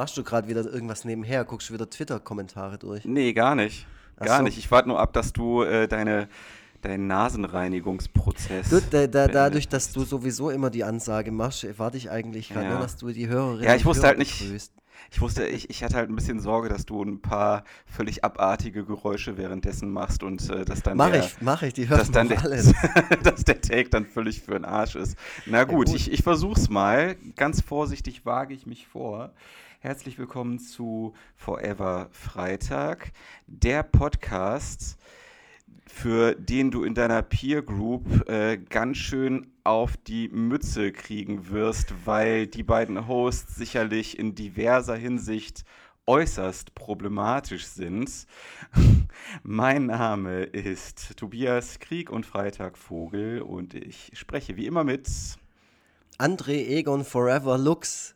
Machst 0.00 0.16
du 0.16 0.22
gerade 0.22 0.48
wieder 0.48 0.64
irgendwas 0.64 1.04
nebenher? 1.04 1.44
Guckst 1.44 1.68
du 1.68 1.74
wieder 1.74 1.90
Twitter-Kommentare 1.90 2.78
durch? 2.78 3.04
Nee, 3.04 3.34
gar 3.34 3.54
nicht. 3.54 3.86
Gar 4.18 4.38
so. 4.38 4.44
nicht. 4.44 4.56
Ich 4.56 4.70
warte 4.70 4.88
nur 4.88 4.98
ab, 4.98 5.12
dass 5.12 5.34
du 5.34 5.62
äh, 5.62 5.88
deine, 5.88 6.30
deinen 6.80 7.06
Nasenreinigungsprozess. 7.06 8.70
Du, 8.70 8.80
da, 8.80 9.06
da, 9.06 9.28
dadurch, 9.28 9.68
dass 9.68 9.92
du 9.92 10.04
sowieso 10.04 10.48
immer 10.48 10.70
die 10.70 10.84
Ansage 10.84 11.30
machst, 11.32 11.66
warte 11.78 11.98
ich 11.98 12.10
eigentlich 12.10 12.48
gerade 12.48 12.64
Ja. 12.64 12.70
nur, 12.70 12.80
dass 12.80 12.96
du 12.96 13.10
die 13.10 13.28
Hörerinnen 13.28 13.64
Ja, 13.64 13.74
ich 13.74 13.84
wusste 13.84 14.04
Hörer 14.04 14.08
halt 14.08 14.18
nicht- 14.20 14.38
begrüßt. 14.40 14.72
Ich 15.10 15.20
wusste, 15.20 15.46
ich, 15.46 15.68
ich 15.68 15.84
hatte 15.84 15.96
halt 15.96 16.08
ein 16.08 16.14
bisschen 16.16 16.40
Sorge, 16.40 16.70
dass 16.70 16.86
du 16.86 17.02
ein 17.02 17.20
paar 17.20 17.64
völlig 17.84 18.24
abartige 18.24 18.86
Geräusche 18.86 19.36
währenddessen 19.36 19.90
machst 19.90 20.22
und 20.22 20.48
äh, 20.48 20.64
dass 20.64 20.82
dann 20.82 20.96
Mach 20.96 21.10
der, 21.10 21.24
ich, 21.24 21.36
mach 21.42 21.62
ich, 21.62 21.74
die 21.74 21.86
dass 21.86 21.98
hören 22.04 22.12
dann 22.12 22.28
der, 22.28 22.42
alles. 22.42 22.72
dass 23.22 23.44
der 23.44 23.60
Take 23.60 23.90
dann 23.90 24.06
völlig 24.06 24.40
für 24.40 24.52
den 24.52 24.64
Arsch 24.64 24.96
ist. 24.96 25.18
Na 25.44 25.64
gut, 25.64 25.88
gut. 25.88 25.96
ich, 25.96 26.10
ich 26.10 26.22
versuch's 26.22 26.70
mal. 26.70 27.16
Ganz 27.36 27.60
vorsichtig 27.60 28.24
wage 28.24 28.54
ich 28.54 28.66
mich 28.66 28.86
vor. 28.86 29.32
Herzlich 29.82 30.18
willkommen 30.18 30.58
zu 30.58 31.14
Forever 31.36 32.10
Freitag, 32.12 33.12
der 33.46 33.82
Podcast, 33.82 34.98
für 35.86 36.34
den 36.34 36.70
du 36.70 36.84
in 36.84 36.92
deiner 36.92 37.22
Peer 37.22 37.62
Group 37.62 38.28
äh, 38.28 38.58
ganz 38.58 38.98
schön 38.98 39.50
auf 39.64 39.96
die 39.96 40.28
Mütze 40.28 40.92
kriegen 40.92 41.48
wirst, 41.48 41.94
weil 42.04 42.46
die 42.46 42.62
beiden 42.62 43.08
Hosts 43.08 43.56
sicherlich 43.56 44.18
in 44.18 44.34
diverser 44.34 44.96
Hinsicht 44.96 45.64
äußerst 46.06 46.74
problematisch 46.74 47.64
sind. 47.64 48.26
Mein 49.42 49.86
Name 49.86 50.42
ist 50.42 51.16
Tobias 51.16 51.78
Krieg 51.78 52.10
und 52.10 52.26
Freitag 52.26 52.76
Vogel 52.76 53.40
und 53.40 53.72
ich 53.72 54.10
spreche 54.12 54.58
wie 54.58 54.66
immer 54.66 54.84
mit 54.84 55.08
André 56.18 56.66
Egon 56.66 57.02
Forever 57.02 57.56
Lux, 57.56 58.14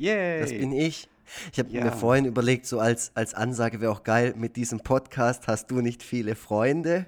Yay! 0.00 0.40
das 0.40 0.50
bin 0.50 0.72
ich. 0.72 1.08
Ich 1.52 1.58
habe 1.58 1.70
Ja. 1.70 1.84
mir 1.84 1.92
vorhin 1.92 2.24
überlegt, 2.24 2.66
so 2.66 2.80
als, 2.80 3.12
als 3.14 3.34
Ansage 3.34 3.80
wäre 3.80 3.92
auch 3.92 4.02
geil, 4.02 4.34
mit 4.36 4.56
diesem 4.56 4.80
Podcast 4.80 5.46
hast 5.46 5.70
du 5.70 5.80
nicht 5.80 6.02
viele 6.02 6.34
Freunde, 6.34 7.06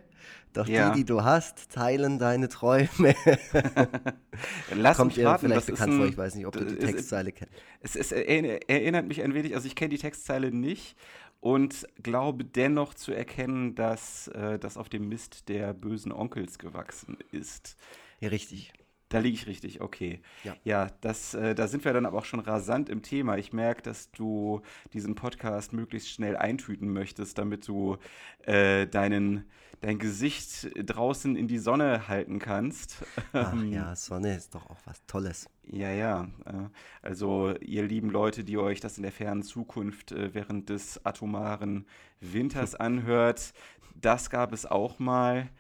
doch 0.53 0.69
Ja. 0.69 0.91
die, 0.91 0.99
die 1.01 1.05
du 1.05 1.25
hast, 1.25 1.71
teilen 1.73 2.19
deine 2.19 2.49
Träume. 2.49 3.15
Lass 4.75 4.97
Kommt 4.97 5.17
mich 5.17 5.25
raten, 5.27 5.47
vielleicht 5.47 5.67
bekannt 5.67 5.95
vor, 5.95 6.05
ein- 6.05 6.11
ich 6.11 6.19
weiß 6.19 6.35
nicht, 6.35 6.47
ob 6.47 6.53
du 6.53 6.65
die 6.65 6.77
Textzeile 6.77 7.33
kennst. 7.33 7.53
Es, 7.81 7.97
es 7.97 8.13
erinner- 8.13 8.61
erinnert 8.69 9.07
mich 9.09 9.23
ein 9.23 9.35
wenig, 9.35 9.55
also 9.55 9.67
ich 9.67 9.75
kenne 9.75 9.91
die 9.91 9.99
Textzeile 9.99 10.51
nicht 10.53 10.97
und 11.41 11.87
glaube 12.03 12.45
dennoch 12.45 12.95
zu 12.95 13.13
erkennen, 13.13 13.75
dass 13.75 14.29
äh, 14.29 14.59
das 14.59 14.77
auf 14.77 14.89
dem 14.89 15.09
Mist 15.09 15.49
der 15.49 15.73
bösen 15.75 16.13
Onkels 16.13 16.59
gewachsen 16.59 17.17
ist. 17.33 17.77
Ja, 18.21 18.29
richtig. 18.29 18.73
Da 19.13 19.19
liege 19.19 19.35
ich 19.35 19.47
richtig, 19.47 19.83
okay. 19.83 20.21
Ja. 20.43 20.57
Ja, 20.65 20.87
das, 21.03 21.35
äh, 21.35 21.55
da 21.55 21.69
sind 21.69 21.85
wir 21.85 21.93
dann 21.93 22.07
aber 22.07 22.17
auch 22.17 22.25
schon 22.25 22.41
rasant 22.41 22.89
im 22.89 23.03
Thema. 23.03 23.37
Ich 23.37 23.53
merke, 23.53 23.83
dass 23.83 24.11
du 24.11 24.63
diesen 24.95 25.15
Podcast 25.15 25.75
möglichst 25.75 26.09
schnell 26.09 26.35
eintüten 26.35 26.91
möchtest, 26.91 27.37
damit 27.37 27.69
du 27.69 27.99
äh, 28.45 28.87
deinen, 28.87 29.45
dein 29.83 29.99
Gesicht 29.99 30.71
draußen 30.75 31.37
in 31.37 31.47
die 31.47 31.59
Sonne 31.59 32.09
halten 32.09 32.39
kannst. 32.39 33.05
Ach 33.35 33.53
Ähm, 33.53 33.71
ja, 33.71 33.95
Sonne 33.95 34.35
ist 34.35 34.55
doch 34.55 34.71
auch 34.71 34.79
was 34.87 35.05
Tolles. 35.07 35.51
Ja, 35.65 35.91
ja. 35.91 36.29
äh, 36.47 36.71
Also 37.03 37.55
ihr 37.61 37.83
lieben 37.83 38.09
Leute, 38.09 38.45
die 38.45 38.57
euch 38.57 38.81
das 38.81 38.97
in 38.97 39.03
der 39.03 39.13
fernen 39.13 39.43
Zukunft 39.43 40.13
äh, 40.13 40.33
während 40.33 40.71
des 40.71 41.05
atomaren 41.05 41.87
Winters 42.21 42.75
anhört, 42.77 43.53
das 43.95 44.31
gab 44.31 44.55
es 44.55 44.65
auch 44.65 44.99
mal. 44.99 45.51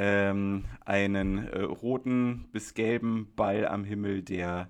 Ähm, 0.00 0.64
einen 0.84 1.48
äh, 1.48 1.60
roten 1.62 2.44
bis 2.52 2.74
gelben 2.74 3.26
Ball 3.34 3.66
am 3.66 3.82
Himmel, 3.82 4.22
der 4.22 4.68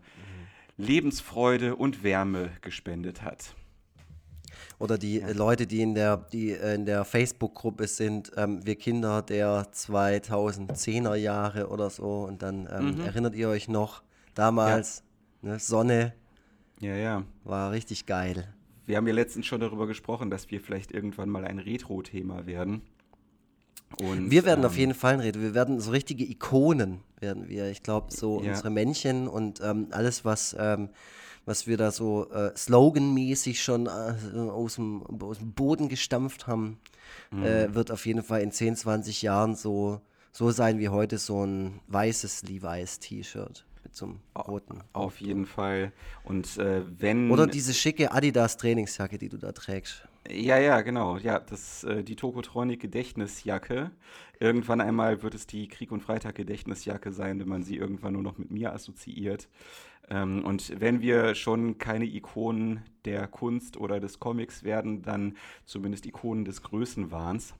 Lebensfreude 0.78 1.76
und 1.76 2.02
Wärme 2.02 2.50
gespendet 2.62 3.20
hat. 3.22 3.54
Oder 4.78 4.96
die 4.96 5.20
äh, 5.20 5.32
Leute, 5.32 5.66
die 5.66 5.82
in 5.82 5.94
der, 5.94 6.16
die 6.16 6.52
äh, 6.52 6.74
in 6.74 6.86
der 6.86 7.04
Facebook-Gruppe 7.04 7.88
sind, 7.88 8.32
ähm, 8.36 8.64
wir 8.64 8.76
Kinder 8.76 9.20
der 9.22 9.66
2010er 9.72 11.14
Jahre 11.16 11.68
oder 11.68 11.90
so. 11.90 12.22
Und 12.22 12.42
dann 12.42 12.68
ähm, 12.72 12.94
Mhm. 12.94 13.00
erinnert 13.00 13.34
ihr 13.34 13.48
euch 13.48 13.68
noch, 13.68 14.02
damals, 14.34 15.02
ne, 15.42 15.58
Sonne 15.58 16.14
Ja, 16.80 16.94
ja. 16.94 17.24
war 17.44 17.72
richtig 17.72 18.06
geil. 18.06 18.48
Wir 18.86 18.96
haben 18.96 19.06
ja 19.06 19.12
letztens 19.12 19.44
schon 19.46 19.60
darüber 19.60 19.86
gesprochen, 19.86 20.30
dass 20.30 20.50
wir 20.50 20.60
vielleicht 20.60 20.92
irgendwann 20.92 21.28
mal 21.28 21.44
ein 21.44 21.58
Retro-Thema 21.58 22.46
werden. 22.46 22.80
Und, 24.00 24.30
Wir 24.30 24.44
werden 24.44 24.64
auf 24.64 24.74
ähm, 24.74 24.80
jeden 24.80 24.94
Fall 24.94 25.20
reden. 25.20 25.42
Wir 25.42 25.54
werden 25.54 25.80
so 25.80 25.90
richtige 25.90 26.24
Ikonen 26.24 27.00
werden 27.20 27.48
wir. 27.48 27.68
Ich 27.70 27.82
glaube, 27.82 28.12
so 28.12 28.42
Ja. 28.42 28.50
unsere 28.50 28.70
Männchen 28.70 29.26
und 29.28 29.60
ähm, 29.60 29.88
alles, 29.90 30.24
was, 30.24 30.54
ähm, 30.58 30.90
was 31.46 31.66
wir 31.66 31.76
da 31.76 31.90
so 31.90 32.30
äh, 32.30 32.52
sloganmäßig 32.56 33.62
schon 33.62 33.86
äh, 33.86 33.90
aus, 34.50 34.76
dem, 34.76 35.02
aus 35.22 35.38
dem 35.38 35.52
Boden 35.52 35.88
gestampft 35.88 36.46
haben, 36.46 36.78
Mhm. 37.30 37.42
äh, 37.42 37.74
wird 37.74 37.90
auf 37.90 38.04
jeden 38.06 38.22
Fall 38.22 38.42
in 38.42 38.52
10, 38.52 38.76
20 38.76 39.22
Jahren 39.22 39.54
so, 39.56 40.00
so 40.30 40.50
sein 40.50 40.78
wie 40.78 40.90
heute 40.90 41.16
so 41.18 41.44
ein 41.44 41.80
weißes 41.88 42.42
Levi's-T-Shirt 42.42 43.64
mit 43.82 43.96
so 43.96 44.06
einem 44.06 44.20
roten. 44.36 44.80
Auf 44.92 45.20
jeden 45.20 45.46
Fall. 45.46 45.92
Und 46.24 46.58
äh, 46.58 46.82
wenn. 47.00 47.30
Oder 47.30 47.46
diese 47.46 47.72
schicke 47.74 48.12
Adidas-Trainingsjacke, 48.12 49.16
die 49.18 49.28
du 49.30 49.38
da 49.38 49.52
trägst. 49.52 50.06
Ja, 50.30 50.58
ja, 50.58 50.80
genau. 50.82 51.16
Ja, 51.16 51.38
das, 51.38 51.84
äh, 51.84 52.04
die 52.04 52.16
Tokotronic 52.16 52.80
Gedächtnisjacke. 52.80 53.90
Irgendwann 54.40 54.80
einmal 54.80 55.22
wird 55.22 55.34
es 55.34 55.46
die 55.46 55.68
Krieg- 55.68 55.90
und 55.92 56.02
Freitag 56.02 56.34
Gedächtnisjacke 56.34 57.12
sein, 57.12 57.40
wenn 57.40 57.48
man 57.48 57.62
sie 57.62 57.76
irgendwann 57.76 58.12
nur 58.12 58.22
noch 58.22 58.36
mit 58.36 58.50
mir 58.50 58.72
assoziiert. 58.72 59.48
Ähm, 60.10 60.44
und 60.44 60.80
wenn 60.80 61.00
wir 61.00 61.34
schon 61.34 61.78
keine 61.78 62.04
Ikonen 62.06 62.82
der 63.04 63.26
Kunst 63.26 63.76
oder 63.78 64.00
des 64.00 64.18
Comics 64.20 64.64
werden, 64.64 65.02
dann 65.02 65.36
zumindest 65.64 66.04
Ikonen 66.06 66.44
des 66.44 66.62
Größenwahns. 66.62 67.54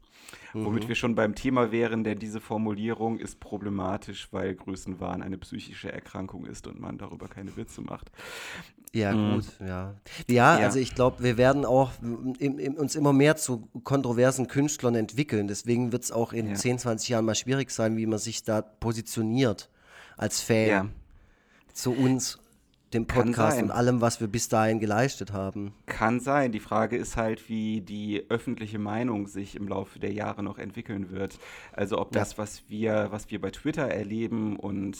Womit 0.54 0.88
wir 0.88 0.94
schon 0.94 1.14
beim 1.14 1.34
Thema 1.34 1.72
wären, 1.72 2.04
denn 2.04 2.18
diese 2.18 2.40
Formulierung 2.40 3.18
ist 3.18 3.38
problematisch, 3.38 4.28
weil 4.32 4.54
Größenwahn 4.54 5.22
eine 5.22 5.36
psychische 5.38 5.92
Erkrankung 5.92 6.46
ist 6.46 6.66
und 6.66 6.80
man 6.80 6.96
darüber 6.98 7.28
keine 7.28 7.54
Witze 7.56 7.82
macht. 7.82 8.10
Ja, 8.94 9.12
Mhm. 9.14 9.34
gut, 9.34 9.44
ja. 9.60 9.94
Ja, 10.26 10.58
Ja. 10.58 10.64
also 10.64 10.78
ich 10.78 10.94
glaube, 10.94 11.22
wir 11.22 11.36
werden 11.36 11.66
auch 11.66 11.92
im, 12.00 12.58
im, 12.58 12.74
uns 12.74 12.94
immer 12.96 13.12
mehr 13.12 13.36
zu 13.36 13.68
kontroversen 13.84 14.48
Künstlern 14.48 14.94
entwickeln. 14.94 15.46
Deswegen 15.48 15.92
wird 15.92 16.04
es 16.04 16.12
auch 16.12 16.32
in 16.32 16.48
Ja. 16.48 16.54
10, 16.54 16.78
20 16.78 17.10
Jahren 17.10 17.26
mal 17.26 17.34
schwierig 17.34 17.70
sein, 17.70 17.98
wie 17.98 18.06
man 18.06 18.18
sich 18.18 18.42
da 18.44 18.62
positioniert 18.62 19.68
als 20.16 20.40
Fan 20.40 20.66
Ja. 20.68 20.86
zu 21.74 21.92
uns, 21.92 22.38
dem 22.94 23.06
Podcast 23.06 23.60
und 23.62 23.70
allem, 23.70 24.00
was 24.00 24.20
wir 24.20 24.28
bis 24.28 24.48
dahin 24.48 24.80
geleistet 24.80 25.32
haben. 25.32 25.74
Kann 25.86 26.20
sein. 26.20 26.52
Die 26.52 26.60
Frage 26.60 26.96
ist 26.96 27.16
halt, 27.16 27.48
wie 27.48 27.80
die 27.82 28.24
öffentliche 28.30 28.78
Meinung 28.78 29.26
sich 29.26 29.56
im 29.56 29.68
Laufe 29.68 29.98
der 29.98 30.12
Jahre 30.12 30.42
noch 30.42 30.58
entwickeln 30.58 31.10
wird. 31.10 31.38
Also 31.72 31.98
ob 31.98 32.14
Ja. 32.14 32.20
das, 32.20 32.38
was 32.38 32.62
wir, 32.68 33.08
was 33.10 33.30
wir 33.30 33.40
bei 33.40 33.50
Twitter 33.50 33.88
erleben 33.88 34.56
und 34.56 34.96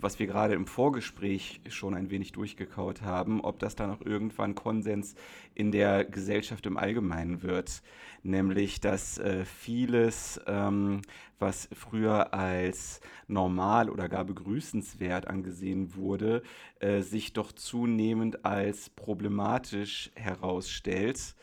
was 0.00 0.18
wir 0.18 0.26
gerade 0.26 0.54
im 0.54 0.66
Vorgespräch 0.66 1.60
schon 1.68 1.94
ein 1.94 2.10
wenig 2.10 2.32
durchgekaut 2.32 3.02
haben, 3.02 3.40
ob 3.40 3.58
das 3.58 3.76
dann 3.76 3.90
auch 3.90 4.00
irgendwann 4.00 4.54
Konsens 4.54 5.14
in 5.54 5.72
der 5.72 6.04
Gesellschaft 6.04 6.66
im 6.66 6.76
Allgemeinen 6.76 7.42
wird. 7.42 7.82
Nämlich, 8.22 8.80
dass 8.80 9.18
äh, 9.18 9.44
vieles, 9.44 10.40
ähm, 10.46 11.02
was 11.38 11.68
früher 11.72 12.34
als 12.34 13.00
normal 13.26 13.90
oder 13.90 14.08
gar 14.08 14.24
begrüßenswert 14.24 15.26
angesehen 15.26 15.96
wurde, 15.96 16.42
äh, 16.80 17.00
sich 17.00 17.32
doch 17.32 17.52
zunehmend 17.52 18.44
als 18.44 18.90
problematisch 18.90 20.10
herausstellt. 20.14 21.34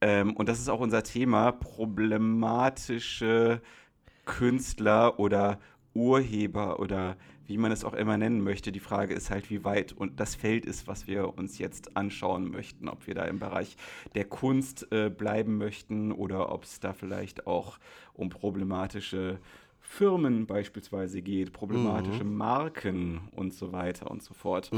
Ähm, 0.00 0.36
und 0.36 0.48
das 0.48 0.58
ist 0.58 0.68
auch 0.68 0.80
unser 0.80 1.02
Thema, 1.02 1.52
problematische 1.52 3.60
Künstler 4.24 5.18
oder 5.18 5.58
Urheber 5.94 6.78
oder 6.78 7.16
wie 7.50 7.58
man 7.58 7.72
es 7.72 7.84
auch 7.84 7.94
immer 7.94 8.16
nennen 8.16 8.42
möchte. 8.42 8.70
Die 8.70 8.78
Frage 8.80 9.12
ist 9.12 9.28
halt, 9.28 9.50
wie 9.50 9.64
weit 9.64 9.92
und 9.92 10.20
das 10.20 10.36
Feld 10.36 10.64
ist, 10.64 10.86
was 10.86 11.08
wir 11.08 11.36
uns 11.36 11.58
jetzt 11.58 11.96
anschauen 11.96 12.48
möchten. 12.50 12.88
Ob 12.88 13.06
wir 13.08 13.14
da 13.14 13.24
im 13.24 13.40
Bereich 13.40 13.76
der 14.14 14.24
Kunst 14.24 14.86
äh, 14.92 15.10
bleiben 15.10 15.58
möchten 15.58 16.12
oder 16.12 16.52
ob 16.52 16.62
es 16.62 16.78
da 16.78 16.92
vielleicht 16.92 17.48
auch 17.48 17.78
um 18.14 18.28
problematische 18.30 19.38
Firmen 19.80 20.46
beispielsweise 20.46 21.20
geht, 21.22 21.52
problematische 21.52 22.22
Marken 22.22 23.22
und 23.32 23.52
so 23.52 23.72
weiter 23.72 24.08
und 24.10 24.22
so 24.22 24.32
fort. 24.32 24.70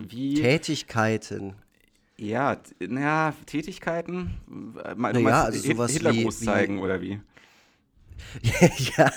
Wie, 0.00 0.34
Tätigkeiten. 0.34 1.54
ja, 2.18 2.56
naja, 2.80 3.34
Tätigkeiten? 3.46 4.34
Äh, 4.82 4.94
Du 4.96 5.00
Naja, 5.00 5.20
meinst 5.20 5.40
also 5.46 5.68
sowas 5.74 5.92
Hitlergruß 5.92 6.40
wie- 6.40 6.40
wie- 6.42 6.46
zeigen 6.46 6.78
oder 6.80 7.00
wie? 7.00 7.20
ja, 8.96 9.10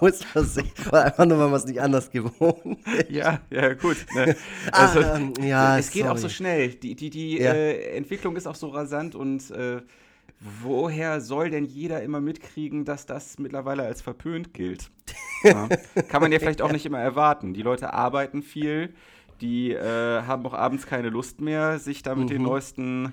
aus 0.00 0.22
Versehen. 0.24 0.70
Oder 0.88 1.04
einfach 1.04 1.24
nur, 1.26 1.38
weil 1.38 1.46
man 1.48 1.54
es 1.58 1.66
nicht 1.66 1.80
anders 1.80 2.10
gewohnt 2.10 2.78
ist. 2.98 3.10
Ja, 3.10 3.40
ja, 3.50 3.72
gut. 3.74 3.96
Ne? 4.14 4.36
Ah, 4.72 4.86
Also, 4.86 5.00
ähm, 5.00 5.32
ja, 5.42 5.78
es 5.78 5.90
geht 5.90 6.04
auch 6.06 6.16
so 6.16 6.22
sorry. 6.22 6.34
schnell. 6.34 6.68
Die, 6.74 6.94
die, 6.94 7.10
die 7.10 7.38
Ja. 7.38 7.52
äh, 7.54 7.96
Entwicklung 7.96 8.36
ist 8.36 8.46
auch 8.46 8.54
so 8.54 8.68
rasant 8.68 9.14
und 9.14 9.50
äh, 9.50 9.80
woher 10.62 11.20
soll 11.20 11.50
denn 11.50 11.64
jeder 11.64 12.02
immer 12.02 12.20
mitkriegen, 12.20 12.84
dass 12.84 13.06
das 13.06 13.38
mittlerweile 13.38 13.82
als 13.84 14.02
verpönt 14.02 14.54
gilt? 14.54 14.90
Ja. 15.42 15.68
Kann 16.08 16.20
man 16.22 16.30
ja 16.32 16.38
vielleicht 16.38 16.62
auch 16.62 16.72
nicht 16.72 16.86
immer 16.86 17.00
erwarten. 17.00 17.54
Die 17.54 17.62
Leute 17.62 17.92
arbeiten 17.94 18.42
viel, 18.42 18.92
Die 19.40 19.72
äh, 19.72 20.22
haben 20.22 20.44
auch 20.46 20.54
abends 20.54 20.86
keine 20.86 21.10
Lust 21.10 21.40
mehr, 21.40 21.78
sich 21.78 22.02
da 22.02 22.14
mit 22.14 22.24
Mhm. 22.24 22.28
den 22.28 22.42
neuesten 22.42 23.12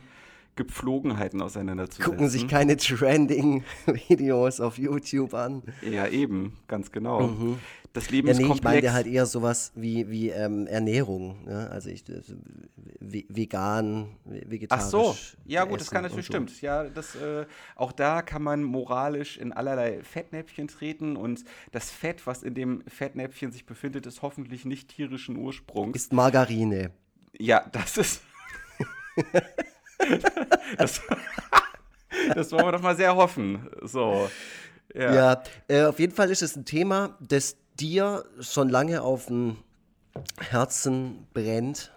Gepflogenheiten 0.55 1.41
auseinanderzusetzen. 1.41 2.05
Gucken 2.11 2.29
sich 2.29 2.47
keine 2.47 2.77
Trending-Videos 2.77 4.59
auf 4.61 4.77
YouTube 4.77 5.33
an. 5.33 5.63
Ja, 5.81 6.07
eben, 6.07 6.57
ganz 6.67 6.91
genau. 6.91 7.57
Das 7.93 8.09
Leben 8.09 8.27
Ja, 8.27 8.31
ist 8.33 8.37
nee, 8.39 8.43
ich 8.43 8.49
komplex. 8.49 8.73
meinte 8.73 8.93
halt 8.93 9.07
eher 9.07 9.25
sowas 9.25 9.71
wie, 9.75 10.09
wie 10.09 10.29
ähm, 10.29 10.67
Ernährung. 10.67 11.45
Ne? 11.45 11.69
Also 11.71 11.89
ich, 11.89 12.03
ve- 12.99 13.25
vegan, 13.29 14.09
ve- 14.25 14.41
Ach 14.43 14.49
vegetarisch. 14.51 14.91
so, 14.91 15.15
ja 15.45 15.63
gut, 15.63 15.79
das 15.79 15.91
kann 15.91 16.03
natürlich 16.03 16.25
so. 16.25 16.33
stimmt. 16.33 16.61
Ja, 16.61 16.83
das, 16.85 17.15
äh, 17.15 17.45
auch 17.77 17.93
da 17.93 18.21
kann 18.21 18.43
man 18.43 18.63
moralisch 18.63 19.37
in 19.37 19.53
allerlei 19.53 20.03
Fettnäpfchen 20.03 20.67
treten 20.67 21.15
und 21.15 21.45
das 21.71 21.89
Fett, 21.89 22.27
was 22.27 22.43
in 22.43 22.53
dem 22.53 22.81
Fettnäpfchen 22.87 23.53
sich 23.53 23.65
befindet, 23.65 24.05
ist 24.05 24.21
hoffentlich 24.21 24.65
nicht 24.65 24.89
tierischen 24.89 25.37
Ursprungs. 25.37 25.95
Ist 25.95 26.11
Margarine. 26.13 26.91
Ja, 27.37 27.65
das 27.71 27.97
ist. 27.97 28.21
das, 30.77 31.01
das 32.33 32.51
wollen 32.51 32.65
wir 32.65 32.71
doch 32.73 32.81
mal 32.81 32.95
sehr 32.95 33.15
hoffen. 33.15 33.67
So. 33.83 34.29
Ja. 34.93 35.13
Ja, 35.13 35.43
äh, 35.67 35.83
auf 35.85 35.99
jeden 35.99 36.13
Fall 36.13 36.29
ist 36.31 36.41
es 36.41 36.55
ein 36.55 36.65
Thema, 36.65 37.17
das 37.19 37.57
dir 37.79 38.23
schon 38.39 38.69
lange 38.69 39.01
auf 39.01 39.25
dem 39.27 39.57
Herzen 40.39 41.27
brennt, 41.33 41.91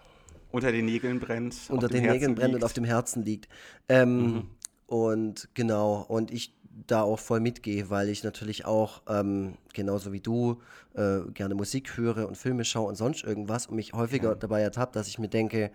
Unter 0.51 0.71
den 0.71 0.85
Nägeln 0.85 1.19
brennt. 1.19 1.55
unter 1.69 1.87
den 1.87 2.01
Herzen 2.01 2.13
Nägeln 2.13 2.35
brennt 2.35 2.49
und 2.49 2.55
liegt. 2.55 2.65
auf 2.65 2.73
dem 2.73 2.83
Herzen 2.83 3.23
liegt. 3.23 3.47
Ähm, 3.87 4.49
Und 4.87 5.47
genau, 5.53 6.03
und 6.07 6.31
ich 6.31 6.53
da 6.87 7.01
auch 7.03 7.19
voll 7.19 7.39
mitgehe, 7.39 7.89
weil 7.89 8.09
ich 8.09 8.23
natürlich 8.23 8.65
auch, 8.65 9.01
ähm, 9.07 9.57
genauso 9.73 10.11
wie 10.11 10.19
du, 10.19 10.61
äh, 10.95 11.19
gerne 11.33 11.53
Musik 11.55 11.95
höre 11.97 12.27
und 12.27 12.35
Filme 12.37 12.65
schaue 12.65 12.87
und 12.87 12.95
sonst 12.95 13.23
irgendwas 13.23 13.67
und 13.67 13.75
mich 13.75 13.93
häufiger 13.93 14.35
dabei 14.35 14.61
ertappt, 14.61 14.95
dass 14.95 15.07
ich 15.07 15.19
mir 15.19 15.27
denke, 15.27 15.71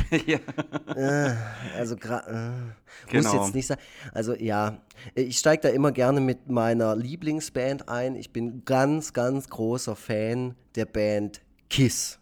ja. 0.26 0.38
Also 1.76 1.96
gra- 1.96 2.26
äh, 2.28 2.72
Genau. 3.08 3.34
muss 3.34 3.46
jetzt 3.46 3.54
nicht 3.54 3.66
sein. 3.66 3.78
Also 4.12 4.34
ja, 4.34 4.78
ich 5.14 5.38
steige 5.38 5.62
da 5.62 5.68
immer 5.70 5.92
gerne 5.92 6.20
mit 6.20 6.48
meiner 6.48 6.94
Lieblingsband 6.96 7.88
ein. 7.88 8.14
Ich 8.14 8.32
bin 8.32 8.64
ganz, 8.64 9.12
ganz 9.12 9.48
großer 9.48 9.96
Fan 9.96 10.54
der 10.74 10.84
Band 10.86 11.42
Kiss. 11.68 12.18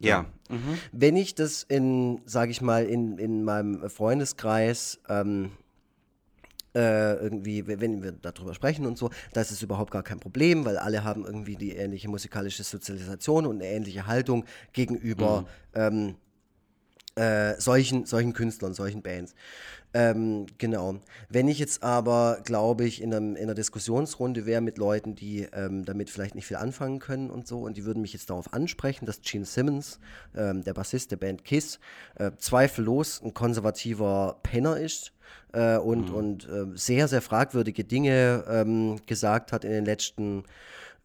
Ja. 0.00 0.26
Mhm. 0.50 0.78
Wenn 0.92 1.16
ich 1.16 1.34
das 1.34 1.62
in, 1.62 2.20
sage 2.26 2.50
ich 2.50 2.60
mal, 2.60 2.84
in, 2.84 3.18
in 3.18 3.44
meinem 3.44 3.88
Freundeskreis 3.88 5.00
ähm, 5.08 5.52
äh, 6.74 7.14
irgendwie, 7.14 7.66
wenn 7.66 8.02
wir 8.02 8.12
darüber 8.12 8.52
sprechen 8.52 8.84
und 8.84 8.98
so, 8.98 9.10
das 9.32 9.52
ist 9.52 9.62
überhaupt 9.62 9.92
gar 9.92 10.02
kein 10.02 10.18
Problem, 10.18 10.64
weil 10.64 10.76
alle 10.76 11.04
haben 11.04 11.24
irgendwie 11.24 11.54
die 11.56 11.70
ähnliche 11.70 12.08
musikalische 12.08 12.64
Sozialisation 12.64 13.46
und 13.46 13.62
eine 13.62 13.66
ähnliche 13.70 14.06
Haltung 14.08 14.44
gegenüber 14.72 15.46
ähm, 15.74 16.16
äh, 17.16 17.54
solchen, 17.60 18.06
solchen 18.06 18.32
Künstlern, 18.32 18.74
solchen 18.74 19.02
Bands. 19.02 19.34
Ähm, 19.96 20.46
genau. 20.58 20.96
Wenn 21.28 21.46
ich 21.46 21.60
jetzt 21.60 21.84
aber, 21.84 22.40
glaube 22.44 22.84
ich, 22.84 23.00
in, 23.00 23.14
einem, 23.14 23.36
in 23.36 23.44
einer 23.44 23.54
Diskussionsrunde 23.54 24.44
wäre 24.44 24.60
mit 24.60 24.76
Leuten, 24.76 25.14
die 25.14 25.46
ähm, 25.52 25.84
damit 25.84 26.10
vielleicht 26.10 26.34
nicht 26.34 26.46
viel 26.46 26.56
anfangen 26.56 26.98
können 26.98 27.30
und 27.30 27.46
so, 27.46 27.60
und 27.60 27.76
die 27.76 27.84
würden 27.84 28.02
mich 28.02 28.12
jetzt 28.12 28.28
darauf 28.28 28.52
ansprechen, 28.52 29.06
dass 29.06 29.20
Gene 29.20 29.44
Simmons, 29.44 30.00
ähm, 30.36 30.64
der 30.64 30.74
Bassist 30.74 31.12
der 31.12 31.16
Band 31.16 31.44
Kiss, 31.44 31.78
äh, 32.16 32.32
zweifellos 32.36 33.22
ein 33.22 33.34
konservativer 33.34 34.40
Penner 34.42 34.78
ist 34.78 35.12
äh, 35.52 35.76
und, 35.76 36.10
und 36.10 36.48
äh, 36.48 36.66
sehr, 36.74 37.06
sehr 37.06 37.22
fragwürdige 37.22 37.84
Dinge 37.84 38.44
ähm, 38.48 38.96
gesagt 39.06 39.52
hat 39.52 39.64
in 39.64 39.70
den 39.70 39.84
letzten 39.84 40.42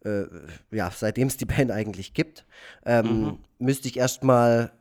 äh, 0.04 0.24
ja, 0.70 0.90
seitdem 0.90 1.28
es 1.28 1.36
die 1.36 1.44
Band 1.44 1.70
eigentlich 1.70 2.14
gibt, 2.14 2.46
ähm, 2.84 3.38
müsste 3.58 3.86
ich 3.86 3.98
erstmal 3.98 4.72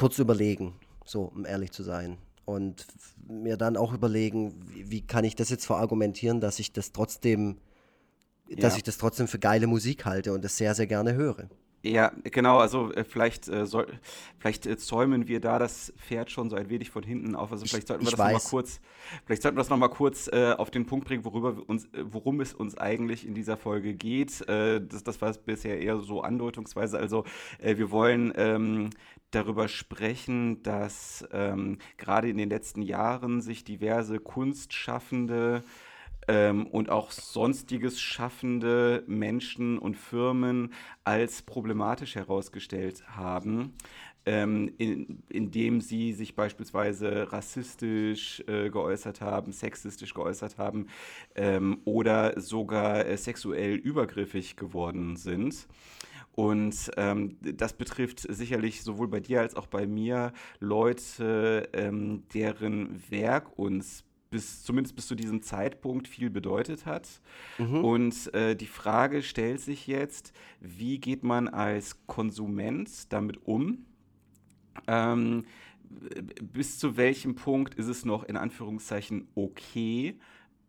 kurz 0.00 0.18
überlegen, 0.18 0.74
so 1.04 1.24
um 1.24 1.44
ehrlich 1.44 1.72
zu 1.72 1.82
sein. 1.82 2.16
Und 2.46 2.86
mir 3.28 3.56
dann 3.58 3.76
auch 3.76 3.92
überlegen, 3.92 4.54
wie, 4.68 4.90
wie 4.90 5.02
kann 5.02 5.24
ich 5.24 5.36
das 5.36 5.50
jetzt 5.50 5.66
verargumentieren, 5.66 6.40
dass 6.40 6.58
ich 6.58 6.72
das 6.72 6.90
trotzdem, 6.92 7.58
dass 8.48 8.72
Ja. 8.72 8.76
ich 8.78 8.82
das 8.82 8.96
trotzdem 8.96 9.28
für 9.28 9.38
geile 9.38 9.66
Musik 9.66 10.06
halte 10.06 10.32
und 10.32 10.42
das 10.42 10.56
sehr, 10.56 10.74
sehr 10.74 10.86
gerne 10.86 11.12
höre. 11.14 11.48
Ja, 11.82 12.12
genau, 12.24 12.58
also 12.58 12.92
äh, 12.92 13.04
vielleicht, 13.04 13.48
äh, 13.48 13.64
soll, 13.64 13.86
vielleicht 14.38 14.66
äh, 14.66 14.76
zäumen 14.76 15.28
wir 15.28 15.40
da 15.40 15.58
das 15.58 15.94
Pferd 15.96 16.30
schon 16.30 16.50
so 16.50 16.56
ein 16.56 16.68
wenig 16.68 16.90
von 16.90 17.02
hinten 17.02 17.34
auf. 17.34 17.52
Also 17.52 17.64
vielleicht 17.64 17.88
sollten 17.88 18.04
wir 18.04 18.08
ich 18.10 18.16
das 18.16 18.18
nochmal 18.18 18.42
kurz, 18.50 18.80
vielleicht 19.24 19.40
sollten 19.40 19.56
wir 19.56 19.60
das 19.60 19.70
noch 19.70 19.78
mal 19.78 19.88
kurz 19.88 20.28
äh, 20.28 20.52
auf 20.52 20.70
den 20.70 20.84
Punkt 20.84 21.06
bringen, 21.06 21.24
worüber 21.24 21.56
uns, 21.66 21.86
äh, 21.86 22.04
worum 22.04 22.40
es 22.42 22.52
uns 22.52 22.76
eigentlich 22.76 23.26
in 23.26 23.34
dieser 23.34 23.56
Folge 23.56 23.94
geht. 23.94 24.46
Äh, 24.46 24.82
das, 24.86 25.04
das 25.04 25.22
war 25.22 25.32
bisher 25.32 25.80
eher 25.80 25.96
so 26.00 26.20
andeutungsweise. 26.20 26.98
Also 26.98 27.24
äh, 27.58 27.78
wir 27.78 27.90
wollen 27.90 28.34
ähm, 28.36 28.90
darüber 29.30 29.66
sprechen, 29.68 30.62
dass 30.62 31.26
ähm, 31.32 31.78
gerade 31.96 32.28
in 32.28 32.36
den 32.36 32.50
letzten 32.50 32.82
Jahren 32.82 33.40
sich 33.40 33.64
diverse 33.64 34.18
Kunstschaffende 34.18 35.62
ähm, 36.30 36.68
und 36.68 36.90
auch 36.90 37.10
sonstiges 37.10 38.00
schaffende 38.00 39.02
Menschen 39.08 39.78
und 39.78 39.96
Firmen 39.96 40.72
als 41.02 41.42
problematisch 41.42 42.14
herausgestellt 42.14 43.02
haben, 43.08 43.74
ähm, 44.26 44.72
in, 44.78 45.24
indem 45.28 45.80
sie 45.80 46.12
sich 46.12 46.36
beispielsweise 46.36 47.32
rassistisch 47.32 48.44
äh, 48.46 48.70
geäußert 48.70 49.20
haben, 49.20 49.50
sexistisch 49.50 50.14
geäußert 50.14 50.56
haben 50.56 50.86
ähm, 51.34 51.80
oder 51.84 52.40
sogar 52.40 53.06
äh, 53.06 53.16
sexuell 53.16 53.74
übergriffig 53.74 54.54
geworden 54.54 55.16
sind. 55.16 55.66
Und 56.32 56.92
ähm, 56.96 57.38
das 57.40 57.72
betrifft 57.72 58.20
sicherlich 58.20 58.84
sowohl 58.84 59.08
bei 59.08 59.18
dir 59.18 59.40
als 59.40 59.56
auch 59.56 59.66
bei 59.66 59.88
mir 59.88 60.32
Leute, 60.60 61.68
ähm, 61.72 62.22
deren 62.32 63.02
Werk 63.10 63.58
uns 63.58 64.04
bis 64.30 64.62
zumindest 64.62 64.96
bis 64.96 65.08
zu 65.08 65.14
diesem 65.14 65.42
Zeitpunkt 65.42 66.08
viel 66.08 66.30
bedeutet 66.30 66.86
hat. 66.86 67.20
Und 67.82 68.32
äh, 68.34 68.54
die 68.56 68.66
Frage 68.66 69.22
stellt 69.22 69.60
sich 69.60 69.86
jetzt, 69.86 70.32
wie 70.60 70.98
geht 70.98 71.24
man 71.24 71.48
als 71.48 72.06
Konsument 72.06 73.12
damit 73.12 73.44
um? 73.46 73.86
Ähm, 74.86 75.44
bis 76.52 76.78
zu 76.78 76.96
welchem 76.96 77.34
Punkt 77.34 77.74
ist 77.74 77.88
es 77.88 78.04
noch 78.04 78.22
in 78.22 78.36
Anführungszeichen 78.36 79.26
okay, 79.34 80.18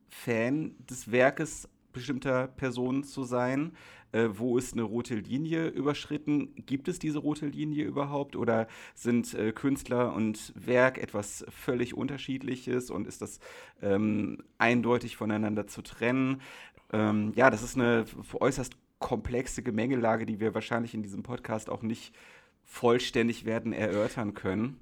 Fan 0.10 0.76
des 0.90 1.12
Werkes 1.12 1.70
bestimmter 1.94 2.48
Personen 2.48 3.04
zu 3.04 3.24
sein? 3.24 3.74
Äh, 4.12 4.30
wo 4.34 4.58
ist 4.58 4.74
eine 4.74 4.84
rote 4.84 5.16
Linie 5.16 5.68
überschritten? 5.68 6.54
Gibt 6.66 6.88
es 6.88 7.00
diese 7.00 7.20
rote 7.20 7.48
Linie 7.48 7.86
überhaupt? 7.86 8.36
Oder 8.36 8.68
sind 8.94 9.34
äh, 9.34 9.52
Künstler 9.52 10.14
und 10.14 10.54
Werk 10.56 10.98
etwas 10.98 11.46
völlig 11.50 11.96
Unterschiedliches 11.96 12.90
und 12.90 13.08
ist 13.08 13.22
das 13.22 13.40
ähm, 13.82 14.44
eindeutig 14.58 15.16
voneinander 15.16 15.68
zu 15.68 15.82
trennen? 15.82 16.42
Ähm, 16.92 17.32
ja, 17.36 17.50
das 17.50 17.64
ist 17.64 17.76
eine 17.76 18.06
äußerst 18.34 18.74
komplexe 19.00 19.64
Gemengelage, 19.64 20.26
die 20.26 20.40
wir 20.40 20.54
wahrscheinlich 20.54 20.94
in 20.94 21.04
diesem 21.04 21.24
Podcast 21.24 21.70
auch 21.70 21.82
nicht 21.82 22.14
vollständig 22.64 23.46
werden 23.46 23.74
erörtern 23.74 24.34
können. 24.34 24.80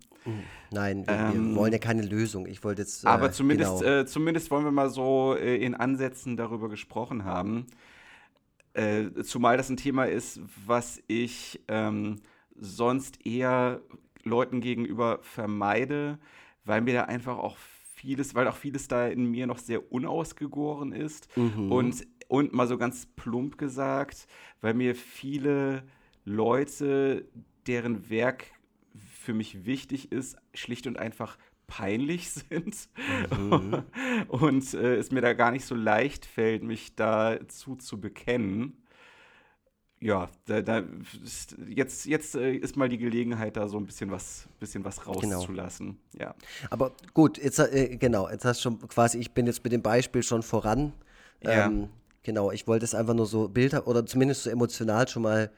Nein, 0.72 1.08
wir, 1.08 1.14
Ähm, 1.14 1.50
wir 1.50 1.56
wollen 1.56 1.74
ja 1.74 1.80
keine 1.80 2.04
Lösung. 2.04 2.46
Ich 2.46 2.64
wollte 2.64 2.82
jetzt. 2.82 3.04
Äh, 3.04 3.08
Aber 3.08 3.32
zumindest, 3.32 3.80
genau. 3.80 4.00
äh, 4.00 4.06
zumindest 4.06 4.52
wollen 4.52 4.66
wir 4.66 4.72
mal 4.72 4.90
so 4.90 5.36
äh, 5.36 5.58
in 5.58 5.76
Ansätzen 5.76 6.38
darüber 6.38 6.70
gesprochen 6.70 7.26
haben. 7.26 7.68
Äh, 8.74 9.24
zumal 9.24 9.58
das 9.58 9.70
ein 9.70 9.78
Thema 9.78 10.06
ist, 10.06 10.42
was 10.66 11.02
ich 11.08 11.60
ähm, 11.68 12.18
sonst 12.56 13.26
eher 13.26 13.82
Leuten 14.24 14.62
gegenüber 14.62 15.20
vermeide, 15.22 16.20
weil 16.66 16.82
mir 16.82 16.94
da 16.94 17.04
einfach 17.04 17.38
auch 17.38 17.58
vieles, 17.96 18.36
weil 18.36 18.48
auch 18.48 18.56
vieles 18.56 18.88
da 18.88 19.08
in 19.08 19.26
mir 19.26 19.48
noch 19.48 19.58
sehr 19.58 19.92
unausgegoren 19.92 20.92
ist. 20.92 21.36
Mhm. 21.36 21.72
Und, 21.72 22.08
und 22.28 22.54
mal 22.54 22.68
so 22.68 22.78
ganz 22.78 23.06
plump 23.06 23.58
gesagt, 23.58 24.28
weil 24.62 24.74
mir 24.74 24.96
viele 24.96 25.84
Leute, 26.26 27.26
deren 27.68 28.10
Werk 28.10 28.46
für 29.30 29.36
mich 29.36 29.64
wichtig 29.64 30.12
ist, 30.12 30.38
schlicht 30.56 30.88
und 30.88 30.98
einfach 30.98 31.38
peinlich 31.68 32.32
sind 32.50 32.76
Mhm. 33.38 33.84
und 34.28 34.74
äh, 34.74 34.96
es 34.96 35.12
mir 35.12 35.22
da 35.22 35.34
gar 35.34 35.52
nicht 35.52 35.66
so 35.66 35.76
leicht 35.76 36.26
fällt, 36.26 36.64
mich 36.64 36.96
dazu 36.96 37.76
zu 37.76 38.02
bekennen. 38.02 38.82
Ja, 40.02 40.30
da, 40.46 40.62
da 40.64 40.82
jetzt, 41.68 42.06
jetzt 42.08 42.34
äh, 42.34 42.54
ist 42.56 42.76
mal 42.76 42.90
die 42.90 42.98
Gelegenheit, 42.98 43.56
da 43.56 43.68
so 43.68 43.78
ein 43.78 43.86
bisschen 43.86 44.10
was, 44.10 44.48
bisschen 44.60 44.84
was 44.84 45.00
Genau. 45.00 45.36
rauszulassen. 45.38 46.00
Ja. 46.18 46.34
Aber 46.72 46.94
gut, 47.14 47.38
jetzt, 47.38 47.60
äh, 47.60 47.98
genau, 47.98 48.28
jetzt 48.30 48.46
hast 48.46 48.60
du 48.60 48.64
schon 48.64 48.80
quasi, 48.88 49.20
ich 49.20 49.32
bin 49.36 49.46
jetzt 49.46 49.64
mit 49.64 49.72
dem 49.74 49.84
Beispiel 49.84 50.24
schon 50.24 50.42
voran. 50.42 50.94
Ja. 51.44 51.68
Ähm, 51.68 51.90
genau, 52.24 52.50
ich 52.52 52.66
wollte 52.66 52.86
es 52.86 52.96
einfach 52.96 53.14
nur 53.14 53.28
so 53.28 53.48
Bilder 53.48 53.86
oder 53.86 54.04
zumindest 54.08 54.42
so 54.44 54.50
emotional 54.50 55.08
schon 55.08 55.22
mal 55.22 55.52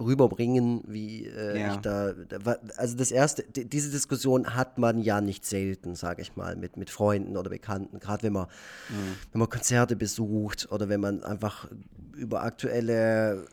rüberbringen, 0.00 0.82
wie 0.86 1.26
äh, 1.26 1.60
Ja. 1.60 1.72
ich 1.74 1.78
da, 1.78 2.12
also 2.76 2.96
das 2.96 3.10
erste, 3.10 3.42
die, 3.42 3.64
diese 3.64 3.90
Diskussion 3.90 4.54
hat 4.54 4.78
man 4.78 5.00
ja 5.00 5.20
nicht 5.20 5.44
selten, 5.44 5.94
sage 5.94 6.22
ich 6.22 6.36
mal, 6.36 6.56
mit, 6.56 6.76
mit 6.76 6.90
Freunden 6.90 7.36
oder 7.36 7.50
Bekannten, 7.50 7.98
gerade 7.98 8.22
wenn 8.24 8.32
man, 8.32 8.46
wenn 9.32 9.38
man 9.38 9.48
Konzerte 9.48 9.96
besucht 9.96 10.68
oder 10.70 10.88
wenn 10.88 11.00
man 11.00 11.22
einfach 11.22 11.68
über 12.16 12.42
aktuelle 12.42 13.46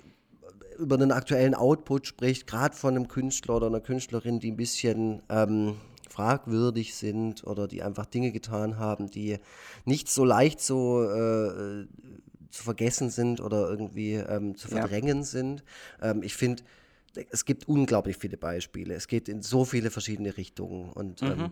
über 0.78 0.96
einen 0.96 1.14
aktuellen 1.14 1.56
Output 1.56 2.06
spricht, 2.06 2.48
gerade 2.48 2.76
von 2.76 2.96
einem 2.96 3.08
Künstler 3.08 3.56
oder 3.56 3.68
einer 3.68 3.80
Künstlerin, 3.80 4.42
die 4.42 4.52
ein 4.52 4.58
bisschen 4.58 5.22
ähm, 5.30 5.78
fragwürdig 6.10 6.96
sind 6.96 7.46
oder 7.46 7.68
die 7.68 7.84
einfach 7.84 8.06
Dinge 8.06 8.32
getan 8.32 8.78
haben, 8.78 9.10
die 9.10 9.38
nicht 9.86 10.10
so 10.10 10.26
leicht 10.26 10.62
so 10.62 11.04
äh, 11.04 11.86
zu 12.56 12.64
vergessen 12.64 13.10
sind 13.10 13.42
oder 13.42 13.70
irgendwie 13.70 14.14
ähm, 14.14 14.56
zu 14.56 14.68
verdrängen 14.68 15.20
ja. 15.20 15.24
sind. 15.24 15.64
Ähm, 16.02 16.24
ich 16.24 16.36
finde, 16.36 16.64
es 17.30 17.46
gibt 17.46 17.68
unglaublich 17.68 18.18
viele 18.18 18.38
Beispiele. 18.38 18.94
Es 18.96 19.08
geht 19.08 19.30
in 19.30 19.42
so 19.42 19.66
viele 19.66 19.92
verschiedene 19.92 20.36
Richtungen. 20.38 20.92
Und 20.92 21.22
mhm. 21.22 21.28
ähm, 21.28 21.52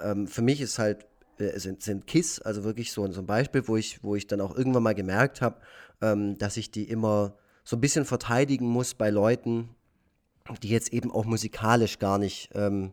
ähm 0.00 0.26
für 0.26 0.42
mich 0.42 0.60
ist 0.60 0.78
halt, 0.78 1.06
äh, 1.38 1.58
sind, 1.58 1.82
sind 1.82 2.06
KISS, 2.06 2.40
also 2.40 2.64
wirklich 2.64 2.92
so, 2.92 3.10
so 3.10 3.20
ein 3.20 3.26
Beispiel, 3.26 3.66
wo 3.66 3.76
ich, 3.76 4.02
wo 4.02 4.16
ich 4.16 4.26
dann 4.26 4.40
auch 4.40 4.56
irgendwann 4.56 4.82
mal 4.82 4.94
gemerkt 4.94 5.40
habe, 5.40 5.56
ähm, 6.00 6.36
dass 6.38 6.56
ich 6.56 6.70
die 6.70 6.84
immer 6.84 7.36
so 7.64 7.76
ein 7.76 7.80
bisschen 7.80 8.04
verteidigen 8.04 8.66
muss 8.66 8.94
bei 8.94 9.10
Leuten, 9.10 9.70
die 10.62 10.68
jetzt 10.68 10.92
eben 10.92 11.10
auch 11.10 11.24
musikalisch 11.24 11.98
gar 11.98 12.18
nicht 12.18 12.50
ähm, 12.54 12.92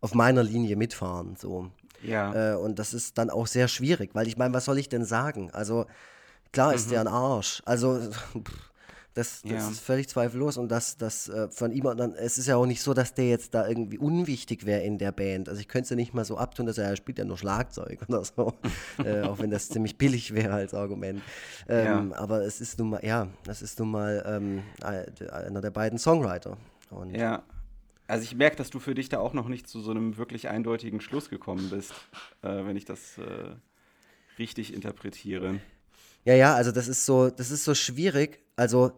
auf 0.00 0.14
meiner 0.14 0.42
Linie 0.42 0.76
mitfahren. 0.76 1.36
So. 1.36 1.70
Ja. 2.02 2.52
Äh, 2.52 2.56
und 2.56 2.78
das 2.78 2.94
ist 2.94 3.16
dann 3.16 3.30
auch 3.30 3.46
sehr 3.46 3.68
schwierig, 3.68 4.10
weil 4.14 4.26
ich 4.26 4.36
meine, 4.36 4.54
was 4.54 4.66
soll 4.66 4.78
ich 4.78 4.88
denn 4.88 5.04
sagen? 5.04 5.50
Also 5.50 5.86
klar 6.52 6.74
ist 6.74 6.86
mhm. 6.86 6.90
der 6.90 7.00
ein 7.00 7.08
Arsch. 7.08 7.62
Also 7.64 8.00
das, 9.14 9.42
das 9.42 9.50
ja. 9.50 9.68
ist 9.68 9.80
völlig 9.80 10.08
zweifellos 10.08 10.56
und 10.56 10.68
das, 10.70 10.96
das 10.96 11.28
äh, 11.28 11.48
von 11.50 11.72
ihm 11.72 11.82
dann, 11.96 12.14
es 12.14 12.38
ist 12.38 12.46
ja 12.46 12.56
auch 12.56 12.66
nicht 12.66 12.80
so, 12.80 12.94
dass 12.94 13.12
der 13.12 13.28
jetzt 13.28 13.54
da 13.54 13.66
irgendwie 13.66 13.98
unwichtig 13.98 14.66
wäre 14.66 14.82
in 14.82 14.98
der 14.98 15.10
Band. 15.10 15.48
Also 15.48 15.60
ich 15.60 15.66
könnte 15.66 15.84
es 15.84 15.90
ja 15.90 15.96
nicht 15.96 16.14
mal 16.14 16.24
so 16.24 16.38
abtun, 16.38 16.66
dass 16.66 16.78
er, 16.78 16.88
er 16.88 16.96
spielt 16.96 17.18
ja 17.18 17.24
nur 17.24 17.36
Schlagzeug 17.36 17.98
oder 18.08 18.24
so, 18.24 18.54
äh, 19.04 19.22
auch 19.22 19.40
wenn 19.40 19.50
das 19.50 19.68
ziemlich 19.68 19.98
billig 19.98 20.32
wäre 20.32 20.54
als 20.54 20.74
Argument. 20.74 21.22
Ähm, 21.68 22.10
ja. 22.10 22.18
Aber 22.18 22.42
es 22.42 22.60
ist 22.60 22.78
nun 22.78 22.90
mal, 22.90 23.04
ja, 23.04 23.28
das 23.44 23.62
ist 23.62 23.78
nun 23.80 23.90
mal 23.90 24.24
ähm, 24.26 24.62
einer 24.80 25.60
der 25.60 25.70
beiden 25.70 25.98
Songwriter. 25.98 26.56
Und 26.90 27.14
ja, 27.14 27.42
also 28.06 28.24
ich 28.24 28.34
merke, 28.34 28.56
dass 28.56 28.70
du 28.70 28.78
für 28.78 28.94
dich 28.94 29.08
da 29.08 29.18
auch 29.18 29.34
noch 29.34 29.48
nicht 29.48 29.68
zu 29.68 29.80
so 29.80 29.90
einem 29.90 30.16
wirklich 30.18 30.48
eindeutigen 30.48 31.00
Schluss 31.00 31.30
gekommen 31.30 31.68
bist, 31.70 31.92
äh, 32.42 32.64
wenn 32.64 32.76
ich 32.76 32.84
das 32.84 33.18
äh, 33.18 33.54
richtig 34.38 34.72
interpretiere. 34.72 35.60
Ja, 36.24 36.34
ja, 36.34 36.54
also 36.54 36.72
das 36.72 36.88
ist 36.88 37.06
so, 37.06 37.30
das 37.30 37.50
ist 37.50 37.64
so 37.64 37.74
schwierig. 37.74 38.40
Also 38.56 38.92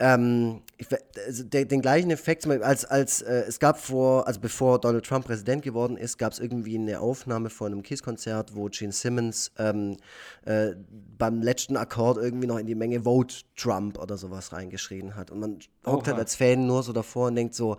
ähm, 0.00 0.62
ich, 0.76 0.86
also 1.26 1.42
der, 1.42 1.64
den 1.64 1.82
gleichen 1.82 2.10
Effekt, 2.10 2.46
als, 2.46 2.84
als 2.84 3.20
äh, 3.22 3.44
es 3.48 3.58
gab 3.58 3.80
vor, 3.80 4.28
also 4.28 4.38
bevor 4.38 4.80
Donald 4.80 5.04
Trump 5.04 5.26
Präsident 5.26 5.62
geworden 5.62 5.96
ist, 5.96 6.18
gab 6.18 6.32
es 6.32 6.38
irgendwie 6.38 6.76
eine 6.76 7.00
Aufnahme 7.00 7.50
von 7.50 7.72
einem 7.72 7.82
Kiss-Konzert, 7.82 8.54
wo 8.54 8.68
Gene 8.68 8.92
Simmons 8.92 9.50
ähm, 9.58 9.96
äh, 10.44 10.74
beim 11.18 11.42
letzten 11.42 11.76
Akkord 11.76 12.18
irgendwie 12.18 12.46
noch 12.46 12.58
in 12.58 12.66
die 12.66 12.76
Menge 12.76 13.02
Vote 13.02 13.34
Trump 13.56 13.98
oder 13.98 14.16
sowas 14.16 14.52
reingeschrien 14.52 15.16
hat. 15.16 15.32
Und 15.32 15.40
man 15.40 15.58
hockt 15.84 16.06
halt 16.06 16.18
als 16.18 16.36
Fan 16.36 16.66
nur 16.66 16.84
so 16.84 16.92
davor 16.92 17.28
und 17.28 17.34
denkt 17.34 17.54
so, 17.56 17.76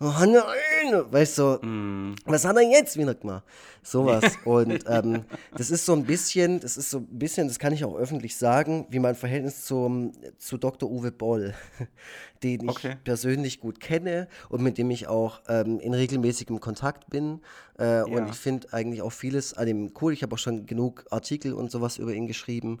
oh 0.00 0.12
nein, 0.20 1.04
weißt 1.10 1.38
du, 1.38 1.44
mm. 1.62 2.16
was 2.26 2.44
hat 2.44 2.56
er 2.56 2.62
jetzt 2.62 2.96
wieder 2.98 3.14
gemacht? 3.14 3.44
Sowas. 3.82 4.24
Und 4.44 4.84
ähm, 4.88 5.24
das 5.56 5.70
ist 5.70 5.86
so 5.86 5.94
ein 5.94 6.04
bisschen, 6.04 6.60
das 6.60 6.76
ist 6.76 6.90
so 6.90 6.98
ein 6.98 7.18
bisschen, 7.18 7.48
das 7.48 7.58
kann 7.58 7.72
ich 7.72 7.84
auch 7.84 7.96
öffentlich 7.96 8.36
sagen, 8.36 8.86
wie 8.90 8.98
mein 8.98 9.14
Verhältnis 9.14 9.64
zum, 9.64 10.12
zu 10.38 10.58
Dr. 10.58 10.90
Uwe 10.90 11.12
Boll, 11.12 11.54
den 12.42 12.64
ich 12.64 12.68
okay. 12.68 12.96
persönlich 13.04 13.60
gut 13.60 13.80
kenne 13.80 14.28
und 14.50 14.62
mit 14.62 14.76
dem 14.76 14.90
ich 14.90 15.06
auch 15.06 15.40
ähm, 15.48 15.80
in 15.80 15.94
regelmäßigem 15.94 16.60
Kontakt 16.60 17.08
bin. 17.08 17.40
Äh, 17.78 17.98
ja. 17.98 18.04
Und 18.04 18.28
ich 18.28 18.36
finde 18.36 18.72
eigentlich 18.72 19.00
auch 19.02 19.12
vieles 19.12 19.54
an 19.54 19.66
dem 19.66 19.92
cool. 20.00 20.12
Ich 20.12 20.22
habe 20.22 20.34
auch 20.34 20.38
schon 20.38 20.66
genug 20.66 21.06
Artikel 21.10 21.54
und 21.54 21.70
sowas 21.70 21.96
über 21.98 22.12
ihn 22.12 22.26
geschrieben. 22.26 22.80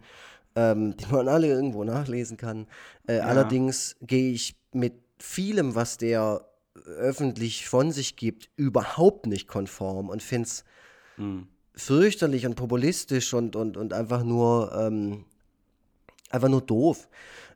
Ähm, 0.58 0.96
die 0.96 1.04
man 1.12 1.28
alle 1.28 1.48
irgendwo 1.48 1.84
nachlesen 1.84 2.38
kann. 2.38 2.66
Äh, 3.06 3.18
ja. 3.18 3.24
Allerdings 3.24 3.94
gehe 4.00 4.32
ich 4.32 4.56
mit 4.72 4.94
vielem, 5.18 5.74
was 5.74 5.98
der 5.98 6.46
öffentlich 6.84 7.68
von 7.68 7.92
sich 7.92 8.16
gibt, 8.16 8.50
überhaupt 8.56 9.26
nicht 9.26 9.48
konform 9.48 10.08
und 10.08 10.22
finde 10.22 10.46
es 10.46 10.64
hm. 11.16 11.46
fürchterlich 11.74 12.46
und 12.46 12.54
populistisch 12.54 13.34
und, 13.34 13.56
und, 13.56 13.76
und 13.76 13.92
einfach 13.92 14.22
nur 14.22 14.72
ähm, 14.78 15.24
einfach 16.30 16.48
nur 16.48 16.60
doof. 16.62 17.08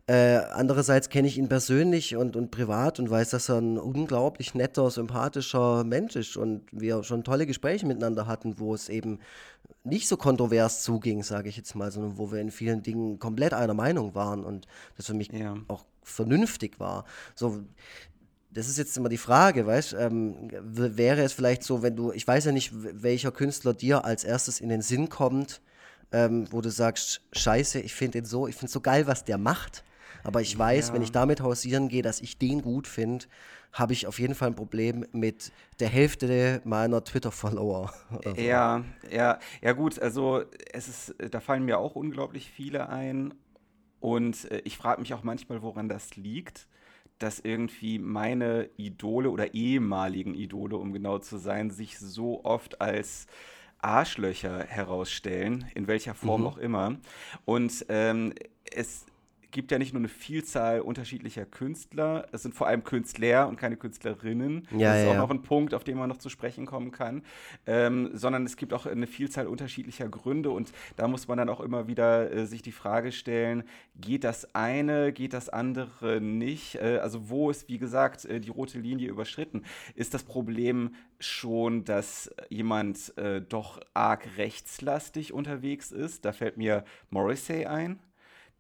Äh, 0.07 0.39
andererseits 0.53 1.09
kenne 1.09 1.29
ich 1.29 1.39
ihn 1.39 1.49
persönlich 1.49 2.17
und, 2.17 2.35
und 2.35 2.50
privat 2.50 2.99
und 2.99 3.11
weiß, 3.11 3.31
dass 3.31 3.49
er 3.49 3.59
ein 3.59 3.79
unglaublich 3.79 4.55
netter, 4.55 4.91
sympathischer 4.91 5.85
Mensch 5.85 6.17
ist 6.17 6.37
und 6.37 6.62
wir 6.73 7.05
schon 7.05 7.23
tolle 7.23 7.47
Gespräche 7.47 7.87
miteinander 7.87 8.27
hatten, 8.27 8.59
wo 8.59 8.75
es 8.75 8.89
eben 8.89 9.21
nicht 9.85 10.09
so 10.09 10.17
kontrovers 10.17 10.83
zuging, 10.83 11.23
sage 11.23 11.49
ich 11.49 11.57
jetzt 11.57 11.75
mal, 11.75 11.93
sondern 11.93 12.19
wo 12.19 12.33
wir 12.33 12.41
in 12.41 12.50
vielen 12.50 12.83
Dingen 12.83 13.19
komplett 13.19 13.55
einer 13.55 13.75
Meinung 13.75 14.15
waren 14.15 14.45
und 14.45 14.67
das 14.97 15.07
für 15.07 15.15
mich 15.15 15.31
ja. 15.31 15.55
auch 15.69 15.85
vernünftig 16.03 16.81
war. 16.81 17.05
So, 17.35 17.62
das 18.52 18.69
ist 18.69 18.78
jetzt 18.78 18.97
immer 18.97 19.09
die 19.09 19.16
Frage, 19.16 19.66
weißt 19.66 19.95
ähm, 19.99 20.49
wäre 20.62 21.23
es 21.23 21.33
vielleicht 21.33 21.62
so, 21.62 21.83
wenn 21.83 21.97
du, 21.97 22.12
ich 22.12 22.26
weiß 22.26 22.47
ja 22.47 22.52
nicht, 22.52 22.73
welcher 22.75 23.30
Künstler 23.30 23.75
dir 23.75 24.04
als 24.04 24.25
erstes 24.25 24.61
in 24.61 24.69
den 24.69 24.83
Sinn 24.83 25.09
kommt, 25.09 25.61
ähm, 26.12 26.47
wo 26.50 26.61
du 26.61 26.71
sagst, 26.71 27.23
scheiße, 27.33 27.80
ich 27.80 27.95
finde 27.95 28.19
den 28.19 28.25
so, 28.25 28.49
ich 28.49 28.57
finde 28.57 28.73
so 28.73 28.80
geil, 28.80 29.07
was 29.07 29.25
der 29.25 29.38
macht, 29.38 29.85
aber 30.25 30.40
ich 30.40 30.59
weiß, 30.59 30.88
ja. 30.88 30.95
wenn 30.95 31.02
ich 31.02 31.12
damit 31.12 31.40
hausieren 31.40 31.88
gehe, 31.88 32.02
dass 32.02 32.21
ich 32.21 32.38
den 32.38 32.62
gut 32.62 32.88
finde, 32.88 33.26
habe 33.73 33.92
ich 33.92 34.09
auf 34.09 34.19
jeden 34.19 34.35
Fall 34.35 34.49
ein 34.49 34.57
Problem 34.57 35.07
mit 35.12 35.52
der 35.78 35.88
Hälfte 35.88 36.61
meiner 36.64 37.04
Twitter-Follower. 37.04 37.92
So. 38.25 38.30
Ja, 38.35 38.85
ja, 39.11 39.38
ja 39.62 39.73
gut, 39.73 39.99
also 39.99 40.42
es 40.73 40.88
ist, 40.88 41.14
da 41.30 41.40
fallen 41.40 41.64
mir 41.64 41.78
auch 41.78 41.95
unglaublich 41.95 42.50
viele 42.50 42.88
ein 42.88 43.33
und 44.00 44.50
äh, 44.50 44.61
ich 44.64 44.76
frage 44.76 45.00
mich 45.00 45.14
auch 45.14 45.23
manchmal, 45.23 45.62
woran 45.62 45.88
das 45.88 46.16
liegt 46.16 46.66
dass 47.21 47.39
irgendwie 47.39 47.99
meine 47.99 48.69
Idole 48.77 49.31
oder 49.31 49.55
ehemaligen 49.55 50.35
Idole, 50.35 50.77
um 50.77 50.93
genau 50.93 51.19
zu 51.19 51.39
sein, 51.39 51.71
sich 51.71 51.99
so 51.99 52.45
oft 52.45 52.81
als 52.81 53.27
Arschlöcher 53.79 54.65
herausstellen, 54.65 55.67
in 55.75 55.87
welcher 55.87 56.15
Form 56.15 56.43
mhm. 56.43 56.47
auch 56.49 56.59
immer. 56.59 56.97
Und 57.45 57.87
ähm, 57.89 58.35
es 58.73 59.07
gibt 59.50 59.71
ja 59.71 59.78
nicht 59.78 59.92
nur 59.92 60.00
eine 60.00 60.09
Vielzahl 60.09 60.80
unterschiedlicher 60.80 61.45
Künstler, 61.45 62.26
es 62.33 62.42
sind 62.42 62.54
vor 62.54 62.66
allem 62.66 62.85
Künstler 62.85 63.49
und 63.49 63.57
keine 63.57 63.76
Künstlerinnen. 63.76 64.69
Ja, 64.73 64.90
das 64.90 64.99
ist 65.00 65.04
ja, 65.07 65.12
auch 65.12 65.16
noch 65.16 65.30
ein 65.30 65.42
Punkt, 65.42 65.75
auf 65.75 65.85
den 65.85 65.99
man 65.99 66.09
noch 66.09 66.19
zu 66.19 66.28
sprechen 66.28 66.66
kommen 66.66 66.90
kann. 66.90 67.23
Ähm, 67.66 68.11
sondern 68.12 68.45
es 68.45 68.57
gibt 68.57 68.73
auch 68.73 68.87
eine 68.87 69.07
Vielzahl 69.07 69.47
unterschiedlicher 69.47 70.09
Gründe 70.09 70.50
und 70.50 70.73
da 70.97 71.09
muss 71.09 71.28
man 71.28 71.38
dann 71.38 71.49
auch 71.49 71.61
immer 71.61 71.87
wieder 71.87 72.30
äh, 72.33 72.47
sich 72.47 72.62
die 72.62 72.73
Frage 72.73 73.12
stellen, 73.12 73.64
geht 74.00 74.25
das 74.25 74.54
eine, 74.54 75.12
geht 75.12 75.33
das 75.33 75.49
andere 75.49 76.21
nicht? 76.21 76.76
Äh, 76.76 76.99
also 76.99 77.28
wo 77.28 77.50
ist, 77.50 77.69
wie 77.69 77.78
gesagt, 77.78 78.25
äh, 78.25 78.40
die 78.40 78.50
rote 78.50 78.78
Linie 78.78 79.09
überschritten? 79.09 79.64
Ist 79.95 80.14
das 80.14 80.23
Problem 80.23 80.95
schon, 81.19 81.85
dass 81.85 82.30
jemand 82.49 83.16
äh, 83.19 83.40
doch 83.40 83.80
arg 83.95 84.26
rechtslastig 84.37 85.33
unterwegs 85.33 85.92
ist? 85.92 86.25
Da 86.25 86.33
fällt 86.33 86.57
mir 86.57 86.85
Morrissey 87.11 87.66
ein 87.66 87.99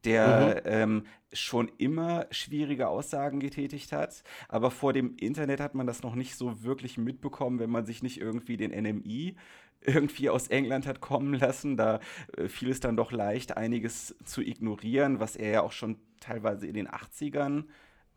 der 0.04 0.62
mhm. 0.64 0.70
ähm, 0.72 1.06
schon 1.32 1.70
immer 1.78 2.26
schwierige 2.30 2.88
Aussagen 2.88 3.40
getätigt 3.40 3.92
hat. 3.92 4.22
Aber 4.48 4.70
vor 4.70 4.92
dem 4.92 5.16
Internet 5.16 5.60
hat 5.60 5.74
man 5.74 5.86
das 5.86 6.02
noch 6.02 6.14
nicht 6.14 6.34
so 6.36 6.62
wirklich 6.62 6.98
mitbekommen, 6.98 7.58
wenn 7.58 7.70
man 7.70 7.86
sich 7.86 8.02
nicht 8.02 8.20
irgendwie 8.20 8.56
den 8.56 8.70
NMI 8.70 9.36
irgendwie 9.82 10.28
aus 10.28 10.48
England 10.48 10.86
hat 10.86 11.00
kommen 11.00 11.34
lassen. 11.34 11.76
Da 11.76 12.00
äh, 12.36 12.48
fiel 12.48 12.70
es 12.70 12.80
dann 12.80 12.96
doch 12.96 13.12
leicht, 13.12 13.56
einiges 13.56 14.14
zu 14.24 14.42
ignorieren, 14.42 15.20
was 15.20 15.36
er 15.36 15.50
ja 15.50 15.62
auch 15.62 15.72
schon 15.72 15.96
teilweise 16.20 16.66
in 16.66 16.74
den 16.74 16.88
80ern 16.88 17.64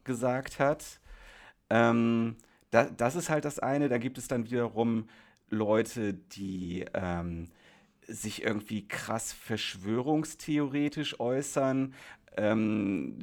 gesagt 0.03 0.59
hat. 0.59 0.99
Ähm, 1.69 2.35
da, 2.71 2.85
das 2.85 3.15
ist 3.15 3.29
halt 3.29 3.45
das 3.45 3.59
eine. 3.59 3.87
Da 3.87 3.97
gibt 3.97 4.17
es 4.17 4.27
dann 4.27 4.45
wiederum 4.45 5.07
Leute, 5.49 6.13
die 6.13 6.85
ähm, 6.93 7.49
sich 8.07 8.43
irgendwie 8.43 8.87
krass 8.87 9.33
verschwörungstheoretisch 9.33 11.19
äußern, 11.19 11.93
ähm, 12.37 13.15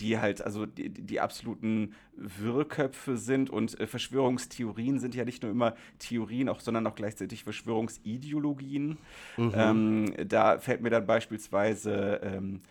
die 0.00 0.18
halt 0.18 0.42
also 0.42 0.66
die, 0.66 0.88
die, 0.88 1.20
absoluten 1.20 1.94
Wirrköpfe 2.16 3.16
sind 3.16 3.50
und 3.50 3.78
äh, 3.78 3.86
Verschwörungstheorien 3.86 4.98
sind 4.98 5.14
ja 5.14 5.24
nicht 5.24 5.42
nur 5.42 5.52
immer 5.52 5.74
Theorien, 5.98 6.48
auch, 6.48 6.60
sondern 6.60 6.86
auch 6.86 6.94
gleichzeitig 6.94 7.44
Verschwörungsideologien. 7.44 8.98
Mhm. 9.36 9.52
Ähm, 9.54 10.14
da 10.26 10.58
fällt 10.58 10.80
mir 10.80 10.90
dann 10.90 11.06
beispielsweise 11.06 12.20
ähm, 12.22 12.62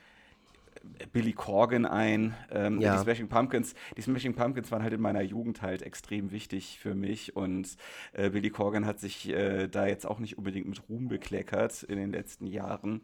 Billy 1.12 1.34
Corgan 1.34 1.86
ein. 1.86 2.36
Ähm, 2.52 2.80
ja. 2.82 2.96
Die 2.96 3.04
Smashing 3.04 3.28
Pumpkins. 3.28 3.74
Die 3.98 4.02
Smashing 4.02 4.34
Pumpkins 4.34 4.72
waren 4.72 4.84
halt 4.84 4.94
in 4.94 5.02
meiner 5.02 5.22
Jugend 5.22 5.62
halt 5.62 5.82
extrem 5.82 6.32
wichtig 6.32 6.80
für 6.80 6.96
mich 6.96 7.36
und 7.36 7.76
äh, 8.14 8.30
Billy 8.30 8.50
Corgan 8.50 8.86
hat 8.86 9.00
sich 9.00 9.30
äh, 9.30 9.68
da 9.68 9.88
jetzt 9.88 10.06
auch 10.06 10.20
nicht 10.20 10.38
unbedingt 10.38 10.68
mit 10.68 10.90
Ruhm 10.90 11.08
bekleckert 11.08 11.84
in 11.84 11.98
den 11.98 12.12
letzten 12.12 12.48
Jahren. 12.48 13.02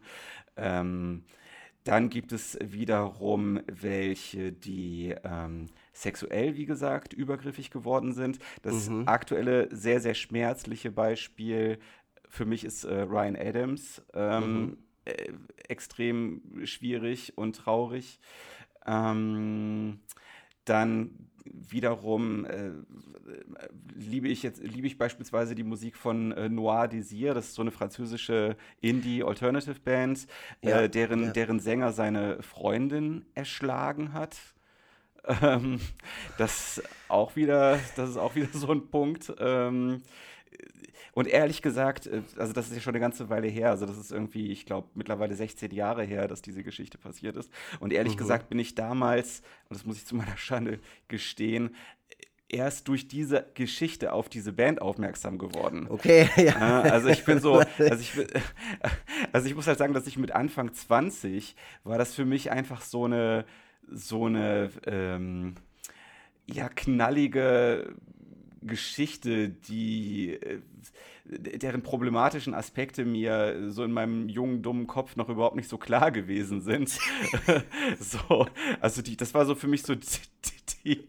Ähm, 0.56 1.24
dann 1.84 2.10
gibt 2.10 2.32
es 2.32 2.58
wiederum 2.60 3.60
welche, 3.66 4.52
die 4.52 5.14
ähm, 5.24 5.66
sexuell, 5.92 6.56
wie 6.56 6.66
gesagt, 6.66 7.14
übergriffig 7.14 7.70
geworden 7.70 8.12
sind. 8.12 8.38
Das 8.62 8.90
mhm. 8.90 9.04
aktuelle, 9.06 9.74
sehr, 9.74 10.00
sehr 10.00 10.14
schmerzliche 10.14 10.90
Beispiel 10.90 11.78
für 12.28 12.44
mich 12.44 12.64
ist 12.64 12.84
äh, 12.84 13.00
Ryan 13.02 13.36
Adams. 13.36 14.02
Ähm, 14.12 14.60
mhm 14.60 14.76
äh, 15.08 15.32
extrem 15.68 16.42
schwierig 16.64 17.36
und 17.36 17.56
traurig. 17.56 18.20
Ähm, 18.86 20.00
dann 20.64 21.28
wiederum 21.44 22.44
äh, 22.44 22.72
liebe 23.94 24.28
ich 24.28 24.42
jetzt 24.42 24.62
liebe 24.62 24.86
ich 24.86 24.98
beispielsweise 24.98 25.54
die 25.54 25.64
Musik 25.64 25.96
von 25.96 26.32
äh, 26.32 26.48
Noir 26.48 26.88
Désir, 26.88 27.32
das 27.34 27.46
ist 27.46 27.54
so 27.54 27.62
eine 27.62 27.70
französische 27.70 28.56
Indie 28.80 29.22
Alternative 29.22 29.80
Band, 29.80 30.26
äh, 30.60 30.68
ja, 30.68 30.80
äh, 30.82 30.90
deren 30.90 31.24
ja. 31.24 31.30
deren 31.30 31.60
Sänger 31.60 31.92
seine 31.92 32.42
Freundin 32.42 33.24
erschlagen 33.34 34.12
hat. 34.12 34.36
Ähm, 35.42 35.80
das 36.38 36.82
auch 37.08 37.36
wieder, 37.36 37.78
das 37.96 38.10
ist 38.10 38.16
auch 38.16 38.34
wieder 38.34 38.48
so 38.52 38.70
ein 38.72 38.88
Punkt. 38.88 39.32
Ähm, 39.38 40.02
und 41.12 41.26
ehrlich 41.26 41.62
gesagt, 41.62 42.06
äh, 42.06 42.22
also 42.36 42.52
das 42.52 42.68
ist 42.68 42.74
ja 42.74 42.80
schon 42.80 42.94
eine 42.94 43.00
ganze 43.00 43.28
Weile 43.28 43.48
her, 43.48 43.70
also 43.70 43.86
das 43.86 43.98
ist 43.98 44.12
irgendwie, 44.12 44.52
ich 44.52 44.66
glaube, 44.66 44.88
mittlerweile 44.94 45.34
16 45.34 45.72
Jahre 45.72 46.04
her, 46.04 46.28
dass 46.28 46.42
diese 46.42 46.62
Geschichte 46.62 46.98
passiert 46.98 47.36
ist. 47.36 47.50
Und 47.80 47.92
ehrlich 47.92 48.14
mhm. 48.14 48.18
gesagt 48.18 48.48
bin 48.48 48.58
ich 48.58 48.74
damals, 48.74 49.40
und 49.68 49.76
das 49.76 49.84
muss 49.84 49.96
ich 49.96 50.06
zu 50.06 50.14
meiner 50.14 50.36
Schande 50.36 50.80
gestehen, 51.08 51.74
erst 52.48 52.88
durch 52.88 53.08
diese 53.08 53.46
Geschichte 53.54 54.12
auf 54.12 54.28
diese 54.28 54.52
Band 54.52 54.80
aufmerksam 54.80 55.38
geworden. 55.38 55.86
Okay, 55.88 56.28
ja. 56.36 56.82
Also 56.82 57.08
ich 57.08 57.24
bin 57.24 57.40
so, 57.40 57.54
also 57.78 58.00
ich, 58.00 58.12
also 59.32 59.46
ich 59.46 59.54
muss 59.54 59.66
halt 59.66 59.78
sagen, 59.78 59.94
dass 59.94 60.06
ich 60.06 60.18
mit 60.18 60.32
Anfang 60.32 60.72
20 60.72 61.56
war 61.84 61.98
das 61.98 62.14
für 62.14 62.24
mich 62.24 62.50
einfach 62.50 62.80
so 62.80 63.04
eine, 63.04 63.44
so 63.90 64.26
eine, 64.26 64.70
ähm, 64.86 65.54
ja, 66.46 66.68
knallige 66.68 67.94
Geschichte, 68.62 69.48
die 69.48 70.32
äh, 70.32 70.60
deren 71.24 71.82
problematischen 71.82 72.54
Aspekte 72.54 73.04
mir 73.04 73.70
so 73.70 73.84
in 73.84 73.92
meinem 73.92 74.28
jungen, 74.28 74.62
dummen 74.62 74.86
Kopf 74.86 75.16
noch 75.16 75.28
überhaupt 75.28 75.56
nicht 75.56 75.68
so 75.68 75.76
klar 75.78 76.10
gewesen 76.10 76.62
sind. 76.62 76.88
so, 78.00 78.46
also 78.80 79.02
die, 79.02 79.16
das 79.16 79.34
war 79.34 79.44
so 79.44 79.54
für 79.54 79.68
mich 79.68 79.82
so 79.82 79.94
die, 79.94 80.06
die, 80.84 81.06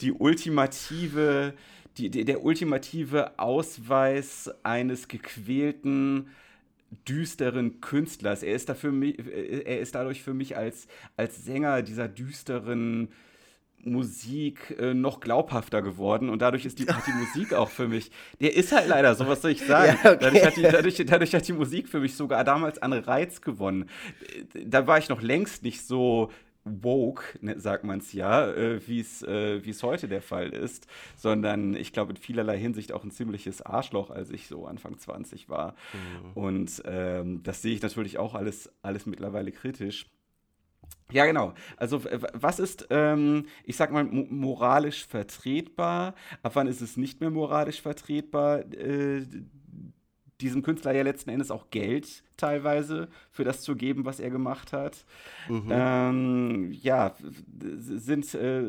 die 0.00 0.12
ultimative, 0.12 1.54
die, 1.96 2.10
der 2.10 2.44
ultimative 2.44 3.38
Ausweis 3.38 4.50
eines 4.62 5.08
gequälten, 5.08 6.28
düsteren 7.08 7.80
Künstlers. 7.80 8.42
Er 8.42 8.54
ist, 8.54 8.68
dafür, 8.68 8.92
er 9.02 9.80
ist 9.80 9.94
dadurch 9.94 10.22
für 10.22 10.34
mich 10.34 10.56
als, 10.56 10.86
als 11.16 11.44
Sänger 11.44 11.82
dieser 11.82 12.08
düsteren, 12.08 13.08
Musik 13.92 14.76
äh, 14.78 14.94
noch 14.94 15.20
glaubhafter 15.20 15.82
geworden 15.82 16.28
und 16.28 16.42
dadurch 16.42 16.64
ist 16.64 16.78
die, 16.78 16.86
die 16.86 17.12
Musik 17.12 17.54
auch 17.54 17.70
für 17.70 17.88
mich, 17.88 18.10
der 18.40 18.56
ist 18.56 18.72
halt 18.72 18.88
leider 18.88 19.14
so, 19.14 19.26
was 19.26 19.42
soll 19.42 19.52
ich 19.52 19.62
sagen. 19.66 19.98
Ja, 20.02 20.12
okay. 20.12 20.18
dadurch, 20.20 20.44
hat 20.44 20.56
die, 20.56 20.62
dadurch, 20.62 21.04
dadurch, 21.06 21.34
hat 21.34 21.48
die 21.48 21.52
Musik 21.52 21.88
für 21.88 22.00
mich 22.00 22.14
sogar 22.14 22.44
damals 22.44 22.78
an 22.80 22.92
Reiz 22.92 23.40
gewonnen. 23.40 23.88
Da 24.64 24.86
war 24.86 24.98
ich 24.98 25.08
noch 25.08 25.22
längst 25.22 25.62
nicht 25.62 25.86
so 25.86 26.30
woke, 26.64 27.22
ne, 27.40 27.58
sagt 27.58 27.84
man 27.84 27.98
es 27.98 28.12
ja, 28.12 28.50
äh, 28.50 28.86
wie 28.86 29.00
es 29.00 29.22
äh, 29.22 29.60
heute 29.82 30.08
der 30.08 30.22
Fall 30.22 30.50
ist, 30.50 30.86
sondern 31.16 31.74
ich 31.74 31.92
glaube 31.92 32.12
in 32.12 32.16
vielerlei 32.16 32.58
Hinsicht 32.58 32.92
auch 32.92 33.04
ein 33.04 33.10
ziemliches 33.10 33.62
Arschloch, 33.62 34.10
als 34.10 34.30
ich 34.30 34.48
so 34.48 34.66
Anfang 34.66 34.98
20 34.98 35.48
war. 35.48 35.74
Mhm. 35.92 36.32
Und 36.34 36.82
ähm, 36.84 37.42
das 37.42 37.62
sehe 37.62 37.74
ich 37.74 37.82
natürlich 37.82 38.18
auch 38.18 38.34
alles, 38.34 38.70
alles 38.82 39.06
mittlerweile 39.06 39.52
kritisch. 39.52 40.06
Ja, 41.10 41.24
genau. 41.24 41.54
Also 41.76 42.04
was 42.34 42.58
ist, 42.58 42.86
ähm, 42.90 43.46
ich 43.64 43.76
sag 43.76 43.90
mal, 43.92 44.04
moralisch 44.04 45.06
vertretbar? 45.06 46.14
Ab 46.42 46.52
wann 46.54 46.66
ist 46.66 46.82
es 46.82 46.96
nicht 46.96 47.20
mehr 47.20 47.30
moralisch 47.30 47.80
vertretbar, 47.80 48.60
äh, 48.74 49.24
diesem 50.40 50.62
Künstler 50.62 50.92
ja 50.92 51.02
letzten 51.02 51.30
Endes 51.30 51.50
auch 51.50 51.70
Geld 51.70 52.22
teilweise 52.38 53.08
für 53.30 53.44
das 53.44 53.60
zu 53.60 53.76
geben, 53.76 54.04
was 54.04 54.20
er 54.20 54.30
gemacht 54.30 54.72
hat. 54.72 55.04
Mhm. 55.48 55.68
Ähm, 55.70 56.72
ja, 56.72 57.14
sind 57.76 58.34
äh, 58.34 58.62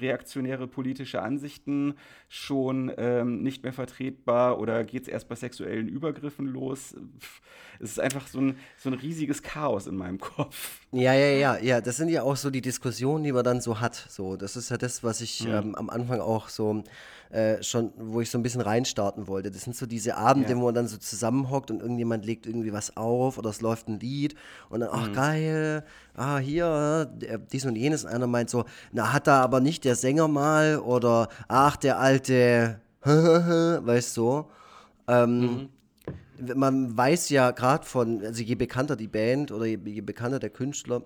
reaktionäre 0.00 0.66
politische 0.66 1.22
Ansichten 1.22 1.94
schon 2.28 2.92
ähm, 2.96 3.42
nicht 3.42 3.62
mehr 3.62 3.72
vertretbar 3.72 4.58
oder 4.58 4.84
geht 4.84 5.02
es 5.02 5.08
erst 5.08 5.28
bei 5.28 5.36
sexuellen 5.36 5.88
Übergriffen 5.88 6.46
los? 6.46 6.94
Es 7.80 7.90
ist 7.90 8.00
einfach 8.00 8.26
so 8.26 8.40
ein, 8.40 8.56
so 8.76 8.90
ein 8.90 8.94
riesiges 8.94 9.42
Chaos 9.42 9.86
in 9.86 9.96
meinem 9.96 10.18
Kopf. 10.18 10.80
Ja, 10.90 11.14
ja, 11.14 11.30
ja, 11.30 11.58
ja, 11.58 11.80
das 11.80 11.96
sind 11.96 12.08
ja 12.08 12.22
auch 12.22 12.36
so 12.36 12.50
die 12.50 12.60
Diskussionen, 12.60 13.22
die 13.24 13.32
man 13.32 13.44
dann 13.44 13.60
so 13.60 13.80
hat. 13.80 13.94
So, 13.94 14.36
das 14.36 14.56
ist 14.56 14.70
ja 14.70 14.76
das, 14.76 15.04
was 15.04 15.20
ich 15.20 15.44
mhm. 15.44 15.52
ähm, 15.52 15.74
am 15.74 15.90
Anfang 15.90 16.20
auch 16.20 16.48
so 16.48 16.82
äh, 17.30 17.62
schon, 17.62 17.92
wo 17.96 18.20
ich 18.20 18.30
so 18.30 18.38
ein 18.38 18.42
bisschen 18.42 18.62
reinstarten 18.62 19.26
wollte. 19.28 19.50
Das 19.50 19.62
sind 19.62 19.76
so 19.76 19.84
diese 19.84 20.16
Abende, 20.16 20.50
ja. 20.50 20.56
wo 20.56 20.64
man 20.64 20.74
dann 20.74 20.88
so 20.88 20.96
zusammenhockt 20.96 21.70
und 21.70 21.80
irgendjemand 21.80 22.24
legt 22.24 22.46
irgendwie 22.46 22.72
was 22.72 22.77
auf 22.96 23.38
oder 23.38 23.50
es 23.50 23.60
läuft 23.60 23.88
ein 23.88 24.00
Lied 24.00 24.34
und 24.70 24.80
dann, 24.80 24.90
ach 24.92 25.08
mhm. 25.08 25.12
geil, 25.12 25.84
ah 26.14 26.38
hier, 26.38 27.10
dies 27.52 27.64
und 27.66 27.76
jenes. 27.76 28.04
Einer 28.06 28.26
meint 28.26 28.50
so, 28.50 28.64
na 28.92 29.12
hat 29.12 29.26
da 29.26 29.42
aber 29.42 29.60
nicht 29.60 29.84
der 29.84 29.94
Sänger 29.94 30.28
mal 30.28 30.78
oder 30.78 31.28
ach 31.48 31.76
der 31.76 31.98
alte, 31.98 32.80
weißt 33.02 34.16
du. 34.16 34.44
Ähm, 35.06 35.40
mhm 35.40 35.68
man 36.54 36.96
weiß 36.96 37.30
ja 37.30 37.50
gerade 37.50 37.84
von, 37.84 38.24
also 38.24 38.42
je 38.42 38.54
bekannter 38.54 38.96
die 38.96 39.08
Band 39.08 39.50
oder 39.50 39.66
je, 39.66 39.78
je 39.84 40.00
bekannter 40.00 40.38
der 40.38 40.50
Künstler, 40.50 41.02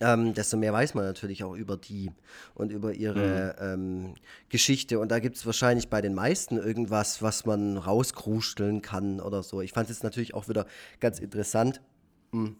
ähm, 0.00 0.34
desto 0.34 0.56
mehr 0.56 0.72
weiß 0.72 0.94
man 0.94 1.04
natürlich 1.04 1.44
auch 1.44 1.54
über 1.54 1.76
die 1.76 2.10
und 2.54 2.72
über 2.72 2.92
ihre 2.92 3.54
mhm. 3.60 4.06
ähm, 4.08 4.14
Geschichte. 4.48 4.98
Und 4.98 5.10
da 5.10 5.20
gibt 5.20 5.36
es 5.36 5.46
wahrscheinlich 5.46 5.88
bei 5.88 6.00
den 6.00 6.14
meisten 6.14 6.56
irgendwas, 6.56 7.22
was 7.22 7.46
man 7.46 7.76
rauskrusteln 7.76 8.82
kann 8.82 9.20
oder 9.20 9.42
so. 9.42 9.60
Ich 9.60 9.72
fand 9.72 9.90
es 9.90 10.02
natürlich 10.02 10.34
auch 10.34 10.48
wieder 10.48 10.66
ganz 11.00 11.20
interessant. 11.20 11.80
Hm. 12.32 12.56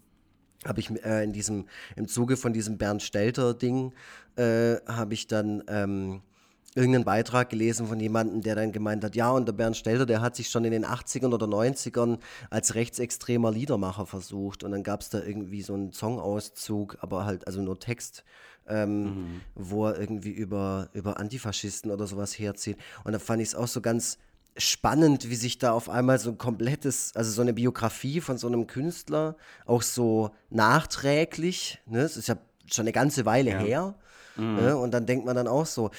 Habe 0.64 0.80
ich 0.80 0.90
äh, 1.04 1.24
in 1.24 1.32
diesem, 1.32 1.66
im 1.96 2.08
Zuge 2.08 2.36
von 2.36 2.52
diesem 2.52 2.78
Bernd 2.78 3.02
Stelter-Ding, 3.02 3.92
äh, 4.36 4.76
habe 4.86 5.14
ich 5.14 5.26
dann 5.26 5.62
ähm, 5.68 6.22
irgendeinen 6.74 7.04
Beitrag 7.04 7.50
gelesen 7.50 7.87
von 7.87 8.00
jemandem, 8.00 8.40
der 8.40 8.56
dann 8.56 8.72
gemeint 8.72 9.04
hat, 9.04 9.14
ja, 9.14 9.30
und 9.30 9.46
der 9.46 9.52
Bernd 9.52 9.76
Stelter, 9.76 10.06
der 10.06 10.20
hat 10.20 10.34
sich 10.34 10.48
schon 10.48 10.64
in 10.64 10.72
den 10.72 10.84
80ern 10.84 11.32
oder 11.32 11.46
90ern 11.46 12.18
als 12.50 12.74
rechtsextremer 12.74 13.52
Liedermacher 13.52 14.06
versucht. 14.06 14.64
Und 14.64 14.72
dann 14.72 14.82
gab 14.82 15.00
es 15.00 15.08
da 15.08 15.22
irgendwie 15.22 15.62
so 15.62 15.74
einen 15.74 15.92
Songauszug, 15.92 16.98
aber 17.00 17.24
halt, 17.24 17.46
also 17.46 17.62
nur 17.62 17.78
Text, 17.78 18.24
ähm, 18.66 19.02
mhm. 19.02 19.40
wo 19.54 19.87
er 19.87 20.00
irgendwie 20.00 20.32
über, 20.32 20.88
über 20.94 21.20
Antifaschisten 21.20 21.90
oder 21.90 22.06
sowas 22.06 22.38
herzieht. 22.38 22.76
Und 23.04 23.12
da 23.12 23.18
fand 23.18 23.40
ich 23.40 23.48
es 23.48 23.54
auch 23.54 23.68
so 23.68 23.80
ganz 23.80 24.18
spannend, 24.56 25.30
wie 25.30 25.37
sich 25.37 25.58
da 25.58 25.72
auf 25.72 25.88
einmal 25.88 26.18
so 26.18 26.30
ein 26.30 26.38
komplettes, 26.38 27.12
also 27.14 27.30
so 27.30 27.42
eine 27.42 27.52
Biografie 27.52 28.20
von 28.20 28.38
so 28.38 28.46
einem 28.46 28.66
Künstler 28.66 29.37
auch 29.66 29.82
so 29.82 30.30
nachträglich, 30.50 31.80
ne, 31.87 32.00
es 32.00 32.16
ist 32.16 32.28
ja 32.28 32.37
schon 32.66 32.84
eine 32.84 32.92
ganze 32.92 33.26
Weile 33.26 33.50
ja. 33.50 33.58
her, 33.58 33.94
mhm. 34.37 34.56
ne, 34.56 34.76
und 34.76 34.92
dann 34.92 35.06
denkt 35.06 35.26
man 35.26 35.34
dann 35.34 35.48
auch 35.48 35.66
so, 35.66 35.90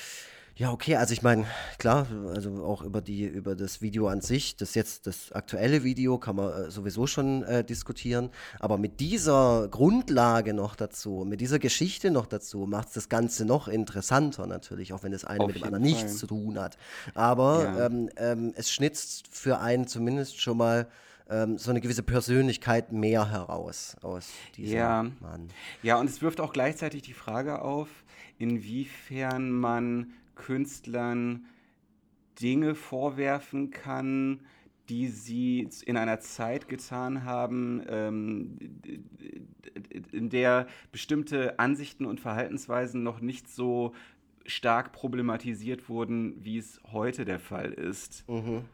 ja, 0.57 0.71
okay, 0.71 0.95
also 0.95 1.11
ich 1.11 1.21
meine, 1.21 1.45
klar, 1.79 2.07
also 2.33 2.63
auch 2.63 2.81
über 2.81 3.01
die, 3.01 3.25
über 3.25 3.55
das 3.55 3.81
Video 3.81 4.07
an 4.07 4.21
sich, 4.21 4.55
das 4.55 4.73
jetzt 4.73 5.05
das 5.05 5.33
aktuelle 5.33 5.83
Video 5.83 6.17
kann 6.17 6.37
man 6.37 6.49
äh, 6.49 6.71
sowieso 6.71 7.07
schon 7.07 7.43
äh, 7.43 7.63
diskutieren, 7.65 8.29
aber 8.59 8.77
mit 8.77 9.01
dieser 9.01 9.67
Grundlage 9.69 10.53
noch 10.53 10.75
dazu, 10.75 11.25
mit 11.27 11.41
dieser 11.41 11.59
Geschichte 11.59 12.09
noch 12.09 12.25
dazu, 12.25 12.67
macht 12.67 12.87
es 12.87 12.93
das 12.93 13.09
Ganze 13.09 13.43
noch 13.43 13.67
interessanter 13.67 14.47
natürlich, 14.47 14.93
auch 14.93 15.03
wenn 15.03 15.11
das 15.11 15.25
eine 15.25 15.41
Auf 15.41 15.47
mit 15.47 15.57
dem 15.57 15.63
anderen 15.65 15.83
Fall. 15.83 16.03
nichts 16.03 16.17
zu 16.19 16.27
tun 16.27 16.57
hat. 16.57 16.77
Aber 17.15 17.63
ja. 17.63 17.85
ähm, 17.87 18.09
ähm, 18.15 18.53
es 18.55 18.71
schnitzt 18.71 19.27
für 19.29 19.59
einen 19.59 19.87
zumindest 19.87 20.39
schon 20.39 20.55
mal 20.55 20.87
ähm, 21.29 21.57
so 21.57 21.69
eine 21.71 21.81
gewisse 21.81 22.03
Persönlichkeit 22.03 22.93
mehr 22.93 23.29
heraus 23.29 23.97
aus 24.01 24.29
diesem 24.55 24.77
ja. 24.77 25.03
Mann. 25.19 25.49
Ja, 25.83 25.99
und 25.99 26.09
es 26.09 26.21
wirft 26.21 26.39
auch 26.39 26.53
gleichzeitig 26.53 27.01
die 27.01 27.13
Frage 27.13 27.61
auf, 27.61 27.89
inwiefern 28.37 29.51
man 29.51 30.13
Künstlern 30.35 31.45
Dinge 32.41 32.75
vorwerfen 32.75 33.71
kann, 33.71 34.41
die 34.89 35.07
sie 35.07 35.69
in 35.85 35.97
einer 35.97 36.19
Zeit 36.19 36.67
getan 36.67 37.23
haben, 37.23 37.81
ähm, 37.87 38.57
in 40.11 40.29
der 40.29 40.67
bestimmte 40.91 41.59
Ansichten 41.59 42.05
und 42.05 42.19
Verhaltensweisen 42.19 43.01
noch 43.01 43.19
nicht 43.19 43.49
so 43.49 43.93
stark 44.45 44.91
problematisiert 44.91 45.89
wurden, 45.89 46.43
wie 46.43 46.57
es 46.57 46.79
heute 46.91 47.25
der 47.25 47.39
Fall 47.39 47.71
ist. 47.71 48.27
Mhm. 48.29 48.65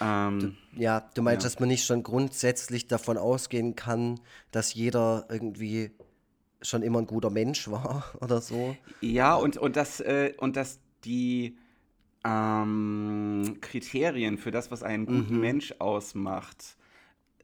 Ähm, 0.00 0.56
du, 0.72 0.80
ja, 0.80 1.08
du 1.14 1.22
meinst, 1.22 1.44
ja. 1.44 1.50
dass 1.50 1.60
man 1.60 1.68
nicht 1.68 1.84
schon 1.84 2.02
grundsätzlich 2.02 2.88
davon 2.88 3.16
ausgehen 3.16 3.76
kann, 3.76 4.20
dass 4.50 4.74
jeder 4.74 5.26
irgendwie 5.28 5.92
schon 6.62 6.82
immer 6.82 7.00
ein 7.00 7.06
guter 7.06 7.30
Mensch 7.30 7.70
war 7.70 8.04
oder 8.20 8.40
so? 8.40 8.76
Ja, 9.00 9.34
und, 9.34 9.56
und, 9.56 9.76
das, 9.76 10.00
äh, 10.00 10.32
und 10.38 10.56
das 10.56 10.80
die 11.04 11.56
ähm, 12.24 13.58
Kriterien 13.60 14.38
für 14.38 14.50
das, 14.50 14.70
was 14.70 14.82
einen 14.82 15.06
guten 15.06 15.34
mhm. 15.34 15.40
Mensch 15.40 15.74
ausmacht, 15.78 16.76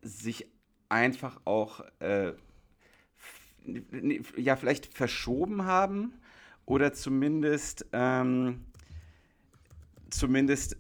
sich 0.03 0.47
einfach 0.89 1.41
auch 1.45 1.85
äh, 2.01 2.33
ja 4.37 4.57
vielleicht 4.57 4.93
verschoben 4.95 5.65
haben 5.65 6.15
oder 6.67 6.93
zumindest 6.93 7.87
ähm, 7.93 8.65
zumindest 10.09 10.77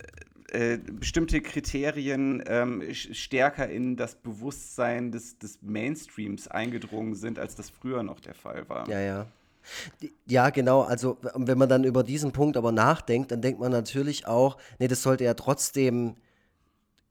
äh, 0.50 0.78
bestimmte 0.78 1.40
Kriterien 1.42 2.42
ähm, 2.46 2.82
stärker 2.92 3.68
in 3.68 3.96
das 3.96 4.16
Bewusstsein 4.16 5.12
des, 5.12 5.38
des 5.38 5.62
Mainstreams 5.62 6.48
eingedrungen 6.48 7.14
sind, 7.14 7.38
als 7.38 7.54
das 7.54 7.70
früher 7.70 8.02
noch 8.02 8.18
der 8.18 8.34
Fall 8.34 8.68
war. 8.68 8.88
Ja, 8.88 9.00
ja. 9.00 9.26
Ja, 10.26 10.50
genau. 10.50 10.82
Also, 10.82 11.18
wenn 11.34 11.58
man 11.58 11.68
dann 11.68 11.84
über 11.84 12.02
diesen 12.02 12.32
Punkt 12.32 12.56
aber 12.56 12.72
nachdenkt, 12.72 13.32
dann 13.32 13.42
denkt 13.42 13.60
man 13.60 13.72
natürlich 13.72 14.26
auch, 14.26 14.56
nee, 14.78 14.88
das 14.88 15.02
sollte 15.02 15.24
ja 15.24 15.34
trotzdem 15.34 16.16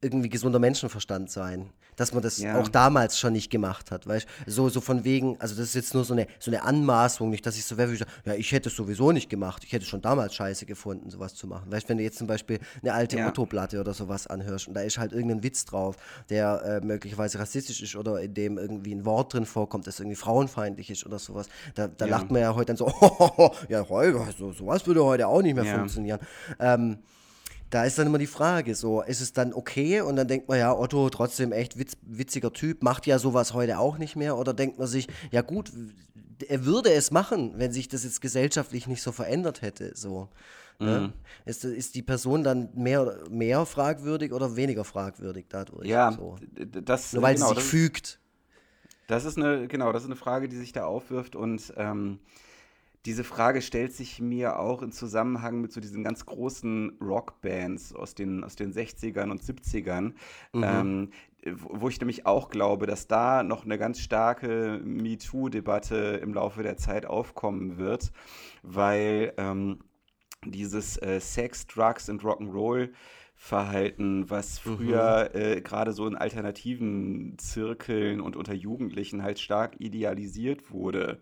irgendwie 0.02 0.30
gesunder 0.30 0.60
Menschenverstand 0.60 1.30
sein 1.30 1.72
dass 2.00 2.14
man 2.14 2.24
das 2.24 2.38
ja. 2.38 2.58
auch 2.58 2.70
damals 2.70 3.20
schon 3.20 3.34
nicht 3.34 3.50
gemacht 3.50 3.92
hat, 3.92 4.08
weißt 4.08 4.26
so 4.46 4.70
so 4.70 4.80
von 4.80 5.04
wegen, 5.04 5.40
also 5.40 5.54
das 5.56 5.66
ist 5.66 5.76
jetzt 5.76 5.94
nur 5.94 6.06
so 6.06 6.14
eine 6.14 6.28
so 6.40 6.50
eine 6.50 6.64
Anmaßung, 6.64 7.30
nicht, 7.30 7.46
dass 7.46 7.58
ich 7.58 7.66
so 7.66 7.78
wäre, 7.78 7.94
ja, 8.26 8.34
ich 8.36 8.52
hätte 8.54 8.70
es 8.70 8.76
sowieso 8.76 9.12
nicht 9.12 9.30
gemacht, 9.30 9.64
ich 9.66 9.74
hätte 9.74 9.86
schon 9.86 10.02
damals 10.02 10.34
Scheiße 10.36 10.66
gefunden, 10.66 11.10
sowas 11.10 11.36
zu 11.36 11.46
machen, 11.46 11.72
weißt 11.72 11.90
wenn 11.90 11.98
du 11.98 12.04
jetzt 12.04 12.18
zum 12.18 12.28
Beispiel 12.28 12.60
eine 12.82 12.94
alte 12.94 13.18
ja. 13.18 13.28
Otto-Platte 13.28 13.80
oder 13.82 13.94
sowas 13.94 14.28
anhörst 14.28 14.70
und 14.70 14.76
da 14.76 14.82
ist 14.82 14.98
halt 14.98 15.12
irgendein 15.12 15.44
Witz 15.44 15.66
drauf, 15.66 15.98
der 16.30 16.82
äh, 16.82 16.86
möglicherweise 16.86 17.40
rassistisch 17.40 17.82
ist 17.82 17.96
oder 17.98 18.22
in 18.22 18.34
dem 18.34 18.58
irgendwie 18.58 18.96
ein 18.96 19.04
Wort 19.04 19.34
drin 19.34 19.46
vorkommt, 19.46 19.86
das 19.86 20.00
irgendwie 20.00 20.16
frauenfeindlich 20.16 20.90
ist 20.90 21.06
oder 21.06 21.20
sowas, 21.20 21.50
da, 21.76 21.90
da 21.90 22.06
ja. 22.06 22.12
lacht 22.12 22.32
man 22.32 22.42
ja 22.42 22.56
heute 22.56 22.74
dann 22.74 22.78
so, 22.78 22.88
ja, 23.68 23.86
so, 24.38 24.54
sowas 24.54 24.88
würde 24.88 25.04
heute 25.04 25.28
auch 25.28 25.42
nicht 25.42 25.56
mehr 25.56 25.66
funktionieren. 25.66 26.20
Ähm, 26.60 27.00
da 27.70 27.84
ist 27.84 28.00
dann 28.00 28.08
immer 28.08 28.18
die 28.18 28.28
Frage, 28.28 28.76
so, 28.76 29.02
ist 29.02 29.22
es 29.22 29.34
dann 29.34 29.54
okay 29.54 30.02
und 30.02 30.16
dann 30.16 30.28
denkt 30.28 30.48
man, 30.48 30.58
ja, 30.58 30.76
Otto, 30.76 31.10
trotzdem 31.10 31.52
echt 31.52 31.78
witz, 31.78 31.94
witziger 32.02 32.52
Typ, 32.52 32.82
macht 32.84 33.06
ja 33.06 33.20
sowas 33.20 33.54
heute 33.54 33.80
auch 33.80 33.98
nicht 33.98 34.16
mehr 34.16 34.38
oder 34.38 34.54
denkt 34.54 34.80
man 34.80 34.88
sich, 34.88 35.08
ja 35.32 35.42
gut, 35.42 35.72
er 36.48 36.66
würde 36.66 36.92
es 36.92 37.12
machen, 37.12 37.54
wenn 37.58 37.72
sich 37.72 37.88
das 37.88 38.04
jetzt 38.04 38.22
gesellschaftlich 38.22 38.88
nicht 38.88 39.02
so 39.02 39.12
verändert 39.12 39.62
hätte, 39.62 39.92
so. 39.96 40.30
Ne? 40.80 41.00
Mhm. 41.00 41.06
Ja? 41.06 41.14
Ist, 41.46 41.66
ist 41.66 41.96
die 41.96 42.02
Person 42.02 42.44
dann 42.44 42.70
mehr, 42.74 43.20
mehr 43.30 43.66
fragwürdig 43.66 44.32
oder 44.32 44.56
weniger 44.56 44.86
fragwürdig 44.86 45.46
dadurch? 45.50 45.88
Ja, 45.88 46.12
so? 46.14 46.38
das 46.56 47.14
Nur 47.14 47.24
weil 47.24 47.36
genau, 47.36 47.50
sie 47.50 47.56
sich 47.56 47.64
fügt. 47.64 48.20
Das 49.08 49.26
ist 49.26 49.38
eine, 49.38 49.68
genau, 49.68 49.92
das 49.92 50.04
ist 50.04 50.08
eine 50.08 50.16
Frage, 50.16 50.48
die 50.48 50.56
sich 50.56 50.72
da 50.72 50.86
aufwirft 50.86 51.36
und 51.36 51.74
ähm, 51.78 52.20
diese 53.06 53.24
Frage 53.24 53.62
stellt 53.62 53.94
sich 53.94 54.20
mir 54.20 54.60
auch 54.60 54.82
in 54.82 54.92
Zusammenhang 54.92 55.62
mit 55.62 55.72
so 55.72 55.80
diesen 55.80 56.04
ganz 56.04 56.26
großen 56.26 56.98
Rockbands 57.00 57.94
aus 57.96 58.14
den, 58.14 58.44
aus 58.44 58.56
den 58.56 58.74
60ern 58.74 59.32
und 59.32 59.42
70ern, 59.42 60.14
mhm. 60.54 60.64
ähm, 60.64 61.10
wo 61.56 61.88
ich 61.88 62.00
nämlich 62.00 62.26
auch 62.26 62.50
glaube, 62.50 62.88
dass 62.88 63.08
da 63.08 63.44
noch 63.44 63.64
eine 63.64 63.78
ganz 63.78 64.00
starke 64.00 64.82
MeToo-Debatte 64.84 66.20
im 66.22 66.34
Laufe 66.34 66.62
der 66.62 66.76
Zeit 66.76 67.06
aufkommen 67.06 67.78
wird, 67.78 68.12
weil 68.64 69.34
ähm, 69.38 69.80
dieses 70.46 71.02
äh, 71.02 71.22
Sex, 71.22 71.68
Drugs 71.68 72.10
und 72.10 72.24
Rock'n'Roll 72.24 72.90
Verhalten, 73.42 74.30
was 74.30 74.60
früher 74.60 75.30
mhm. 75.34 75.40
äh, 75.40 75.62
gerade 75.62 75.94
so 75.94 76.06
in 76.06 76.18
alternativen 76.18 77.38
Zirkeln 77.38 78.20
und 78.20 78.36
unter 78.36 78.54
Jugendlichen 78.54 79.24
halt 79.24 79.40
stark 79.40 79.80
idealisiert 79.80 80.72
wurde 80.72 81.22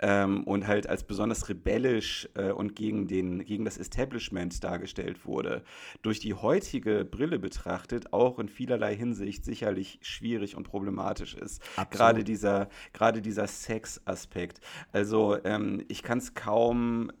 ähm, 0.00 0.44
und 0.44 0.66
halt 0.66 0.88
als 0.88 1.04
besonders 1.04 1.48
rebellisch 1.48 2.28
äh, 2.34 2.50
und 2.50 2.74
gegen, 2.74 3.06
den, 3.06 3.44
gegen 3.44 3.64
das 3.64 3.78
Establishment 3.78 4.62
dargestellt 4.64 5.24
wurde, 5.26 5.62
durch 6.02 6.20
die 6.20 6.34
heutige 6.34 7.04
Brille 7.04 7.38
betrachtet 7.38 8.12
auch 8.12 8.38
in 8.38 8.48
vielerlei 8.48 8.96
Hinsicht 8.96 9.44
sicherlich 9.44 9.98
schwierig 10.02 10.56
und 10.56 10.64
problematisch 10.64 11.34
ist. 11.34 11.62
Gerade 11.90 12.24
dieser, 12.24 12.68
gerade 12.92 13.20
dieser 13.20 13.46
Sex-Aspekt. 13.46 14.60
Also 14.92 15.36
ähm, 15.44 15.84
ich 15.88 16.02
kann 16.02 16.18
es 16.18 16.34
kaum 16.34 17.12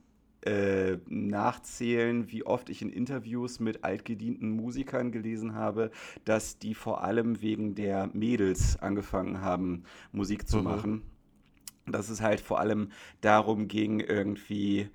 äh, 0.42 0.96
nachzählen, 1.06 2.30
wie 2.30 2.46
oft 2.46 2.70
ich 2.70 2.80
in 2.80 2.88
Interviews 2.88 3.60
mit 3.60 3.84
altgedienten 3.84 4.50
Musikern 4.50 5.12
gelesen 5.12 5.54
habe, 5.54 5.90
dass 6.24 6.58
die 6.58 6.74
vor 6.74 7.04
allem 7.04 7.42
wegen 7.42 7.74
der 7.74 8.08
Mädels 8.14 8.78
angefangen 8.80 9.42
haben, 9.42 9.84
Musik 10.12 10.48
zu 10.48 10.58
mhm. 10.58 10.64
machen 10.64 11.02
dass 11.86 12.08
es 12.08 12.20
halt 12.20 12.40
vor 12.40 12.60
allem 12.60 12.90
darum 13.20 13.68
ging, 13.68 14.00
irgendwie 14.00 14.88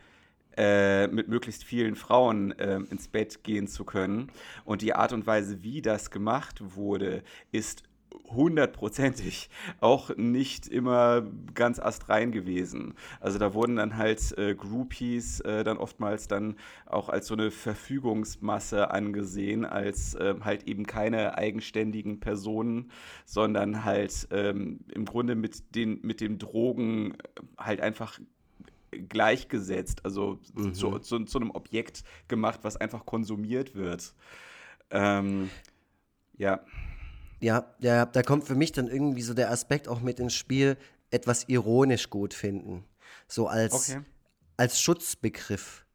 äh, 0.58 1.08
mit 1.08 1.28
möglichst 1.28 1.64
vielen 1.64 1.96
Frauen 1.96 2.58
äh, 2.58 2.78
ins 2.90 3.08
Bett 3.08 3.44
gehen 3.44 3.68
zu 3.68 3.84
können. 3.84 4.32
Und 4.64 4.82
die 4.82 4.94
Art 4.94 5.12
und 5.12 5.28
Weise, 5.28 5.64
wie 5.64 5.82
das 5.82 6.12
gemacht 6.12 6.62
wurde, 6.76 7.24
ist 7.52 7.84
hundertprozentig 8.28 9.50
auch 9.80 10.16
nicht 10.16 10.68
immer 10.68 11.24
ganz 11.54 11.80
astrein 11.80 12.32
gewesen. 12.32 12.94
Also 13.20 13.40
da 13.40 13.54
wurden 13.54 13.76
dann 13.76 13.98
halt 13.98 14.38
äh, 14.38 14.56
Groupies 14.56 15.40
äh, 15.42 15.64
dann 15.64 15.78
oftmals 15.78 16.28
dann 16.28 16.56
auch 16.86 17.10
als 17.10 17.28
so 17.28 17.34
eine 17.34 17.52
Verfügungsmasse 17.52 18.92
angesehen, 18.92 19.66
als 19.66 20.16
äh, 20.16 20.36
halt 20.42 20.64
eben 20.64 20.86
keine 20.86 21.38
eigenständigen 21.38 22.20
Personen, 22.20 22.92
sondern 23.26 23.86
halt 23.86 24.28
ähm, 24.32 24.80
im 24.94 25.06
Grunde 25.06 25.36
mit 25.36 25.76
den 25.76 26.00
mit 26.02 26.22
dem 26.22 26.38
Drogen 26.38 27.14
äh, 27.14 27.16
halt 27.58 27.82
einfach 27.82 28.20
gleichgesetzt, 29.10 30.06
also 30.06 30.40
mhm. 30.54 30.74
zu, 30.74 31.00
zu, 31.00 31.26
zu, 31.26 31.40
einem 31.40 31.52
Objekt 31.52 32.04
gemacht, 32.28 32.62
was 32.64 32.78
einfach 32.78 33.06
konsumiert 33.06 33.76
wird. 33.76 34.14
Ähm, 34.90 35.50
ja. 36.38 36.62
Ja, 37.46 37.76
ja, 37.78 38.08
da 38.08 38.24
kommt 38.24 38.46
für 38.46 38.56
mich 38.56 38.72
dann 38.72 38.88
irgendwie 38.88 39.22
so 39.22 39.36
der 39.36 39.52
Aspekt 39.52 39.88
auch 39.88 40.02
mit 40.02 40.20
ins 40.20 40.34
Spiel, 40.34 40.78
etwas 41.12 41.44
ironisch 41.48 42.10
gut 42.10 42.34
finden. 42.34 42.84
So 43.28 43.48
als, 43.48 43.92
okay. 43.92 44.02
als 44.58 44.82
Schutzbegriff. 44.82 45.86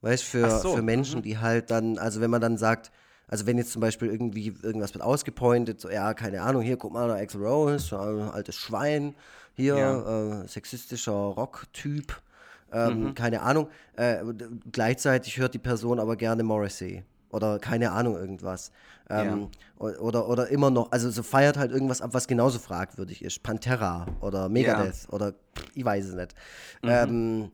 Weißt 0.00 0.22
für, 0.22 0.60
so. 0.60 0.76
für 0.76 0.82
Menschen, 0.82 1.18
mhm. 1.18 1.22
die 1.24 1.38
halt 1.38 1.72
dann, 1.72 1.98
also 1.98 2.20
wenn 2.20 2.30
man 2.30 2.40
dann 2.40 2.56
sagt, 2.56 2.92
also 3.26 3.46
wenn 3.46 3.58
jetzt 3.58 3.72
zum 3.72 3.80
Beispiel 3.80 4.10
irgendwie 4.10 4.54
irgendwas 4.62 4.94
wird 4.94 5.02
ausgepointet, 5.02 5.80
so, 5.80 5.90
ja, 5.90 6.14
keine 6.14 6.42
Ahnung, 6.42 6.62
hier, 6.62 6.76
guck 6.76 6.92
mal, 6.92 7.08
da 7.08 7.16
Axel 7.16 7.44
Rose, 7.44 7.80
so 7.80 7.98
ein 7.98 8.30
altes 8.30 8.54
Schwein, 8.54 9.16
hier, 9.54 9.76
ja. 9.76 10.42
äh, 10.42 10.46
sexistischer 10.46 11.10
Rock-Typ, 11.10 12.22
ähm, 12.72 13.06
mhm. 13.06 13.14
keine 13.16 13.42
Ahnung. 13.42 13.68
Äh, 13.96 14.22
gleichzeitig 14.70 15.36
hört 15.38 15.54
die 15.54 15.58
Person 15.58 15.98
aber 15.98 16.14
gerne 16.14 16.44
Morrissey 16.44 17.02
oder 17.32 17.58
keine 17.58 17.90
Ahnung 17.92 18.16
irgendwas. 18.16 18.70
Ähm, 19.10 19.48
ja. 19.80 19.86
oder, 19.98 20.28
oder 20.28 20.48
immer 20.48 20.70
noch, 20.70 20.92
also 20.92 21.10
so 21.10 21.22
feiert 21.22 21.58
halt 21.58 21.72
irgendwas 21.72 22.00
ab, 22.00 22.10
was 22.12 22.28
genauso 22.28 22.58
fragwürdig 22.58 23.22
ist. 23.24 23.42
Pantera 23.42 24.06
oder 24.20 24.48
Megadeth 24.48 25.04
ja. 25.04 25.12
oder 25.12 25.34
ich 25.74 25.84
weiß 25.84 26.06
es 26.06 26.14
nicht. 26.14 26.34
Mhm. 26.82 26.88
Ähm, 26.88 27.50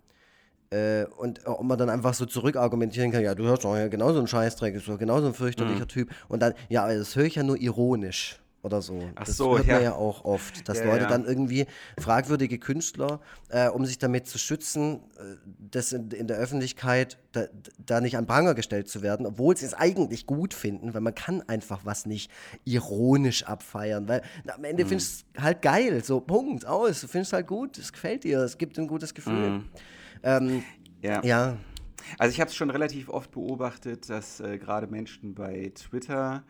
äh, 0.71 1.07
und 1.17 1.47
ob 1.47 1.63
man 1.63 1.79
dann 1.79 1.89
einfach 1.89 2.13
so 2.13 2.27
zurückargumentieren 2.27 3.11
kann, 3.11 3.23
ja, 3.23 3.35
du 3.35 3.45
hörst 3.45 3.65
doch 3.65 3.77
ja 3.77 3.89
genauso 3.89 4.19
einen 4.19 4.29
Scheißdreck, 4.29 4.75
ist 4.75 4.89
doch 4.89 4.99
genauso 4.99 5.29
ein 5.29 5.35
fürchterlicher 5.35 5.85
mhm. 5.85 5.89
Typ. 5.89 6.11
Und 6.29 6.41
dann, 6.41 6.53
ja, 6.69 6.87
das 6.93 7.17
höre 7.17 7.25
ich 7.25 7.37
ja 7.37 7.43
nur 7.43 7.57
ironisch 7.57 8.39
oder 8.63 8.83
so. 8.83 9.09
Ach 9.15 9.25
das 9.25 9.37
so, 9.37 9.57
hört 9.57 9.67
ja. 9.67 9.75
man 9.75 9.83
ja 9.83 9.93
auch 9.95 10.25
oft, 10.25 10.69
dass 10.69 10.79
ja, 10.79 10.85
Leute 10.85 11.05
ja. 11.05 11.09
dann 11.09 11.25
irgendwie 11.25 11.67
fragwürdige 11.99 12.59
Künstler, 12.59 13.21
äh, 13.49 13.69
um 13.69 13.87
sich 13.87 13.99
damit 13.99 14.27
zu 14.27 14.39
schützen, 14.39 15.01
äh, 15.19 15.37
das 15.71 15.93
in, 15.93 16.11
in, 16.11 16.27
der 16.27 16.39
Öffentlichkeit 16.39 17.19
da, 17.33 17.45
da, 17.79 18.01
nicht 18.01 18.17
an 18.17 18.27
Pranger 18.27 18.55
gestellt 18.55 18.89
zu 18.89 19.03
werden, 19.03 19.27
obwohl 19.27 19.57
sie 19.57 19.67
es 19.67 19.75
eigentlich 19.75 20.27
gut 20.27 20.55
finden, 20.55 20.93
weil 20.93 21.01
man 21.01 21.15
kann 21.15 21.43
einfach 21.43 21.85
was 21.85 22.05
nicht 22.05 22.31
ironisch 22.65 23.45
abfeiern, 23.45 24.09
weil 24.09 24.23
na, 24.45 24.55
am 24.55 24.65
Ende 24.65 24.85
mhm. 24.85 24.89
findest 24.89 25.23
du 25.23 25.27
es 25.35 25.43
halt 25.43 25.63
geil, 25.63 26.03
so 26.03 26.21
Punkt, 26.21 26.67
aus, 26.67 27.01
du 27.01 27.07
findest 27.07 27.33
es 27.33 27.37
halt 27.37 27.47
gut, 27.47 27.79
es 27.79 27.93
gefällt 27.93 28.25
dir, 28.25 28.41
es 28.41 28.59
gibt 28.59 28.79
ein 28.79 28.89
gutes 28.89 29.15
Gefühl. 29.15 29.51
Mhm. 29.51 29.65
Ähm, 30.25 30.65
ja. 31.01 31.23
ja. 31.25 31.57
Also 32.19 32.33
ich 32.33 32.41
habe 32.41 32.49
es 32.49 32.57
schon 32.57 32.71
relativ 32.71 33.09
oft 33.09 33.31
beobachtet, 33.31 34.09
dass 34.09 34.41
äh, 34.41 34.59
gerade 34.59 34.87
Menschen 34.87 35.35
bei 35.35 35.71
Twitter 35.75 36.43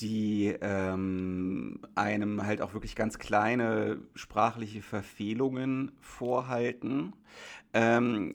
die 0.00 0.54
ähm, 0.60 1.80
einem 1.94 2.44
halt 2.46 2.60
auch 2.60 2.74
wirklich 2.74 2.96
ganz 2.96 3.18
kleine 3.18 3.98
sprachliche 4.14 4.82
Verfehlungen 4.82 5.92
vorhalten. 6.00 7.12
Ähm, 7.72 8.32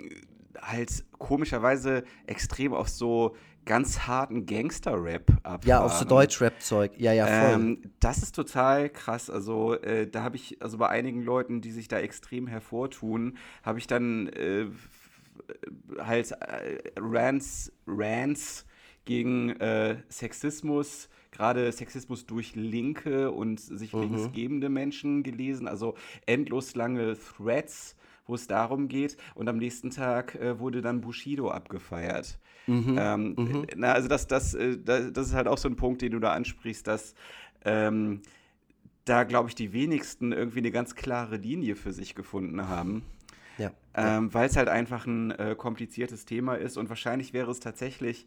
halt 0.62 1.06
komischerweise 1.18 2.04
extrem 2.28 2.74
auf 2.74 2.90
so 2.90 3.36
ganz 3.66 4.08
harten 4.08 4.46
Gangster-Rap 4.46 5.30
abfahren. 5.44 5.62
Ja, 5.64 5.82
auf 5.82 5.94
so 5.94 6.06
Deutsch-Rap-Zeug. 6.06 6.94
Ja, 6.98 7.14
ja, 7.14 7.28
voll. 7.28 7.54
Ähm, 7.54 7.92
das 8.00 8.24
ist 8.24 8.34
total 8.34 8.90
krass. 8.90 9.30
Also, 9.30 9.76
äh, 9.76 10.08
da 10.08 10.24
habe 10.24 10.38
ich, 10.38 10.62
also 10.62 10.78
bei 10.78 10.90
einigen 10.90 11.24
Leuten, 11.24 11.62
die 11.62 11.72
sich 11.72 11.88
da 11.88 12.00
extrem 12.00 12.48
hervortun, 12.48 13.38
habe 13.64 13.78
ich 13.80 13.86
dann 13.86 14.28
äh, 14.30 14.66
halt 16.00 16.32
äh, 16.32 16.80
Rants, 16.98 17.72
Rants 17.86 18.66
gegen 19.06 19.52
äh, 19.60 19.98
Sexismus 20.10 21.10
gerade 21.32 21.72
Sexismus 21.72 22.26
durch 22.26 22.56
linke 22.56 23.32
und 23.32 23.60
sich 23.60 23.94
mhm. 23.94 24.02
linksgebende 24.02 24.70
Menschen 24.70 25.24
gelesen, 25.24 25.68
also 25.68 25.96
endlos 26.26 26.76
lange 26.76 27.18
Threads, 27.18 27.96
wo 28.26 28.36
es 28.36 28.48
darum 28.48 28.88
geht. 28.88 29.18
Und 29.36 29.50
am 29.50 29.58
nächsten 29.58 29.90
Tag 29.90 30.36
äh, 30.36 30.60
wurde 30.60 30.82
dann 30.82 31.02
Bushido 31.02 31.50
abgefeiert. 31.50 32.40
Mhm. 32.68 32.96
Ähm, 33.00 33.36
mhm. 33.38 33.68
Na, 33.76 33.94
also 33.94 34.08
das, 34.08 34.28
das, 34.28 34.54
äh, 34.54 34.78
das 34.78 35.28
ist 35.28 35.34
halt 35.34 35.48
auch 35.48 35.58
so 35.58 35.68
ein 35.68 35.76
Punkt, 35.76 36.02
den 36.02 36.12
du 36.12 36.20
da 36.20 36.34
ansprichst, 36.34 36.86
dass 36.86 37.16
ähm, 37.66 38.22
da, 39.06 39.24
glaube 39.24 39.50
ich, 39.50 39.56
die 39.56 39.74
wenigsten 39.74 40.32
irgendwie 40.32 40.60
eine 40.60 40.72
ganz 40.72 40.96
klare 40.96 41.38
Linie 41.38 41.76
für 41.76 41.92
sich 41.92 42.14
gefunden 42.14 42.68
haben. 42.68 43.04
Ja. 43.58 43.72
Ähm, 43.94 44.34
Weil 44.34 44.48
es 44.48 44.56
halt 44.56 44.70
einfach 44.70 45.06
ein 45.06 45.32
äh, 45.32 45.56
kompliziertes 45.58 46.26
Thema 46.26 46.56
ist 46.56 46.78
und 46.78 46.90
wahrscheinlich 46.90 47.34
wäre 47.34 47.52
es 47.52 47.60
tatsächlich 47.60 48.26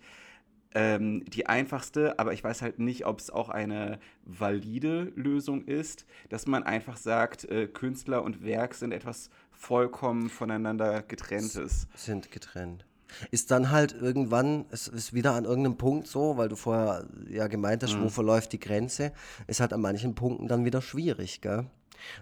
ähm, 0.74 1.24
die 1.26 1.46
einfachste, 1.46 2.18
aber 2.18 2.32
ich 2.32 2.42
weiß 2.42 2.62
halt 2.62 2.78
nicht, 2.78 3.06
ob 3.06 3.18
es 3.18 3.30
auch 3.30 3.48
eine 3.48 3.98
valide 4.24 5.12
Lösung 5.14 5.64
ist, 5.64 6.06
dass 6.28 6.46
man 6.46 6.62
einfach 6.62 6.96
sagt, 6.96 7.44
äh, 7.44 7.66
Künstler 7.66 8.22
und 8.22 8.44
Werk 8.44 8.74
sind 8.74 8.92
etwas 8.92 9.30
vollkommen 9.50 10.28
voneinander 10.28 11.02
getrenntes. 11.02 11.86
Sind 11.94 12.30
getrennt. 12.30 12.84
Ist 13.30 13.50
dann 13.50 13.70
halt 13.70 13.92
irgendwann, 13.92 14.64
es 14.70 14.88
ist 14.88 15.12
wieder 15.12 15.34
an 15.34 15.44
irgendeinem 15.44 15.76
Punkt 15.76 16.06
so, 16.06 16.38
weil 16.38 16.48
du 16.48 16.56
vorher 16.56 17.06
ja 17.28 17.46
gemeint 17.46 17.82
hast, 17.82 17.94
mhm. 17.96 18.04
wo 18.04 18.08
verläuft 18.08 18.52
die 18.52 18.60
Grenze, 18.60 19.12
ist 19.46 19.60
halt 19.60 19.72
an 19.72 19.82
manchen 19.82 20.14
Punkten 20.14 20.48
dann 20.48 20.64
wieder 20.64 20.80
schwierig, 20.80 21.42
gell? 21.42 21.66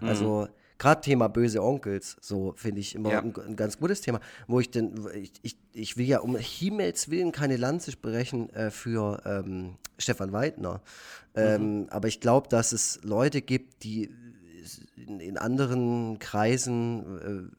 Mhm. 0.01 0.07
Gerade 0.81 1.01
Thema 1.01 1.27
böse 1.27 1.61
Onkels, 1.61 2.17
so 2.21 2.55
finde 2.57 2.81
ich 2.81 2.95
immer 2.95 3.11
ja. 3.11 3.19
ein, 3.21 3.35
ein, 3.35 3.55
ganz 3.55 3.77
gutes 3.77 4.01
Thema, 4.01 4.19
wo 4.47 4.59
ich 4.59 4.71
denn, 4.71 4.95
ich, 5.13 5.31
ich, 5.43 5.55
ich 5.73 5.95
will 5.95 6.07
ja 6.07 6.21
um 6.21 6.35
Himmels 6.35 7.11
Willen 7.11 7.31
keine 7.31 7.55
Lanze 7.57 7.91
sprechen 7.91 8.49
äh, 8.49 8.71
für 8.71 9.21
ähm, 9.23 9.75
Stefan 9.99 10.31
Weidner, 10.31 10.81
ähm, 11.35 11.81
mhm. 11.81 11.87
aber 11.91 12.07
ich 12.07 12.19
glaube, 12.19 12.49
dass 12.49 12.71
es 12.71 12.99
Leute 13.03 13.43
gibt, 13.43 13.83
die 13.83 14.09
in, 14.95 15.19
in 15.19 15.37
anderen 15.37 16.19
Kreisen, 16.19 17.51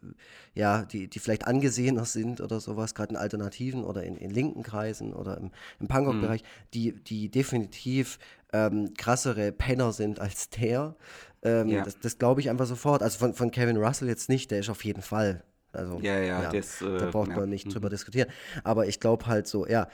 äh, 0.55 0.59
ja, 0.59 0.85
die, 0.85 1.09
die 1.09 1.19
vielleicht 1.19 1.47
angesehener 1.47 2.05
sind 2.05 2.41
oder 2.41 2.61
sowas, 2.61 2.95
gerade 2.95 3.11
in 3.11 3.17
Alternativen 3.17 3.85
oder 3.85 4.03
in, 4.05 4.17
in 4.17 4.31
linken 4.31 4.62
Kreisen 4.62 5.12
oder 5.12 5.38
im, 5.38 5.51
im 5.81 5.88
Punkrock-Bereich, 5.88 6.43
mhm. 6.43 6.47
die, 6.75 6.93
die 6.93 7.29
definitiv 7.31 8.19
ähm, 8.53 8.95
krassere 8.95 9.53
Penner 9.53 9.93
sind 9.93 10.21
als 10.21 10.51
der. 10.51 10.97
Ähm, 11.43 11.69
ja. 11.69 11.85
Das, 11.85 11.99
das 11.99 12.19
glaube 12.19 12.41
ich 12.41 12.51
einfach 12.51 12.67
sofort. 12.67 13.03
Also 13.03 13.19
von, 13.19 13.35
von 13.35 13.51
Kevin 13.51 13.77
Russell 13.77 14.09
jetzt 14.09 14.29
nicht, 14.29 14.51
der 14.51 14.61
ist 14.61 14.71
auf 14.71 14.85
jeden 14.85 15.03
Fall 15.03 15.43
also, 15.73 15.99
ja, 16.01 16.19
ja, 16.19 16.43
ja 16.43 16.53
das, 16.53 16.83
äh, 16.83 16.99
da 16.99 17.11
braucht 17.11 17.31
ja. 17.31 17.37
man 17.37 17.49
nicht 17.49 17.67
mhm. 17.67 17.71
drüber 17.71 17.88
diskutieren. 17.88 18.29
Aber 18.62 18.87
ich 18.87 19.01
glaube 19.01 19.27
halt 19.27 19.47
so, 19.47 19.67
ja, 19.67 19.88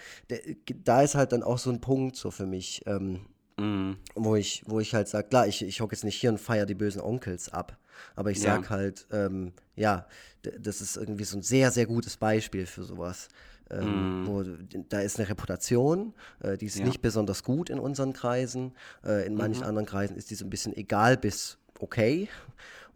da 0.85 1.03
ist 1.03 1.14
halt 1.14 1.33
dann 1.33 1.42
auch 1.42 1.59
so 1.59 1.71
ein 1.71 1.81
Punkt 1.81 2.16
so 2.16 2.31
für 2.31 2.47
mich, 2.47 2.83
ähm, 2.87 3.21
mhm. 3.59 3.97
wo, 4.14 4.37
ich, 4.37 4.62
wo 4.66 4.81
ich 4.81 4.94
halt 4.94 5.09
sage, 5.09 5.29
klar, 5.29 5.47
ich, 5.47 5.64
ich 5.64 5.81
hocke 5.81 5.94
jetzt 5.94 6.05
nicht 6.05 6.21
hier 6.21 6.31
und 6.31 6.38
feiere 6.38 6.66
die 6.66 6.75
bösen 6.75 7.01
Onkels 7.01 7.53
ab. 7.53 7.77
Aber 8.14 8.31
ich 8.31 8.40
sage 8.40 8.71
halt, 8.71 9.07
ähm, 9.11 9.53
ja, 9.75 10.07
das 10.42 10.81
ist 10.81 10.97
irgendwie 10.97 11.25
so 11.25 11.37
ein 11.37 11.42
sehr, 11.42 11.71
sehr 11.71 11.87
gutes 11.87 12.16
Beispiel 12.16 12.66
für 12.66 12.85
sowas. 12.85 13.29
Ähm, 13.71 14.23
mm. 14.23 14.27
wo, 14.27 14.44
da 14.88 15.01
ist 15.01 15.18
eine 15.18 15.29
Reputation, 15.29 16.14
äh, 16.40 16.57
die 16.57 16.66
ist 16.66 16.79
ja. 16.79 16.87
nicht 16.87 17.03
besonders 17.03 17.42
gut 17.42 17.68
in 17.68 17.79
unseren 17.79 18.14
Kreisen. 18.14 18.73
Äh, 19.05 19.27
in 19.27 19.35
manchen 19.35 19.62
mhm. 19.62 19.68
anderen 19.68 19.87
Kreisen 19.87 20.16
ist 20.16 20.31
die 20.31 20.37
so 20.37 20.47
ein 20.47 20.51
bisschen 20.51 20.75
egal 20.75 21.18
bis 21.18 21.59
okay. 21.79 22.29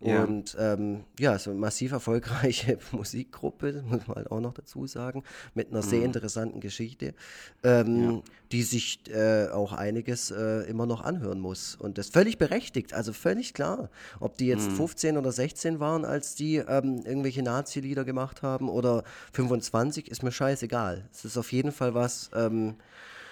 Ja. 0.05 0.25
Und 0.25 0.57
ähm, 0.59 1.05
ja, 1.19 1.39
so 1.39 1.51
eine 1.51 1.61
massiv 1.61 1.93
erfolgreiche 1.93 2.79
Musikgruppe, 2.93 3.85
muss 3.87 4.07
man 4.07 4.17
halt 4.17 4.31
auch 4.31 4.41
noch 4.41 4.53
dazu 4.53 4.87
sagen, 4.87 5.23
mit 5.55 5.71
einer 5.71 5.83
mhm. 5.83 5.89
sehr 5.89 6.05
interessanten 6.05 6.61
Geschichte, 6.61 7.15
ähm, 7.63 8.03
ja. 8.03 8.23
die 8.51 8.63
sich 8.63 9.01
äh, 9.09 9.49
auch 9.49 9.73
einiges 9.73 10.31
äh, 10.31 10.69
immer 10.69 10.87
noch 10.87 11.03
anhören 11.03 11.39
muss. 11.39 11.77
Und 11.77 11.99
das 11.99 12.09
völlig 12.09 12.39
berechtigt, 12.39 12.95
also 12.95 13.13
völlig 13.13 13.55
klar. 13.55 13.91
Ob 14.19 14.37
die 14.37 14.47
jetzt 14.47 14.71
mhm. 14.71 14.77
15 14.77 15.17
oder 15.17 15.31
16 15.31 15.79
waren, 15.79 16.05
als 16.05 16.35
die 16.35 16.57
ähm, 16.57 17.03
irgendwelche 17.05 17.43
Nazi-Lieder 17.43 18.05
gemacht 18.05 18.43
haben 18.43 18.69
oder 18.69 19.05
25, 19.33 20.11
ist 20.11 20.23
mir 20.23 20.33
scheißegal. 20.33 21.09
Es 21.13 21.25
ist 21.25 21.37
auf 21.37 21.53
jeden 21.53 21.73
Fall 21.73 21.95
was. 21.95 22.31
Ähm, 22.35 22.75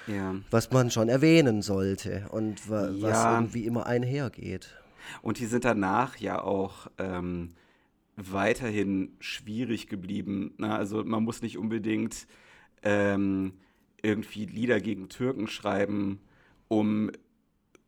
ja. 0.06 0.34
Was 0.50 0.70
man 0.70 0.90
schon 0.90 1.08
erwähnen 1.08 1.62
sollte 1.62 2.24
und 2.30 2.68
wa 2.68 2.88
was 2.90 3.24
irgendwie 3.24 3.66
immer 3.66 3.86
einhergeht. 3.86 4.79
Und 5.22 5.38
die 5.38 5.46
sind 5.46 5.64
danach 5.64 6.16
ja 6.16 6.42
auch 6.42 6.88
ähm, 6.98 7.54
weiterhin 8.16 9.16
schwierig 9.20 9.86
geblieben. 9.88 10.54
Ne? 10.58 10.74
Also 10.74 11.04
man 11.04 11.24
muss 11.24 11.42
nicht 11.42 11.58
unbedingt 11.58 12.26
ähm, 12.82 13.52
irgendwie 14.02 14.46
Lieder 14.46 14.80
gegen 14.80 15.08
Türken 15.08 15.46
schreiben, 15.46 16.20
um 16.68 17.10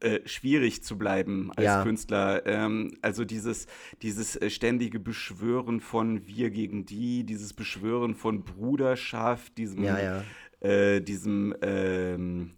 äh, 0.02 0.20
schwierig 0.26 0.82
zu 0.82 0.98
bleiben 0.98 1.52
als 1.54 1.64
ja. 1.64 1.82
Künstler. 1.82 2.44
Ähm, 2.46 2.96
also 3.02 3.24
dieses, 3.24 3.66
dieses 4.02 4.34
äh, 4.36 4.50
ständige 4.50 4.98
Beschwören 4.98 5.80
von 5.80 6.26
wir 6.26 6.50
gegen 6.50 6.84
die, 6.84 7.24
dieses 7.24 7.52
Beschwören 7.52 8.14
von 8.14 8.42
Bruderschaft, 8.42 9.56
diesem, 9.58 9.84
ja, 9.84 10.00
ja. 10.00 10.24
Äh, 10.68 11.00
diesem 11.00 11.54
ähm, 11.62 12.50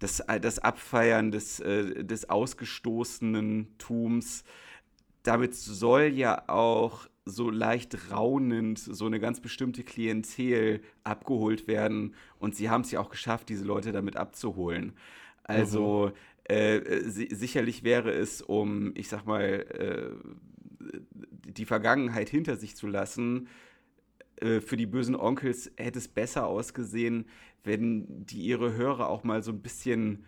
das, 0.00 0.18
äh, 0.20 0.40
das 0.40 0.58
Abfeiern 0.58 1.30
des, 1.30 1.60
äh, 1.60 2.04
des 2.04 2.28
Ausgestoßenentums, 2.28 4.42
damit 5.22 5.54
soll 5.54 6.06
ja 6.06 6.48
auch 6.48 7.06
so 7.26 7.50
leicht 7.50 8.10
raunend 8.10 8.78
so 8.78 9.04
eine 9.06 9.20
ganz 9.20 9.40
bestimmte 9.40 9.84
Klientel 9.84 10.80
abgeholt 11.04 11.68
werden. 11.68 12.14
Und 12.38 12.56
sie 12.56 12.70
haben 12.70 12.80
es 12.80 12.90
ja 12.90 13.00
auch 13.00 13.10
geschafft, 13.10 13.50
diese 13.50 13.64
Leute 13.64 13.92
damit 13.92 14.16
abzuholen. 14.16 14.94
Also 15.44 16.12
mhm. 16.48 16.54
äh, 16.54 17.02
sicherlich 17.04 17.84
wäre 17.84 18.10
es, 18.10 18.42
um, 18.42 18.92
ich 18.96 19.08
sag 19.08 19.26
mal, 19.26 19.42
äh, 19.42 20.10
die 21.50 21.66
Vergangenheit 21.66 22.28
hinter 22.28 22.56
sich 22.56 22.74
zu 22.74 22.86
lassen, 22.86 23.48
äh, 24.42 24.60
für 24.60 24.76
die 24.76 24.86
bösen 24.86 25.16
Onkels 25.16 25.70
hätte 25.76 25.98
es 25.98 26.08
besser 26.08 26.46
ausgesehen, 26.46 27.26
wenn 27.64 28.26
die 28.26 28.42
ihre 28.42 28.74
Hörer 28.74 29.08
auch 29.08 29.24
mal 29.24 29.42
so 29.42 29.52
ein 29.52 29.60
bisschen 29.60 30.24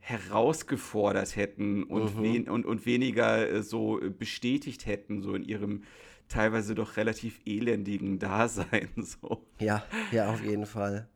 herausgefordert 0.00 1.34
hätten 1.34 1.82
und, 1.82 2.16
mhm. 2.16 2.22
wen 2.22 2.48
und, 2.48 2.66
und 2.66 2.84
weniger 2.84 3.50
äh, 3.50 3.62
so 3.62 4.00
bestätigt 4.18 4.84
hätten, 4.86 5.22
so 5.22 5.34
in 5.34 5.42
ihrem 5.42 5.82
teilweise 6.28 6.74
doch 6.74 6.96
relativ 6.96 7.40
elendigen 7.46 8.18
Dasein. 8.18 8.88
So. 8.96 9.46
Ja, 9.58 9.82
ja, 10.10 10.30
auf 10.30 10.42
jeden 10.42 10.66
Fall. 10.66 11.08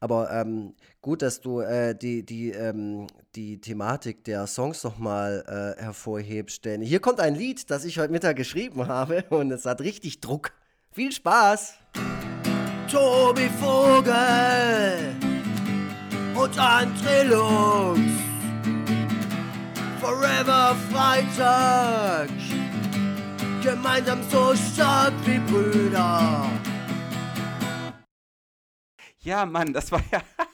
Aber 0.00 0.30
ähm, 0.30 0.74
gut, 1.00 1.22
dass 1.22 1.40
du 1.40 1.60
äh, 1.60 1.94
die, 1.96 2.24
die, 2.24 2.50
ähm, 2.50 3.06
die 3.34 3.60
Thematik 3.60 4.24
der 4.24 4.46
Songs 4.46 4.84
nochmal 4.84 5.76
äh, 5.78 5.82
hervorhebst, 5.82 6.64
denn 6.64 6.82
hier 6.82 7.00
kommt 7.00 7.20
ein 7.20 7.34
Lied, 7.34 7.70
das 7.70 7.84
ich 7.84 7.98
heute 7.98 8.12
Mittag 8.12 8.36
geschrieben 8.36 8.86
habe 8.88 9.24
und 9.30 9.50
es 9.50 9.64
hat 9.64 9.80
richtig 9.80 10.20
Druck. 10.20 10.52
Viel 10.94 11.10
Spaß! 11.10 11.74
Tobi 12.88 13.50
Vogel 13.58 15.12
und 16.36 16.56
André 16.56 17.24
Lux. 17.24 17.98
Forever 20.00 20.76
Freitag, 20.92 22.28
gemeinsam 23.60 24.20
so 24.30 24.54
stark 24.54 25.12
wie 25.24 25.40
Brüder. 25.40 26.48
Ja, 29.18 29.44
Mann, 29.46 29.72
das 29.72 29.90
war 29.90 30.00
ja. 30.12 30.20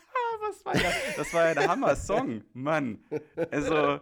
das 0.65 0.67
war 0.67 0.77
ja, 0.77 0.91
das 1.17 1.35
war 1.35 1.47
ja 1.47 1.55
der 1.55 1.69
Hammer-Song, 1.69 2.43
Mann. 2.53 2.99
Also, 3.51 4.01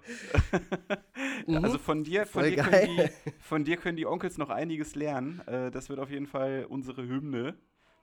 mhm. 1.46 1.64
also 1.64 1.78
von 1.78 2.04
dir, 2.04 2.26
von 2.26 2.44
dir, 2.44 2.62
können 2.62 2.96
die, 2.96 3.10
von 3.40 3.64
dir 3.64 3.76
können 3.76 3.96
die 3.96 4.06
Onkels 4.06 4.38
noch 4.38 4.50
einiges 4.50 4.94
lernen. 4.94 5.40
Äh, 5.46 5.70
das 5.70 5.88
wird 5.88 6.00
auf 6.00 6.10
jeden 6.10 6.26
Fall 6.26 6.66
unsere 6.68 7.02
Hymne 7.02 7.56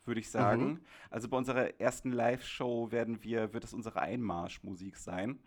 würde 0.05 0.19
ich 0.19 0.29
sagen. 0.29 0.65
Mhm. 0.65 0.79
Also 1.09 1.27
bei 1.27 1.37
unserer 1.37 1.79
ersten 1.79 2.11
Live-Show 2.11 2.91
werden 2.91 3.23
wir, 3.23 3.53
wird 3.53 3.63
es 3.63 3.73
unsere 3.73 4.01
Einmarschmusik 4.01 4.97
sein. 4.97 5.39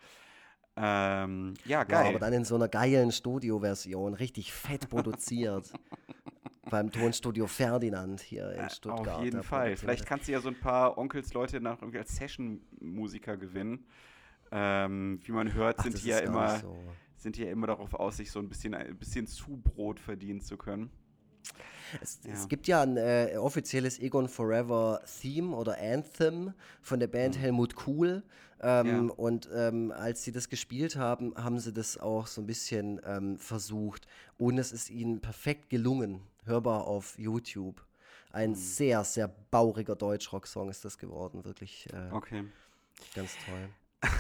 Ähm, 0.77 1.55
ja, 1.65 1.85
geil. 1.85 2.05
Ja, 2.05 2.11
aber 2.11 2.19
dann 2.19 2.33
in 2.33 2.45
so 2.45 2.55
einer 2.55 2.69
geilen 2.69 3.13
Studio-Version, 3.13 4.15
richtig 4.15 4.53
fett 4.53 4.89
produziert. 4.89 5.73
Beim 6.71 6.91
Tonstudio 6.91 7.47
Ferdinand 7.47 8.21
hier 8.21 8.53
in 8.53 8.69
Stuttgart. 8.71 9.17
Auf 9.17 9.25
jeden 9.25 9.43
Fall. 9.43 9.77
Vielleicht 9.77 10.07
kannst 10.07 10.29
du 10.29 10.33
ja 10.33 10.41
so 10.41 10.49
ein 10.49 10.59
paar 10.59 10.99
Onkels-Leute 10.99 11.61
nach 11.61 11.81
irgendwie 11.81 11.99
als 11.99 12.15
Session-Musiker 12.17 13.37
gewinnen. 13.37 13.87
Ähm, 14.51 15.21
wie 15.25 15.33
man 15.33 15.53
hört, 15.53 15.77
Ach, 15.79 15.85
sind 15.85 16.03
die 16.03 16.09
ja 16.09 16.19
immer, 16.19 16.59
so. 16.59 16.79
sind 17.17 17.37
die 17.37 17.43
ja 17.43 17.51
immer 17.51 17.67
darauf 17.67 17.95
aus, 17.95 18.17
sich 18.17 18.31
so 18.31 18.39
ein 18.39 18.49
bisschen, 18.49 18.75
ein 18.75 18.97
bisschen 18.97 19.27
Zubrot 19.27 20.01
verdienen 20.01 20.41
zu 20.41 20.57
können. 20.57 20.91
Es, 22.01 22.21
ja. 22.25 22.33
es, 22.33 22.49
gibt 22.49 22.67
ja 22.67 22.83
ein 22.83 22.97
äh, 22.97 23.37
offizielles 23.39 23.99
Egon 23.99 24.29
Forever 24.29 25.01
Theme 25.21 25.55
oder 25.55 25.79
Anthem 25.81 26.53
von 26.83 27.01
der 27.01 27.07
Band 27.07 27.37
mhm. 27.37 27.41
Helmut 27.41 27.75
Cool. 27.87 28.23
Ähm, 28.61 29.09
ja. 29.09 29.15
Und 29.15 29.49
ähm, 29.53 29.93
als 29.93 30.25
sie 30.25 30.33
das 30.33 30.49
gespielt 30.49 30.97
haben, 30.97 31.35
haben 31.37 31.59
sie 31.59 31.73
das 31.73 31.99
auch 31.99 32.27
so 32.27 32.41
ein 32.41 32.47
bisschen 32.47 33.01
ähm, 33.05 33.39
versucht. 33.39 34.07
Und 34.37 34.59
es 34.59 34.73
ist 34.73 34.91
ihnen 34.91 35.21
perfekt 35.21 35.71
gelungen, 35.71 36.21
hörbar 36.45 36.87
auf 36.87 37.19
YouTube. 37.19 37.85
Ein 38.33 38.51
mhm. 38.51 38.55
sehr, 38.57 39.05
sehr 39.05 39.29
bauriger 39.29 39.97
Deutschrock-Song 39.97 40.69
ist 40.69 40.85
das 40.85 40.99
geworden, 40.99 41.45
wirklich. 41.45 41.89
Äh, 41.93 42.13
okay. 42.13 42.45
Ganz 43.15 43.33
toll. 43.47 43.69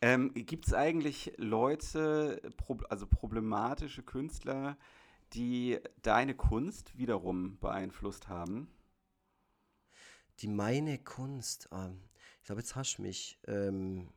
ähm, 0.00 0.32
Gibt 0.34 0.66
es 0.66 0.74
eigentlich 0.74 1.32
Leute, 1.36 2.40
also 2.88 3.06
problematische 3.06 4.02
Künstler, 4.02 4.76
die 5.32 5.78
deine 6.02 6.34
Kunst 6.34 6.96
wiederum 6.98 7.58
beeinflusst 7.58 8.28
haben? 8.28 8.68
Die 10.40 10.48
meine 10.48 10.98
Kunst, 10.98 11.68
ähm, 11.72 12.00
ich 12.42 12.46
glaube, 12.46 12.60
jetzt 12.60 12.74
hast 12.74 12.98
du 12.98 13.02
mich. 13.02 13.38
Ähm, 13.46 14.08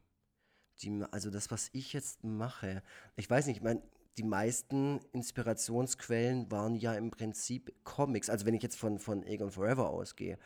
die, 0.81 1.03
also 1.11 1.29
das, 1.29 1.51
was 1.51 1.69
ich 1.73 1.93
jetzt 1.93 2.23
mache, 2.23 2.81
ich 3.15 3.29
weiß 3.29 3.45
nicht, 3.45 3.57
ich 3.57 3.63
meine, 3.63 3.83
die 4.17 4.23
meisten 4.23 4.99
Inspirationsquellen 5.11 6.49
waren 6.51 6.75
ja 6.75 6.95
im 6.95 7.11
Prinzip 7.11 7.71
Comics. 7.83 8.29
Also 8.29 8.47
wenn 8.47 8.55
ich 8.55 8.63
jetzt 8.63 8.77
von, 8.77 8.97
von 8.97 9.23
Egon 9.23 9.51
Forever 9.51 9.91
ausgehe, 9.91 10.39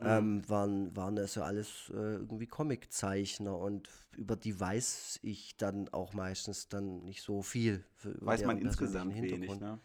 ähm, 0.00 0.48
waren, 0.48 0.96
waren 0.96 1.16
das 1.16 1.34
ja 1.34 1.42
alles 1.42 1.90
äh, 1.90 2.14
irgendwie 2.14 2.46
Comiczeichner 2.46 3.56
und 3.58 3.88
über 4.16 4.36
die 4.36 4.58
weiß 4.58 5.20
ich 5.22 5.56
dann 5.56 5.88
auch 5.90 6.14
meistens 6.14 6.68
dann 6.68 7.04
nicht 7.04 7.22
so 7.22 7.42
viel. 7.42 7.84
Weiß 8.02 8.44
man 8.44 8.58
insgesamt 8.58 9.14
wenig, 9.14 9.60
ne? 9.60 9.78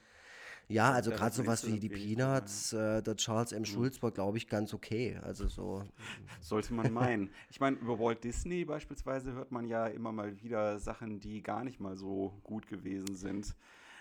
Ja, 0.67 0.91
also 0.91 1.09
Da 1.11 1.17
gerade 1.17 1.35
sowas 1.35 1.67
wie 1.67 1.79
die 1.79 1.89
Peanuts, 1.89 2.71
äh, 2.73 3.01
der 3.01 3.15
Charles 3.17 3.51
M. 3.51 3.65
Schulz 3.65 4.01
war, 4.01 4.11
glaube 4.11 4.37
ich, 4.37 4.47
ganz 4.47 4.73
okay. 4.73 5.19
Also 5.21 5.47
so, 5.47 5.83
Sollte 6.41 6.73
man 6.73 6.93
meinen. 6.93 7.29
Ich 7.49 7.59
meine, 7.59 7.77
über 7.77 7.99
Walt 7.99 8.23
Disney 8.23 8.63
beispielsweise 8.63 9.33
hört 9.33 9.51
man 9.51 9.67
ja 9.67 9.87
immer 9.87 10.11
mal 10.11 10.41
wieder 10.41 10.79
Sachen, 10.79 11.19
die 11.19 11.41
gar 11.43 11.63
nicht 11.63 11.79
mal 11.79 11.97
so 11.97 12.39
gut 12.43 12.67
gewesen 12.67 13.15
sind. 13.15 13.53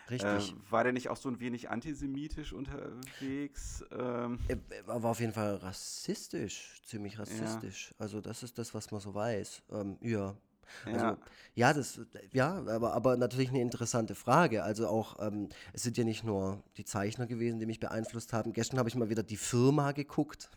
richtig. 0.09 0.53
Äh, 0.53 0.70
war 0.70 0.85
der 0.85 0.92
nicht 0.92 1.09
auch 1.09 1.16
so 1.16 1.29
ein 1.29 1.40
wenig 1.40 1.70
antisemitisch 1.70 2.53
unterwegs? 2.53 3.85
Ähm, 3.90 4.38
Er 4.49 4.59
er 4.70 5.03
war 5.03 5.11
auf 5.11 5.20
jeden 5.20 5.33
Fall 5.33 5.57
rassistisch, 5.57 6.81
ziemlich 6.85 7.18
rassistisch. 7.18 7.94
Also 7.99 8.20
das 8.20 8.42
ist 8.42 8.59
das, 8.59 8.75
was 8.75 8.90
man 8.90 9.01
so 9.01 9.14
weiß. 9.14 9.62
Ähm, 9.73 9.96
ja. 10.03 10.37
Also, 10.85 11.06
Ja. 11.06 11.18
ja, 11.54 11.72
das, 11.72 12.00
ja, 12.33 12.62
aber, 12.66 12.92
aber 12.94 13.16
natürlich 13.16 13.50
eine 13.50 13.61
interessante 13.61 14.14
Frage. 14.14 14.62
Also 14.62 14.87
auch, 14.88 15.16
ähm, 15.20 15.48
es 15.72 15.83
sind 15.83 15.96
ja 15.96 16.04
nicht 16.04 16.24
nur 16.24 16.62
die 16.76 16.85
Zeichner 16.85 17.26
gewesen, 17.26 17.59
die 17.61 17.66
mich 17.66 17.80
beeinflusst 17.80 18.33
haben. 18.33 18.52
Gestern 18.52 18.78
habe 18.78 18.88
ich 18.88 18.94
mal 18.94 19.11
wieder 19.11 19.22
die 19.22 19.37
Firma 19.37 19.92
geguckt. 19.92 20.50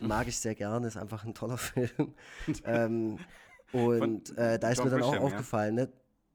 Die 0.00 0.04
mag 0.04 0.28
ich 0.28 0.38
sehr 0.38 0.54
gerne, 0.54 0.86
ist 0.86 0.96
einfach 0.96 1.24
ein 1.24 1.34
toller 1.34 1.58
Film. 1.58 2.14
ähm, 2.64 3.18
und 3.72 4.36
äh, 4.38 4.58
da 4.58 4.70
ist 4.70 4.78
John 4.78 4.86
mir 4.86 4.90
dann 4.92 5.02
auch 5.02 5.10
Grisham, 5.10 5.22
ja? 5.28 5.34
aufgefallen, 5.34 5.74
ne? 5.74 5.92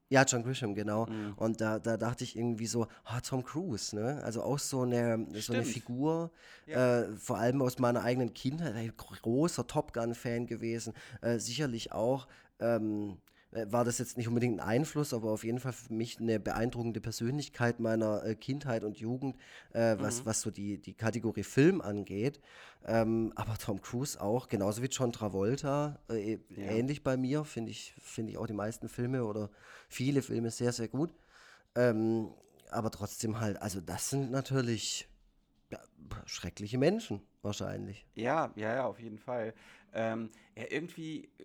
Ja, 0.08 0.24
John 0.24 0.42
Grisham, 0.42 0.74
genau. 0.74 1.06
Und 1.36 1.62
da, 1.62 1.78
da 1.78 1.96
dachte 1.96 2.22
ich 2.22 2.36
irgendwie 2.36 2.66
so, 2.66 2.86
ah, 3.04 3.20
Tom 3.22 3.42
Cruise, 3.42 3.96
ne? 3.96 4.20
Also 4.22 4.42
auch 4.42 4.58
so 4.58 4.82
eine, 4.82 5.26
so 5.40 5.54
eine. 5.54 5.64
Figur, 5.64 6.30
äh, 6.66 7.04
vor 7.16 7.38
allem 7.38 7.62
aus 7.62 7.78
meiner 7.78 8.02
eigenen 8.02 8.34
Kindheit, 8.34 8.94
großer 8.98 9.66
Top 9.66 9.94
Gun-Fan 9.94 10.46
gewesen, 10.46 10.92
äh, 11.22 11.38
sicherlich 11.38 11.92
auch. 11.92 12.28
Ähm, 12.62 13.18
äh, 13.52 13.66
war 13.70 13.84
das 13.84 13.98
jetzt 13.98 14.16
nicht 14.16 14.28
unbedingt 14.28 14.60
ein 14.60 14.66
Einfluss, 14.66 15.12
aber 15.12 15.30
auf 15.30 15.44
jeden 15.44 15.60
Fall 15.60 15.72
für 15.72 15.92
mich 15.92 16.18
eine 16.18 16.40
beeindruckende 16.40 17.00
Persönlichkeit 17.00 17.80
meiner 17.80 18.24
äh, 18.24 18.34
Kindheit 18.34 18.82
und 18.82 18.98
Jugend, 18.98 19.36
äh, 19.72 19.96
was, 19.98 20.24
was 20.24 20.40
so 20.40 20.50
die, 20.50 20.78
die 20.78 20.94
Kategorie 20.94 21.42
Film 21.42 21.80
angeht. 21.80 22.40
Ähm, 22.84 23.32
aber 23.36 23.58
Tom 23.58 23.80
Cruise 23.80 24.20
auch, 24.20 24.48
genauso 24.48 24.82
wie 24.82 24.86
John 24.86 25.12
Travolta, 25.12 26.00
äh, 26.08 26.38
ähnlich 26.56 27.04
bei 27.04 27.16
mir, 27.16 27.44
finde 27.44 27.70
ich, 27.70 27.94
finde 28.00 28.32
ich 28.32 28.38
auch 28.38 28.46
die 28.46 28.54
meisten 28.54 28.88
Filme 28.88 29.24
oder 29.24 29.50
viele 29.88 30.22
Filme 30.22 30.50
sehr, 30.50 30.72
sehr 30.72 30.88
gut. 30.88 31.14
Ähm, 31.74 32.32
aber 32.70 32.90
trotzdem 32.90 33.38
halt, 33.38 33.60
also 33.60 33.80
das 33.80 34.08
sind 34.10 34.30
natürlich 34.30 35.08
ja, 35.70 35.78
schreckliche 36.24 36.78
Menschen, 36.78 37.20
wahrscheinlich. 37.42 38.06
Ja, 38.14 38.50
ja, 38.56 38.74
ja, 38.74 38.86
auf 38.86 38.98
jeden 38.98 39.18
Fall. 39.18 39.52
Ähm, 39.92 40.30
ja, 40.56 40.64
irgendwie 40.70 41.24
äh, 41.38 41.44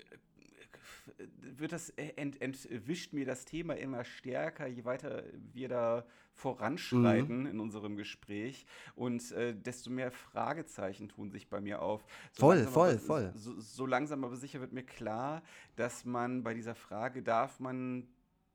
wird 1.39 1.71
das 1.71 1.89
äh, 1.91 2.13
ent, 2.15 2.41
entwischt 2.41 3.13
mir 3.13 3.25
das 3.25 3.45
Thema 3.45 3.75
immer 3.75 4.03
stärker, 4.03 4.67
je 4.67 4.85
weiter 4.85 5.23
wir 5.53 5.69
da 5.69 6.05
voranschreiten 6.33 7.45
in 7.47 7.59
unserem 7.59 7.95
Gespräch 7.95 8.65
und 8.95 9.31
äh, 9.31 9.55
desto 9.55 9.89
mehr 9.89 10.11
Fragezeichen 10.11 11.09
tun 11.09 11.31
sich 11.31 11.49
bei 11.49 11.59
mir 11.59 11.81
auf. 11.81 12.05
So 12.31 12.41
Voll, 12.41 12.63
voll, 12.65 12.89
aber, 12.91 12.99
voll. 12.99 13.31
So, 13.35 13.59
so 13.59 13.85
langsam 13.85 14.23
aber 14.23 14.35
sicher 14.35 14.59
wird 14.59 14.71
mir 14.71 14.83
klar, 14.83 15.41
dass 15.75 16.05
man 16.05 16.43
bei 16.43 16.53
dieser 16.53 16.75
Frage, 16.75 17.23
darf 17.23 17.59
man 17.59 18.07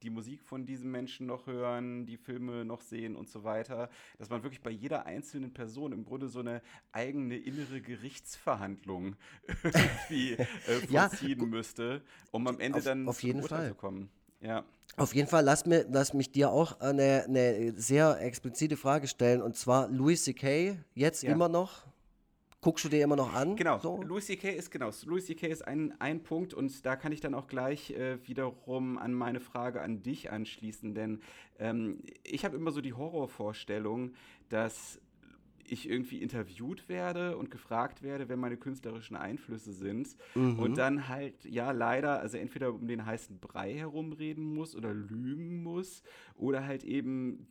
die 0.02 0.10
Musik 0.10 0.42
von 0.42 0.66
diesem 0.66 0.90
Menschen 0.90 1.26
noch 1.26 1.46
hören, 1.46 2.04
die 2.06 2.16
Filme 2.16 2.64
noch 2.64 2.80
sehen 2.80 3.16
und 3.16 3.28
so 3.28 3.44
weiter, 3.44 3.88
dass 4.18 4.28
man 4.30 4.42
wirklich 4.42 4.60
bei 4.60 4.70
jeder 4.70 5.06
einzelnen 5.06 5.52
Person 5.54 5.92
im 5.92 6.04
Grunde 6.04 6.28
so 6.28 6.40
eine 6.40 6.60
eigene 6.92 7.36
innere 7.36 7.80
Gerichtsverhandlung 7.80 9.16
irgendwie 9.64 10.32
äh, 10.32 10.46
Ja, 10.90 11.08
vollziehen 11.08 11.48
müsste, 11.48 12.02
um 12.30 12.46
am 12.46 12.60
Ende 12.60 12.78
Auf- 12.78 12.84
dann 12.84 13.08
auf 13.08 13.22
jeden 13.22 13.40
Urteil 13.42 13.58
Fall. 13.60 13.68
zu 13.68 13.74
kommen. 13.74 14.10
Ja. 14.40 14.64
Auf 14.96 15.14
jeden 15.14 15.28
Fall, 15.28 15.44
lass, 15.44 15.64
mir, 15.64 15.86
lass 15.88 16.12
mich 16.12 16.32
dir 16.32 16.50
auch 16.50 16.78
eine, 16.80 17.24
eine 17.26 17.72
sehr 17.80 18.20
explizite 18.20 18.76
Frage 18.76 19.06
stellen. 19.08 19.40
Und 19.40 19.56
zwar 19.56 19.88
Louis 19.88 20.22
C.K. 20.24 20.76
jetzt 20.94 21.22
Ja. 21.22 21.32
immer 21.32 21.48
noch. 21.48 21.86
Guckst 22.62 22.84
du 22.84 22.88
dir 22.88 23.02
immer 23.02 23.16
noch 23.16 23.34
an? 23.34 23.56
Genau, 23.56 23.80
So? 23.80 24.00
Louis 24.02 24.24
C.K. 24.24 24.50
ist 24.50 24.70
genau. 24.70 24.90
Louis 25.04 25.26
C.K. 25.26 25.48
ist 25.48 25.66
ein, 25.66 26.00
ein 26.00 26.22
Punkt 26.22 26.54
und 26.54 26.86
da 26.86 26.94
kann 26.94 27.10
ich 27.10 27.20
dann 27.20 27.34
auch 27.34 27.48
gleich 27.48 27.90
äh, 27.90 28.24
wiederum 28.26 28.98
an 28.98 29.12
meine 29.12 29.40
Frage 29.40 29.82
an 29.82 30.04
dich 30.04 30.30
anschließen, 30.30 30.94
denn 30.94 31.20
ähm, 31.58 31.98
ich 32.22 32.44
habe 32.44 32.56
immer 32.56 32.70
so 32.70 32.80
die 32.80 32.92
Horrorvorstellung, 32.92 34.12
dass 34.48 35.00
ich 35.64 35.88
irgendwie 35.88 36.22
interviewt 36.22 36.88
werde 36.88 37.36
und 37.36 37.50
gefragt 37.50 38.02
werde, 38.02 38.28
wer 38.28 38.36
meine 38.36 38.56
künstlerischen 38.56 39.16
Einflüsse 39.16 39.72
sind 39.72 40.16
und 40.34 40.76
dann 40.76 41.08
halt, 41.08 41.44
ja, 41.44 41.70
leider, 41.70 42.20
also 42.20 42.36
entweder 42.36 42.74
um 42.74 42.86
den 42.86 43.06
heißen 43.06 43.38
Brei 43.38 43.74
herumreden 43.74 44.44
muss 44.44 44.76
oder 44.76 44.92
lügen 44.92 45.62
muss 45.62 46.02
oder 46.36 46.64
halt 46.66 46.84
eben 46.84 47.46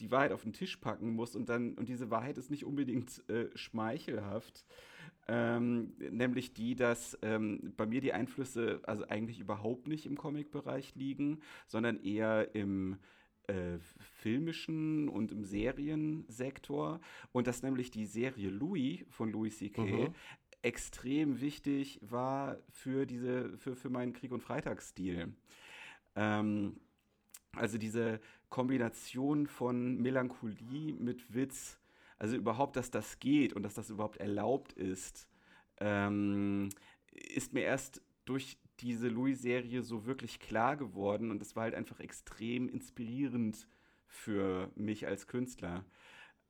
die 0.00 0.10
Wahrheit 0.10 0.32
auf 0.32 0.42
den 0.42 0.52
Tisch 0.52 0.76
packen 0.76 1.10
muss 1.14 1.36
und 1.36 1.48
dann, 1.48 1.74
und 1.74 1.88
diese 1.88 2.10
Wahrheit 2.10 2.38
ist 2.38 2.50
nicht 2.50 2.64
unbedingt 2.64 3.28
äh, 3.28 3.48
schmeichelhaft, 3.54 4.64
ähm, 5.28 5.94
nämlich 5.98 6.54
die, 6.54 6.76
dass 6.76 7.18
ähm, 7.22 7.72
bei 7.76 7.86
mir 7.86 8.00
die 8.00 8.12
Einflüsse 8.12 8.80
also 8.84 9.06
eigentlich 9.08 9.40
überhaupt 9.40 9.88
nicht 9.88 10.06
im 10.06 10.16
Comic-Bereich 10.16 10.94
liegen, 10.94 11.40
sondern 11.66 12.00
eher 12.02 12.54
im 12.54 12.98
äh, 13.48 13.78
filmischen 14.20 15.08
und 15.08 15.32
im 15.32 15.44
Seriensektor 15.44 17.00
und 17.32 17.46
dass 17.46 17.62
nämlich 17.62 17.90
die 17.90 18.06
Serie 18.06 18.50
Louis 18.50 19.04
von 19.10 19.30
Louis 19.30 19.58
C.K. 19.58 19.82
Mhm. 19.82 20.14
extrem 20.62 21.40
wichtig 21.40 22.00
war 22.02 22.58
für 22.70 23.06
diese 23.06 23.56
für, 23.58 23.76
für 23.76 23.90
meinen 23.90 24.12
Krieg 24.12 24.32
und 24.32 24.42
Freitagsstil. 24.42 25.32
Ähm, 26.14 26.80
also 27.56 27.78
diese 27.78 28.20
Kombination 28.48 29.46
von 29.46 30.00
Melancholie 30.00 30.92
mit 30.94 31.34
Witz, 31.34 31.78
also 32.18 32.36
überhaupt, 32.36 32.76
dass 32.76 32.90
das 32.90 33.18
geht 33.18 33.52
und 33.52 33.62
dass 33.62 33.74
das 33.74 33.90
überhaupt 33.90 34.18
erlaubt 34.18 34.72
ist, 34.72 35.28
ähm, 35.78 36.70
ist 37.12 37.52
mir 37.52 37.62
erst 37.62 38.02
durch 38.24 38.58
diese 38.80 39.08
Louis-Serie 39.08 39.82
so 39.82 40.06
wirklich 40.06 40.38
klar 40.38 40.76
geworden 40.76 41.30
und 41.30 41.40
das 41.40 41.56
war 41.56 41.64
halt 41.64 41.74
einfach 41.74 42.00
extrem 42.00 42.68
inspirierend 42.68 43.66
für 44.06 44.70
mich 44.74 45.06
als 45.06 45.26
Künstler. 45.26 45.84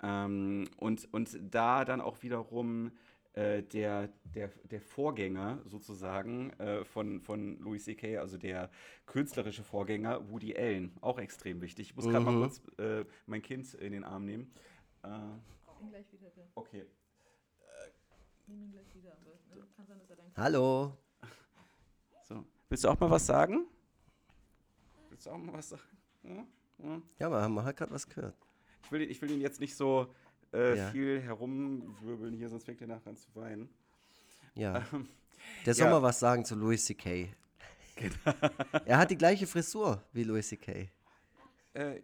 Ähm, 0.02 0.68
und, 0.76 1.12
und 1.12 1.38
da 1.40 1.84
dann 1.84 2.00
auch 2.00 2.22
wiederum 2.22 2.92
äh, 3.36 3.62
der, 3.62 4.08
der, 4.34 4.48
der 4.64 4.80
Vorgänger 4.80 5.60
sozusagen 5.64 6.50
äh, 6.58 6.84
von, 6.84 7.20
von 7.20 7.58
Louis 7.60 7.84
C.K., 7.84 8.18
also 8.18 8.38
der 8.38 8.70
künstlerische 9.04 9.62
Vorgänger, 9.62 10.30
Woody 10.30 10.56
Allen, 10.56 10.96
auch 11.02 11.18
extrem 11.18 11.60
wichtig. 11.60 11.90
Ich 11.90 11.96
muss 11.96 12.06
gerade 12.06 12.24
mal 12.24 12.34
kurz 12.34 12.62
äh, 12.78 13.04
mein 13.26 13.42
Kind 13.42 13.72
in 13.74 13.92
den 13.92 14.04
Arm 14.04 14.24
nehmen. 14.24 14.52
Äh, 15.02 15.08
ihn 15.82 15.90
gleich 15.90 16.12
wieder, 16.12 16.30
der. 16.30 16.46
okay. 16.54 16.86
Nimm 18.46 18.62
ihn 18.62 18.72
gleich 18.72 18.94
wieder. 18.94 19.12
Aber, 19.12 19.30
ne, 19.54 19.66
kann 19.76 19.86
sein, 19.86 19.98
dass 19.98 20.10
er 20.10 20.16
dein 20.16 20.36
Hallo. 20.36 20.96
So. 22.24 22.44
Willst 22.68 22.84
du 22.84 22.88
auch 22.88 22.98
mal 22.98 23.10
was 23.10 23.26
sagen? 23.26 23.66
Willst 25.08 25.26
du 25.26 25.30
auch 25.30 25.38
mal 25.38 25.52
was 25.52 25.68
sagen? 25.68 25.82
Ja? 26.22 26.46
Ja. 26.78 27.02
Ja, 27.18 27.28
man, 27.28 27.52
man 27.52 27.64
hat 27.64 27.76
gerade 27.76 27.92
was 27.92 28.08
gehört. 28.08 28.36
Ich, 28.82 28.92
will, 28.92 29.02
ich 29.02 29.20
will 29.20 29.30
ihn 29.30 29.40
jetzt 29.40 29.60
nicht 29.60 29.76
so 29.76 30.14
äh, 30.56 30.76
Ja. 30.76 30.90
viel 30.90 31.20
herumwirbeln 31.20 32.34
hier, 32.34 32.48
sonst 32.48 32.64
fängt 32.64 32.80
er 32.80 32.86
nachher 32.86 33.10
an 33.10 33.16
zu 33.16 33.34
weinen. 33.34 33.68
Ja. 34.54 34.86
Der 35.64 35.74
soll 35.74 35.86
ja. 35.86 35.92
mal 35.92 36.02
was 36.02 36.18
sagen 36.18 36.44
zu 36.44 36.54
Louis 36.54 36.84
C.K. 36.84 37.28
er 38.84 38.98
hat 38.98 39.10
die 39.10 39.18
gleiche 39.18 39.46
Frisur 39.46 40.02
wie 40.12 40.24
Louis 40.24 40.48
C.K. 40.48 40.88
Äh, 41.74 42.00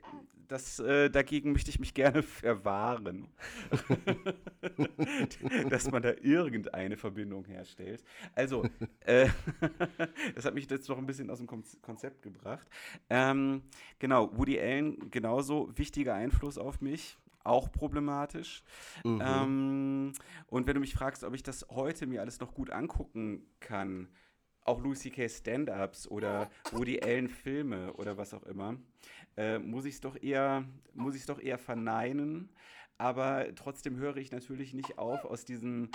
das, 0.52 0.78
äh, 0.80 1.08
dagegen 1.08 1.52
möchte 1.52 1.70
ich 1.70 1.80
mich 1.80 1.94
gerne 1.94 2.22
verwahren. 2.22 3.26
Dass 5.70 5.90
man 5.90 6.02
da 6.02 6.12
irgendeine 6.20 6.98
Verbindung 6.98 7.46
herstellt. 7.46 8.04
Also, 8.34 8.68
äh, 9.06 9.30
das 10.34 10.44
hat 10.44 10.54
mich 10.54 10.68
jetzt 10.68 10.90
noch 10.90 10.98
ein 10.98 11.06
bisschen 11.06 11.30
aus 11.30 11.38
dem 11.38 11.46
Kon 11.46 11.64
Konzept 11.80 12.20
gebracht. 12.20 12.68
Ähm, 13.08 13.62
genau, 13.98 14.36
Woody 14.36 14.60
Allen 14.60 15.10
genauso 15.10 15.70
wichtiger 15.74 16.14
Einfluss 16.14 16.58
auf 16.58 16.82
mich. 16.82 17.16
Auch 17.44 17.72
problematisch. 17.72 18.62
Ähm, 19.04 20.12
und 20.46 20.66
wenn 20.66 20.74
du 20.74 20.80
mich 20.80 20.94
fragst, 20.94 21.24
ob 21.24 21.34
ich 21.34 21.42
das 21.42 21.66
heute 21.70 22.06
mir 22.06 22.20
alles 22.20 22.38
noch 22.40 22.54
gut 22.54 22.70
angucken 22.70 23.46
kann, 23.60 24.08
auch 24.64 24.80
Louis 24.80 25.00
C.K. 25.00 25.28
Stand-ups 25.28 26.06
oder 26.06 26.50
Woody 26.70 27.00
Allen 27.02 27.28
Filme 27.28 27.92
oder 27.94 28.16
was 28.16 28.32
auch 28.32 28.44
immer, 28.44 28.76
äh, 29.36 29.58
muss 29.58 29.84
ich 29.84 29.94
es 29.94 30.00
doch 30.00 30.20
eher, 30.20 30.64
muss 30.94 31.16
ich 31.16 31.26
doch 31.26 31.40
eher 31.40 31.58
verneinen. 31.58 32.50
Aber 32.98 33.52
trotzdem 33.56 33.96
höre 33.96 34.16
ich 34.18 34.30
natürlich 34.30 34.74
nicht 34.74 34.98
auf, 34.98 35.24
aus 35.24 35.44
diesem 35.44 35.90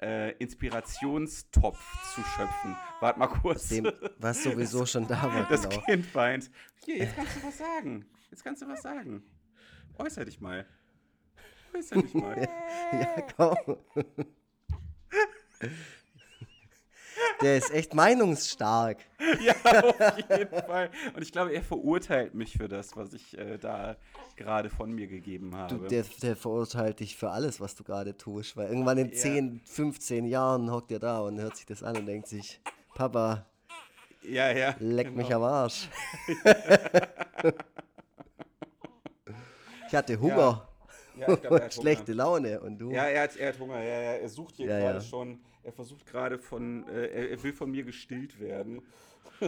äh, 0.00 0.32
Inspirationstopf 0.38 2.14
zu 2.14 2.22
schöpfen. 2.22 2.76
Warte 3.00 3.18
mal 3.18 3.28
kurz. 3.28 3.68
Dem, 3.68 3.92
was 4.18 4.42
sowieso 4.42 4.84
schon 4.86 5.06
da 5.06 5.22
war, 5.22 5.46
das 5.48 5.68
genau. 5.68 5.82
Kind 5.82 6.12
weint. 6.14 6.50
Hier, 6.84 6.98
jetzt 6.98 7.14
kannst 7.14 7.36
du 7.36 7.42
was 7.44 7.58
sagen. 7.58 8.06
Jetzt 8.30 8.42
kannst 8.42 8.62
du 8.62 8.68
was 8.68 8.82
sagen. 8.82 9.22
Äußer 9.98 10.24
dich 10.24 10.40
mal. 10.40 10.66
Äußer 11.76 12.02
dich 12.02 12.14
mal. 12.14 12.48
Ja, 12.92 13.22
komm. 13.36 13.76
Der 17.42 17.56
ist 17.58 17.70
echt 17.70 17.94
meinungsstark. 17.94 18.98
Ja, 19.40 19.54
auf 19.80 20.18
jeden 20.30 20.62
Fall. 20.62 20.90
Und 21.14 21.22
ich 21.22 21.32
glaube, 21.32 21.52
er 21.52 21.62
verurteilt 21.62 22.34
mich 22.34 22.56
für 22.56 22.66
das, 22.66 22.96
was 22.96 23.12
ich 23.12 23.36
äh, 23.36 23.58
da 23.58 23.96
gerade 24.36 24.70
von 24.70 24.90
mir 24.90 25.06
gegeben 25.06 25.54
habe. 25.54 25.74
Du, 25.74 25.86
der, 25.86 26.04
der 26.22 26.34
verurteilt 26.34 27.00
dich 27.00 27.14
für 27.16 27.30
alles, 27.30 27.60
was 27.60 27.74
du 27.74 27.84
gerade 27.84 28.16
tust. 28.16 28.56
Weil 28.56 28.68
irgendwann 28.68 28.96
in 28.98 29.08
Ja. 29.08 29.14
10, 29.14 29.60
15 29.64 30.24
Jahren 30.26 30.70
hockt 30.70 30.92
er 30.92 30.98
da 30.98 31.20
und 31.20 31.38
hört 31.38 31.56
sich 31.56 31.66
das 31.66 31.82
an 31.82 31.98
und 31.98 32.06
denkt 32.06 32.26
sich, 32.28 32.60
Papa, 32.94 33.44
ja, 34.22 34.50
ja. 34.50 34.74
leck 34.78 35.08
genau. 35.08 35.18
mich 35.18 35.34
am 35.34 35.42
Arsch. 35.42 35.88
ich 39.88 39.94
hatte 39.94 40.18
Hunger 40.18 40.36
Ja, 40.36 40.67
ich 41.20 41.40
glaub, 41.40 41.58
er 41.58 41.64
hat 41.64 41.74
schlechte. 41.80 42.12
Laune 42.12 42.60
und 42.60 42.78
du. 42.78 42.90
Ja, 42.90 43.04
er 43.04 43.22
hat, 43.22 43.36
er 43.36 43.48
hat 43.48 43.58
Hunger. 43.58 43.82
Ja, 43.82 43.88
ja, 44.00 44.12
er 44.14 44.28
sucht 44.28 44.56
hier 44.56 44.66
Ja, 44.66 44.78
gerade 44.78 44.98
ja. 44.98 45.00
schon. 45.04 45.40
Er 45.62 45.72
versucht 45.72 46.06
gerade 46.06 46.38
von. 46.38 46.86
Äh, 46.88 47.06
er, 47.08 47.30
er 47.30 47.42
will 47.42 47.52
von 47.52 47.70
mir 47.70 47.84
gestillt 47.84 48.38
werden. 48.40 48.82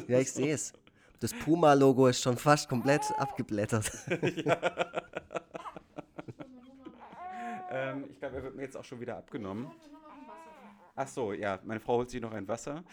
Ja, 0.08 0.18
ich 0.18 0.32
sehe 0.32 0.52
es. 0.54 0.72
Das 1.20 1.34
Puma-Logo 1.34 2.06
ist 2.06 2.22
schon 2.22 2.38
fast 2.38 2.66
komplett 2.70 3.02
abgeblättert. 3.18 3.90
Ähm, 7.72 8.04
ich 8.10 8.18
glaube, 8.18 8.36
er 8.36 8.42
wird 8.42 8.56
mir 8.56 8.62
jetzt 8.62 8.76
auch 8.76 8.84
schon 8.84 9.00
wieder 9.00 9.16
abgenommen. 9.16 9.70
Ach 10.96 11.08
so, 11.08 11.32
ja, 11.32 11.60
meine 11.64 11.80
Frau 11.80 11.96
holt 11.96 12.10
sich 12.10 12.20
noch 12.20 12.32
ein 12.32 12.48
Wasser. 12.48 12.84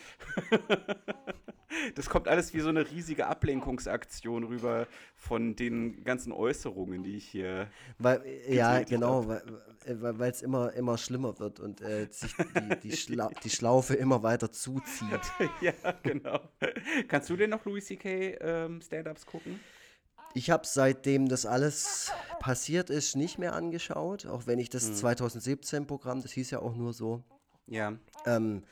das 1.95 2.10
kommt 2.10 2.28
alles 2.28 2.54
wie 2.54 2.60
so 2.60 2.70
eine 2.70 2.89
riesige 2.89 3.28
Ablenkungsaktion 3.28 4.43
rüber 4.43 4.88
von 5.16 5.56
den 5.56 6.04
ganzen 6.04 6.32
Äußerungen, 6.32 7.04
die 7.04 7.18
ich 7.18 7.28
hier. 7.28 7.70
Weil, 7.98 8.24
äh, 8.26 8.56
ja, 8.56 8.84
genau, 8.84 9.28
weil 9.28 9.43
weil 9.88 10.20
weil 10.20 10.32
es 10.32 10.41
immer, 10.41 10.74
immer 10.74 10.98
schlimmer 10.98 11.39
wird 11.39 11.60
und 11.60 11.82
äh, 11.82 12.08
sich 12.12 12.34
die, 12.36 12.89
die, 12.89 12.98
Schla 12.98 13.30
die 13.43 13.50
Schlaufe 13.50 13.93
immer 13.95 14.22
weiter 14.24 14.52
zuzieht. 14.52 15.22
ja, 15.62 15.74
genau. 16.04 16.39
Kannst 17.08 17.30
du 17.30 17.38
denn 17.38 17.50
noch 17.50 17.64
Louis 17.66 17.86
C.K. 17.86 18.38
Ähm, 18.41 18.82
Stand-Ups 18.82 19.26
gucken? 19.26 19.60
Ich 20.34 20.50
habe 20.50 20.68
seitdem 20.68 21.30
das 21.30 21.45
alles 21.45 22.12
passiert 22.39 22.89
ist, 22.89 23.16
nicht 23.16 23.39
mehr 23.39 23.54
angeschaut, 23.54 24.26
auch 24.26 24.45
wenn 24.45 24.60
ich 24.60 24.70
das 24.70 25.04
2017-Programm, 25.04 26.22
das 26.22 26.32
hieß 26.34 26.52
ja 26.52 26.60
auch 26.60 26.76
nur 26.76 26.93
so, 26.93 27.24
Ja. 27.68 27.93
ähm, 28.26 28.63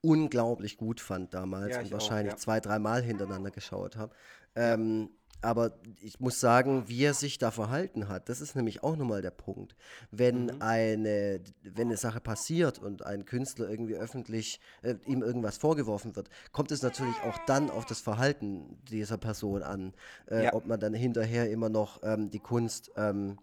unglaublich 0.00 0.76
gut 0.76 1.00
fand 1.00 1.32
damals 1.34 1.72
Ja, 1.72 1.78
und 1.80 1.86
ich 1.86 1.90
auch, 1.92 1.94
wahrscheinlich 1.94 2.34
ja. 2.34 2.38
zwei, 2.38 2.60
dreimal 2.60 3.02
hintereinander 3.02 3.50
geschaut 3.50 3.96
habe. 3.96 4.14
Ähm, 4.54 5.10
aber 5.40 5.72
ich 6.00 6.20
muss 6.20 6.40
sagen, 6.40 6.84
wie 6.88 7.04
er 7.04 7.12
sich 7.12 7.36
da 7.36 7.50
verhalten 7.50 8.08
hat, 8.08 8.30
das 8.30 8.40
ist 8.40 8.56
nämlich 8.56 8.82
auch 8.82 8.96
nochmal 8.96 9.20
der 9.20 9.30
Punkt. 9.30 9.76
Wenn 10.10 10.46
Mhm. 10.46 10.56
eine, 10.60 11.40
wenn 11.62 11.88
eine 11.88 11.98
Sache 11.98 12.20
passiert 12.20 12.78
und 12.78 13.04
ein 13.04 13.26
Künstler 13.26 13.68
irgendwie 13.68 13.94
öffentlich 13.94 14.58
äh, 14.82 14.94
ihm 15.04 15.22
irgendwas 15.22 15.58
vorgeworfen 15.58 16.16
wird, 16.16 16.30
kommt 16.52 16.70
es 16.70 16.80
natürlich 16.82 17.16
auch 17.26 17.36
dann 17.46 17.68
auf 17.68 17.84
das 17.84 18.00
Verhalten 18.00 18.78
dieser 18.90 19.18
Person 19.18 19.62
an, 19.62 19.92
äh, 20.30 20.44
Ja. 20.44 20.54
ob 20.54 20.66
man 20.66 20.80
dann 20.80 20.94
hinterher 20.94 21.50
immer 21.50 21.68
noch 21.68 22.00
ähm, 22.04 22.30
die 22.30 22.40
Kunst 22.40 22.90
ähm, 22.96 23.38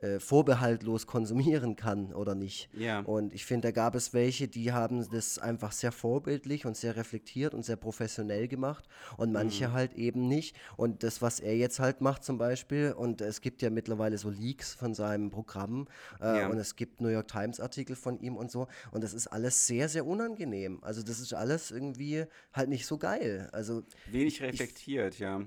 äh, 0.00 0.18
vorbehaltlos 0.20 1.06
konsumieren 1.06 1.76
kann 1.76 2.12
oder 2.12 2.34
nicht. 2.34 2.68
Ja. 2.72 3.00
Und 3.00 3.34
ich 3.34 3.44
finde, 3.44 3.68
da 3.68 3.72
gab 3.72 3.94
es 3.94 4.12
welche, 4.14 4.48
die 4.48 4.72
haben 4.72 5.06
das 5.10 5.38
einfach 5.38 5.72
sehr 5.72 5.92
vorbildlich 5.92 6.66
und 6.66 6.76
sehr 6.76 6.96
reflektiert 6.96 7.54
und 7.54 7.64
sehr 7.64 7.76
professionell 7.76 8.48
gemacht 8.48 8.84
und 9.16 9.32
manche 9.32 9.68
Mhm. 9.68 9.72
halt 9.72 9.94
eben 9.94 10.28
nicht. 10.28 10.56
Und 10.76 11.02
das, 11.02 11.20
was 11.22 11.40
er 11.40 11.56
jetzt 11.56 11.78
halt 11.80 12.00
macht 12.00 12.24
zum 12.24 12.38
Beispiel, 12.38 12.92
und 12.96 13.20
es 13.20 13.40
gibt 13.40 13.62
ja 13.62 13.70
mittlerweile 13.70 14.18
so 14.18 14.30
Leaks 14.30 14.74
von 14.74 14.94
seinem 14.94 15.30
Programm 15.30 15.86
äh, 16.20 16.40
Ja. 16.40 16.48
und 16.48 16.58
es 16.58 16.76
gibt 16.76 17.00
New 17.00 17.08
York 17.08 17.28
Times 17.28 17.60
Artikel 17.60 17.96
von 17.96 18.18
ihm 18.20 18.36
und 18.36 18.50
so 18.50 18.66
und 18.92 19.04
das 19.04 19.14
ist 19.14 19.26
alles 19.26 19.66
sehr, 19.66 19.88
sehr 19.88 20.06
unangenehm. 20.06 20.78
Also 20.82 21.02
das 21.02 21.20
ist 21.20 21.34
alles 21.34 21.70
irgendwie 21.70 22.24
halt 22.52 22.68
nicht 22.68 22.86
so 22.86 22.98
geil. 22.98 23.48
Also 23.52 23.82
Wenig 24.10 24.40
reflektiert, 24.42 25.18
ja. 25.18 25.42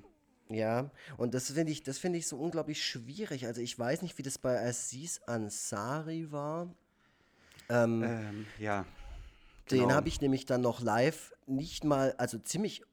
Ja, 0.54 0.90
und 1.18 1.34
das 1.34 1.52
finde 1.52 1.72
ich, 1.72 1.84
das 1.84 1.98
finde 1.98 2.20
ich 2.20 2.28
so 2.28 2.38
unglaublich 2.38 2.84
schwierig. 2.84 3.46
Also 3.46 3.62
ich 3.62 3.78
weiß 3.78 4.02
nicht, 4.02 4.18
wie 4.18 4.24
das 4.24 4.38
bei 4.38 4.60
Aziz 4.68 5.22
Ansari 5.26 6.32
war. 6.32 6.74
Ähm, 7.70 8.04
Ähm, 8.04 8.46
ja. 8.60 8.86
den 9.72 9.80
genau. 9.80 9.94
habe 9.94 10.08
ich 10.08 10.22
nämlich 10.22 10.46
dann 10.46 10.62
noch 10.62 10.82
live 10.82 11.34
nicht 11.48 11.84
mal, 11.84 12.14
also 12.18 12.38
ziemlich 12.38 12.84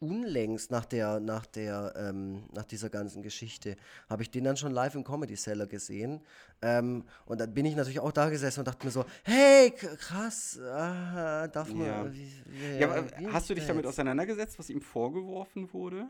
unlängst 0.00 0.70
nach 0.70 0.84
der, 0.84 1.18
nach 1.20 1.46
der, 1.46 1.92
ähm, 1.96 2.44
nach 2.52 2.64
dieser 2.64 2.88
ganzen 2.88 3.22
Geschichte, 3.22 3.76
habe 4.08 4.22
ich 4.22 4.30
den 4.30 4.44
dann 4.44 4.56
schon 4.56 4.72
live 4.72 4.94
im 4.94 5.02
Comedy 5.04 5.34
Cellar 5.34 5.66
gesehen. 5.66 6.20
Ähm, 6.62 7.04
und 7.26 7.40
dann 7.40 7.52
bin 7.52 7.66
ich 7.66 7.74
natürlich 7.74 8.00
auch 8.00 8.12
da 8.12 8.28
gesessen 8.28 8.60
und 8.60 8.68
dachte 8.68 8.86
mir 8.86 8.92
so, 8.92 9.04
hey, 9.24 9.70
krass, 9.72 10.58
aha, 10.60 11.48
darf 11.48 11.72
man. 11.72 11.86
Ja. 11.86 12.12
Wie, 12.12 12.32
wie, 12.46 12.78
Ja, 12.78 13.04
hast 13.32 13.50
du 13.50 13.54
dich 13.54 13.66
damit 13.66 13.86
auseinandergesetzt, 13.86 14.58
was 14.58 14.70
ihm 14.70 14.80
vorgeworfen 14.80 15.72
wurde? 15.72 16.06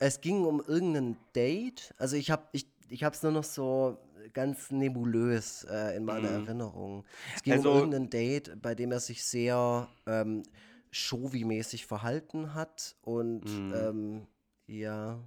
Es 0.00 0.20
ging 0.20 0.44
um 0.44 0.60
irgendein 0.66 1.16
Date. 1.34 1.94
Also 1.98 2.16
ich 2.16 2.30
habe 2.30 2.44
ich, 2.52 2.66
ich 2.88 3.02
es 3.02 3.22
nur 3.22 3.32
noch 3.32 3.44
so 3.44 3.98
ganz 4.32 4.70
nebulös 4.70 5.64
äh, 5.64 5.96
in 5.96 6.04
meiner 6.04 6.30
Mhm. 6.38 6.46
Erinnerung. 6.46 7.04
Es 7.34 7.42
ging 7.42 7.54
Also- 7.54 7.70
um 7.72 7.76
irgendein 7.78 8.10
Date, 8.10 8.60
bei 8.62 8.74
dem 8.74 8.92
er 8.92 9.00
sich 9.00 9.24
sehr 9.24 9.88
ähm, 10.06 10.42
Showy-mäßig 10.90 11.86
verhalten 11.86 12.54
hat. 12.54 12.96
Und 13.02 13.44
Mhm. 13.44 13.74
ähm, 13.74 14.26
ja, 14.66 15.18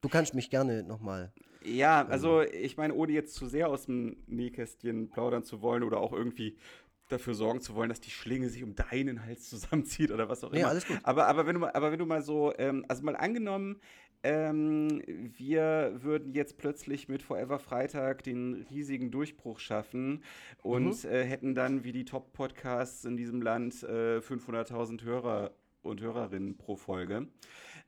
du 0.00 0.08
kannst 0.08 0.34
mich 0.34 0.50
gerne 0.50 0.82
nochmal. 0.82 1.32
Ja, 1.64 2.06
also 2.06 2.40
ich 2.42 2.76
meine, 2.76 2.94
ohne 2.94 3.12
jetzt 3.12 3.34
zu 3.34 3.46
sehr 3.48 3.68
aus 3.68 3.86
dem 3.86 4.16
Nähkästchen 4.26 5.10
plaudern 5.10 5.42
zu 5.44 5.60
wollen 5.60 5.82
oder 5.82 5.98
auch 6.00 6.12
irgendwie 6.12 6.56
dafür 7.08 7.34
sorgen 7.34 7.60
zu 7.60 7.74
wollen, 7.74 7.88
dass 7.88 8.00
die 8.00 8.10
Schlinge 8.10 8.48
sich 8.48 8.62
um 8.62 8.74
deinen 8.74 9.24
Hals 9.24 9.48
zusammenzieht 9.50 10.10
oder 10.10 10.28
was 10.28 10.44
auch 10.44 10.52
immer. 10.52 10.68
alles 10.68 10.86
gut. 10.86 10.98
Aber, 11.02 11.26
aber, 11.26 11.46
wenn 11.46 11.54
du 11.54 11.60
mal, 11.60 11.70
aber 11.72 11.90
wenn 11.92 11.98
du 11.98 12.06
mal 12.06 12.22
so, 12.22 12.52
ähm, 12.58 12.84
also 12.88 13.02
mal 13.04 13.16
angenommen, 13.16 13.80
ähm, 14.24 15.00
wir 15.06 15.92
würden 16.02 16.32
jetzt 16.32 16.58
plötzlich 16.58 17.08
mit 17.08 17.22
Forever 17.22 17.58
Freitag 17.60 18.24
den 18.24 18.66
riesigen 18.70 19.10
Durchbruch 19.10 19.60
schaffen 19.60 20.24
und 20.62 21.04
Mhm. 21.04 21.10
äh, 21.10 21.24
hätten 21.24 21.54
dann 21.54 21.84
wie 21.84 21.92
die 21.92 22.04
Top-Podcasts 22.04 23.04
in 23.04 23.16
diesem 23.16 23.42
Land 23.42 23.82
äh, 23.84 24.20
500.000 24.20 25.02
Hörer 25.04 25.52
und 25.82 26.00
Hörerinnen 26.00 26.56
pro 26.58 26.74
Folge. 26.76 27.28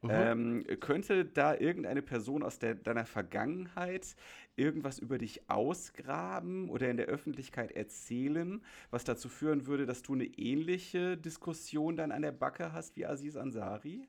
Mhm. 0.02 0.30
Ähm, 0.32 0.64
könnte 0.80 1.24
da 1.26 1.54
irgendeine 1.54 2.02
Person 2.02 2.42
aus 2.42 2.58
der, 2.58 2.74
deiner 2.74 3.04
Vergangenheit 3.04 4.16
irgendwas 4.56 4.98
über 4.98 5.18
dich 5.18 5.48
ausgraben 5.50 6.70
oder 6.70 6.90
in 6.90 6.96
der 6.96 7.06
Öffentlichkeit 7.06 7.72
erzählen, 7.72 8.64
was 8.90 9.04
dazu 9.04 9.28
führen 9.28 9.66
würde, 9.66 9.86
dass 9.86 10.02
du 10.02 10.14
eine 10.14 10.24
ähnliche 10.24 11.16
Diskussion 11.18 11.96
dann 11.96 12.12
an 12.12 12.22
der 12.22 12.32
Backe 12.32 12.72
hast 12.72 12.96
wie 12.96 13.06
Aziz 13.06 13.36
Ansari? 13.36 14.08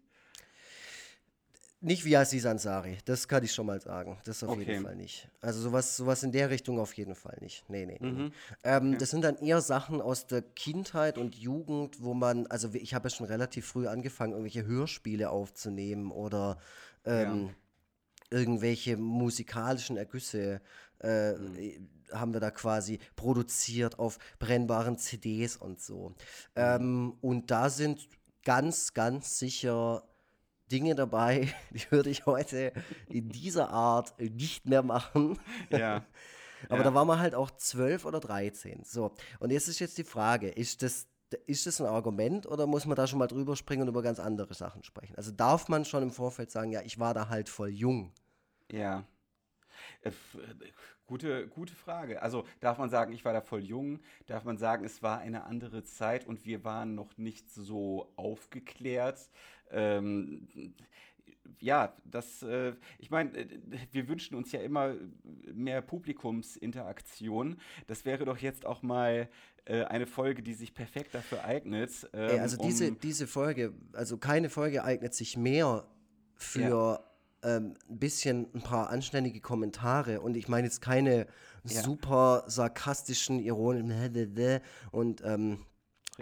Nicht 1.83 2.05
wie 2.05 2.15
Aziz 2.15 2.45
Ansari, 2.45 2.99
das 3.05 3.27
kann 3.27 3.43
ich 3.43 3.51
schon 3.53 3.65
mal 3.65 3.81
sagen. 3.81 4.19
Das 4.23 4.43
auf 4.43 4.51
Okay. 4.51 4.65
jeden 4.73 4.83
Fall 4.85 4.95
nicht. 4.95 5.27
Also 5.41 5.59
sowas, 5.61 5.97
sowas 5.97 6.21
in 6.21 6.31
der 6.31 6.51
Richtung 6.51 6.79
auf 6.79 6.93
jeden 6.93 7.15
Fall 7.15 7.37
nicht. 7.41 7.67
Nee, 7.69 7.87
nee. 7.87 7.97
Mhm. 7.99 8.25
nee. 8.25 8.31
Ähm, 8.63 8.97
Das 8.99 9.09
sind 9.09 9.23
dann 9.23 9.37
eher 9.37 9.61
Sachen 9.61 9.99
aus 9.99 10.27
der 10.27 10.43
Kindheit 10.43 11.17
und 11.17 11.35
Jugend, 11.35 12.01
wo 12.03 12.13
man, 12.13 12.45
also 12.47 12.69
ich 12.73 12.93
habe 12.93 13.09
ja 13.09 13.15
schon 13.15 13.25
relativ 13.25 13.65
früh 13.65 13.87
angefangen, 13.87 14.33
irgendwelche 14.33 14.65
Hörspiele 14.65 15.31
aufzunehmen 15.31 16.11
oder 16.11 16.59
ähm, 17.03 17.55
irgendwelche 18.29 18.95
musikalischen 18.95 19.97
Ergüsse 19.97 20.61
äh, 20.99 21.33
haben 22.11 22.33
wir 22.33 22.39
da 22.39 22.51
quasi 22.51 22.99
produziert 23.15 23.97
auf 23.97 24.19
brennbaren 24.37 24.97
CDs 24.99 25.57
und 25.57 25.81
so. 25.81 26.13
Ähm, 26.55 27.17
und 27.21 27.49
da 27.49 27.69
sind 27.71 28.07
ganz, 28.43 28.93
ganz 28.93 29.39
sicher 29.39 30.03
Dinge 30.71 30.95
dabei, 30.95 31.53
die 31.71 31.89
würde 31.91 32.09
ich 32.09 32.25
heute 32.25 32.71
in 33.09 33.29
dieser 33.29 33.69
Art 33.69 34.13
nicht 34.19 34.65
mehr 34.67 34.83
machen. 34.83 35.37
Ja. 35.69 36.03
Aber 36.69 36.77
Ja. 36.77 36.83
da 36.83 36.93
waren 36.93 37.07
wir 37.07 37.19
halt 37.19 37.33
auch 37.35 37.49
12 37.51 38.05
oder 38.05 38.19
13. 38.19 38.83
So, 38.83 39.11
und 39.39 39.51
jetzt 39.51 39.67
ist 39.67 39.79
jetzt 39.79 39.97
die 39.97 40.03
Frage, 40.03 40.47
ist 40.47 40.83
das, 40.83 41.07
ist 41.47 41.65
das 41.65 41.81
ein 41.81 41.87
Argument 41.87 42.45
oder 42.45 42.67
muss 42.67 42.85
man 42.85 42.95
da 42.95 43.07
schon 43.07 43.17
mal 43.19 43.27
drüber 43.27 43.55
springen 43.55 43.81
und 43.83 43.87
über 43.87 44.01
ganz 44.03 44.19
andere 44.19 44.53
Sachen 44.53 44.83
sprechen? 44.83 45.15
Also 45.15 45.31
darf 45.31 45.69
man 45.69 45.85
schon 45.85 46.03
im 46.03 46.11
Vorfeld 46.11 46.51
sagen, 46.51 46.71
ja, 46.71 46.81
ich 46.83 46.99
war 46.99 47.13
da 47.15 47.29
halt 47.29 47.49
voll 47.49 47.69
jung. 47.69 48.11
Ja. 48.71 49.03
Äh, 50.03 50.09
äh, 50.09 50.13
Gute, 51.07 51.49
gute 51.49 51.75
Frage. 51.75 52.21
Also 52.21 52.45
darf 52.61 52.77
man 52.77 52.89
sagen, 52.89 53.11
ich 53.11 53.25
war 53.25 53.33
da 53.33 53.41
voll 53.41 53.65
jung? 53.65 53.99
Darf 54.27 54.45
man 54.45 54.57
sagen, 54.57 54.85
es 54.85 55.03
war 55.03 55.19
eine 55.19 55.43
andere 55.43 55.83
Zeit 55.83 56.25
und 56.25 56.45
wir 56.45 56.63
waren 56.63 56.95
noch 56.95 57.17
nicht 57.17 57.51
so 57.51 58.13
aufgeklärt? 58.15 59.29
Ähm, 59.71 60.47
ja, 61.59 61.93
das, 62.05 62.43
äh, 62.43 62.75
ich 62.97 63.09
meine, 63.11 63.37
äh, 63.37 63.47
wir 63.91 64.07
wünschen 64.07 64.35
uns 64.35 64.53
ja 64.53 64.61
immer 64.61 64.95
mehr 65.53 65.81
Publikumsinteraktion. 65.81 67.57
Das 67.87 68.05
wäre 68.05 68.23
doch 68.23 68.37
jetzt 68.37 68.65
auch 68.65 68.81
mal 68.81 69.27
äh, 69.65 69.83
eine 69.83 70.07
Folge, 70.07 70.41
die 70.41 70.53
sich 70.53 70.73
perfekt 70.73 71.13
dafür 71.13 71.43
eignet. 71.43 72.07
Ey, 72.13 72.35
ähm, 72.35 72.39
also 72.39 72.55
diese, 72.55 72.89
um- 72.89 72.99
diese 72.99 73.27
Folge, 73.27 73.73
also 73.91 74.17
keine 74.17 74.49
Folge 74.49 74.83
eignet 74.85 75.13
sich 75.13 75.35
mehr 75.35 75.85
für 76.35 77.03
ähm, 77.43 77.73
ein 77.89 77.99
bisschen 77.99 78.47
ein 78.53 78.61
paar 78.61 78.89
anständige 78.89 79.41
Kommentare 79.41 80.21
und 80.21 80.35
ich 80.35 80.47
meine 80.47 80.67
jetzt 80.67 80.81
keine 80.81 81.27
Ja. 81.63 81.81
super 81.81 82.43
sarkastischen, 82.47 83.39
ironischen 83.39 84.61
und 84.91 85.21
ähm. 85.23 85.59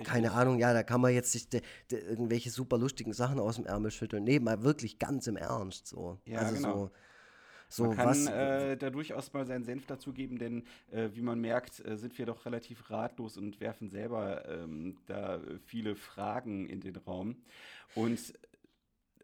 Keine 0.04 0.32
Ahnung, 0.32 0.60
ja, 0.60 0.72
da 0.72 0.84
kann 0.84 1.02
man 1.02 1.14
jetzt 1.14 1.34
sich 1.34 1.50
de, 1.50 1.62
de, 1.92 2.00
irgendwelche 2.00 2.52
super 2.52 2.78
lustigen 2.78 3.12
Sachen 3.12 3.38
aus 3.38 3.58
dem 3.58 3.66
Ärmel 3.66 3.92
schütteln. 3.92 4.24
Nee, 4.24 4.40
mal 4.40 4.64
wirklich 4.64 4.98
ganz 4.98 5.28
im 5.28 5.36
Ernst 5.36 5.88
so. 5.88 6.18
Ja, 6.26 6.40
also 6.40 6.56
genau. 6.56 6.74
so, 6.74 6.92
so 7.70 7.84
man 7.88 7.96
kann 7.98 8.08
was. 8.08 8.26
äh, 8.28 8.78
da 8.78 8.90
durchaus 8.92 9.34
mal 9.34 9.46
seinen 9.46 9.64
Senf 9.66 9.86
dazugeben, 9.88 10.38
denn 10.38 10.64
äh, 10.92 11.10
wie 11.14 11.22
man 11.22 11.40
merkt, 11.40 11.86
äh, 11.86 11.98
sind 11.98 12.18
wir 12.18 12.26
doch 12.26 12.46
relativ 12.46 12.90
ratlos 12.90 13.38
und 13.38 13.60
werfen 13.60 13.90
selber 13.90 14.48
ähm, 14.48 14.98
da 15.06 15.36
äh, 15.36 15.60
viele 15.66 15.96
Fragen 15.96 16.68
in 16.68 16.80
den 16.82 16.96
Raum. 16.96 17.36
Und, 17.96 18.34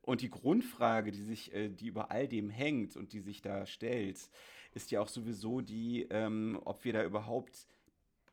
und 0.06 0.22
die 0.22 0.30
Grundfrage, 0.30 1.12
die 1.12 1.22
sich, 1.24 1.54
äh, 1.54 1.70
die 1.70 1.88
über 1.88 2.12
all 2.12 2.28
dem 2.28 2.50
hängt 2.50 2.96
und 2.96 3.14
die 3.14 3.20
sich 3.20 3.42
da 3.42 3.66
stellt, 3.66 4.30
ist 4.74 4.92
ja 4.92 5.02
auch 5.02 5.08
sowieso 5.08 5.62
die, 5.62 6.08
ähm, 6.10 6.60
ob 6.66 6.84
wir 6.86 6.94
da 6.94 7.04
überhaupt 7.04 7.68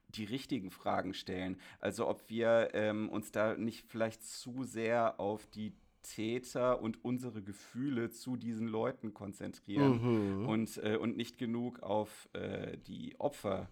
die 0.09 0.25
richtigen 0.25 0.70
Fragen 0.70 1.14
stellen. 1.14 1.59
Also 1.81 2.07
ob 2.09 2.29
wir 2.29 2.70
ähm, 2.75 3.09
uns 3.09 3.33
da 3.33 3.57
nicht 3.57 3.87
vielleicht 3.89 4.23
zu 4.25 4.64
sehr 4.64 5.18
auf 5.18 5.47
die 5.47 5.73
Täter 6.03 6.83
und 6.83 7.05
unsere 7.05 7.43
Gefühle 7.43 8.11
zu 8.11 8.37
diesen 8.37 8.66
Leuten 8.66 9.14
konzentrieren 9.14 10.41
Mhm. 10.43 10.49
und, 10.49 10.77
äh, 10.79 10.97
und 10.97 11.16
nicht 11.16 11.39
genug 11.39 11.83
auf 11.83 12.29
äh, 12.35 12.77
die 12.77 13.18
Opfer. 13.20 13.68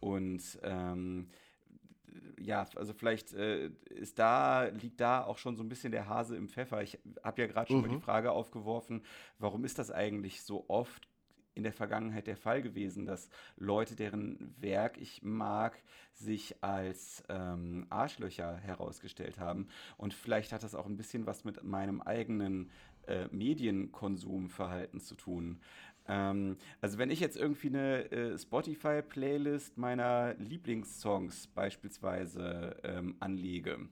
Und 0.00 0.58
ähm, 0.62 1.28
ja, 2.40 2.66
also 2.76 2.92
vielleicht 2.92 3.32
äh, 3.34 3.70
ist 3.90 4.18
da, 4.18 4.64
liegt 4.64 5.00
da 5.00 5.24
auch 5.24 5.38
schon 5.38 5.56
so 5.56 5.62
ein 5.62 5.68
bisschen 5.68 5.92
der 5.92 6.08
Hase 6.08 6.36
im 6.36 6.48
Pfeffer. 6.48 6.82
Ich 6.82 6.98
habe 7.22 7.40
ja 7.42 7.46
gerade 7.48 7.70
schon 7.70 7.80
mal 7.82 7.88
die 7.88 7.96
Mhm. 7.96 8.00
Frage 8.00 8.32
aufgeworfen, 8.32 9.02
warum 9.38 9.64
ist 9.64 9.78
das 9.78 9.90
eigentlich 9.90 10.42
so 10.42 10.64
oft 10.68 11.08
in 11.54 11.64
der 11.64 11.72
Vergangenheit 11.72 12.28
der 12.28 12.36
Fall 12.36 12.62
gewesen, 12.62 13.04
dass 13.04 13.28
Leute, 13.56 13.96
deren 13.96 14.54
Werk 14.60 14.96
ich 14.96 15.22
mag, 15.24 15.82
sich 16.12 16.62
als 16.62 17.24
ähm, 17.28 17.86
Arschlöcher 17.90 18.56
herausgestellt 18.58 19.38
haben. 19.40 19.66
Und 19.96 20.14
vielleicht 20.14 20.52
hat 20.52 20.62
das 20.62 20.76
auch 20.76 20.86
ein 20.86 20.96
bisschen 20.96 21.26
was 21.26 21.44
mit 21.44 21.64
meinem 21.64 22.00
eigenen 22.00 22.70
äh, 23.08 23.26
Medienkonsumverhalten 23.32 25.00
zu 25.00 25.16
tun. 25.16 25.60
Ähm, 26.08 26.56
also 26.80 26.98
wenn 26.98 27.10
ich 27.10 27.20
jetzt 27.20 27.36
irgendwie 27.36 27.68
eine 27.68 28.10
äh, 28.10 28.38
Spotify-Playlist 28.38 29.76
meiner 29.78 30.34
Lieblingssongs 30.34 31.48
beispielsweise 31.48 32.76
ähm, 32.82 33.16
anlege, 33.20 33.88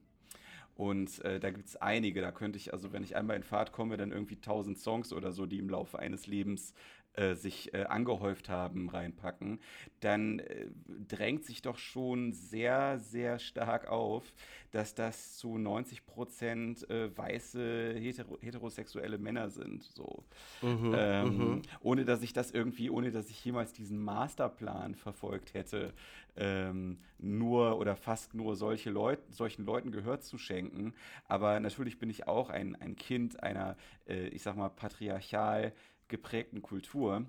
und 0.77 1.25
äh, 1.25 1.41
da 1.41 1.51
gibt 1.51 1.69
es 1.69 1.77
einige, 1.77 2.21
da 2.21 2.31
könnte 2.31 2.59
ich, 2.59 2.75
also 2.75 2.93
wenn 2.93 3.03
ich 3.03 3.17
einmal 3.17 3.37
in 3.37 3.43
Fahrt 3.43 3.73
komme, 3.73 3.97
dann 3.97 4.13
irgendwie 4.13 4.35
1000 4.35 4.79
Songs 4.79 5.13
oder 5.13 5.33
so, 5.33 5.47
die 5.47 5.59
im 5.59 5.71
Laufe 5.71 5.99
eines 5.99 6.27
Lebens 6.27 6.75
äh, 7.17 7.35
sich 7.35 7.75
äh, 7.75 7.85
angehäuft 7.85 8.49
haben, 8.49 8.89
reinpacken, 8.89 9.61
dann 10.01 10.39
äh, 10.41 10.67
drängt 11.09 11.45
sich 11.45 11.63
doch 11.63 11.79
schon 11.79 12.33
sehr, 12.33 12.99
sehr 12.99 13.39
stark 13.39 13.89
auf, 13.89 14.35
dass 14.71 14.95
das 14.95 15.37
zu 15.37 15.59
90 15.59 16.07
Prozent 16.07 16.89
äh, 16.91 17.17
weiße 17.17 17.95
hetero 17.99 18.39
heterosexuelle 18.41 19.19
Männer 19.19 19.51
sind. 19.51 19.83
So. 19.85 20.25
Mhm, 20.63 20.93
Ähm, 20.93 21.37
mhm. 21.39 21.63
Ohne 21.81 22.05
dass 22.05 22.23
ich 22.23 22.33
das 22.33 22.51
irgendwie, 22.53 22.91
ohne 22.91 23.11
dass 23.11 23.29
ich 23.31 23.45
jemals 23.45 23.73
diesen 23.73 23.99
Masterplan 23.99 24.95
verfolgt 24.95 25.55
hätte, 25.55 25.95
ähm, 26.37 26.99
nur 27.19 27.79
oder 27.79 27.97
fast 27.97 28.35
nur 28.35 28.57
solche 28.57 28.91
Leut 28.91 29.19
solchen 29.31 29.65
Leuten 29.65 29.91
Gehör 29.91 30.21
zu 30.21 30.39
schenken. 30.39 30.95
Aber 31.25 31.59
natürlich 31.61 31.99
bin 31.99 32.11
ich 32.11 32.29
auch 32.29 32.51
ein, 32.51 32.77
ein 32.77 32.95
Kind 32.97 33.43
einer, 33.43 33.77
äh, 34.09 34.29
ich 34.29 34.43
sag 34.43 34.57
mal, 34.57 34.69
patriarchal 34.69 35.73
geprägten 36.09 36.63
Kultur. 36.63 37.27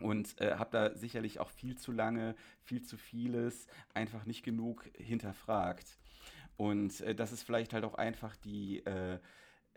Und 0.00 0.40
äh, 0.40 0.54
habe 0.54 0.70
da 0.70 0.94
sicherlich 0.94 1.40
auch 1.40 1.50
viel 1.50 1.76
zu 1.76 1.90
lange, 1.90 2.36
viel 2.62 2.82
zu 2.82 2.96
vieles 2.96 3.66
einfach 3.94 4.26
nicht 4.26 4.44
genug 4.44 4.88
hinterfragt. 4.96 5.98
Und 6.56 7.00
äh, 7.00 7.14
das 7.14 7.32
ist 7.32 7.42
vielleicht 7.42 7.72
halt 7.72 7.84
auch 7.84 7.94
einfach 7.94 8.36
die 8.36 8.84
äh, 8.86 9.18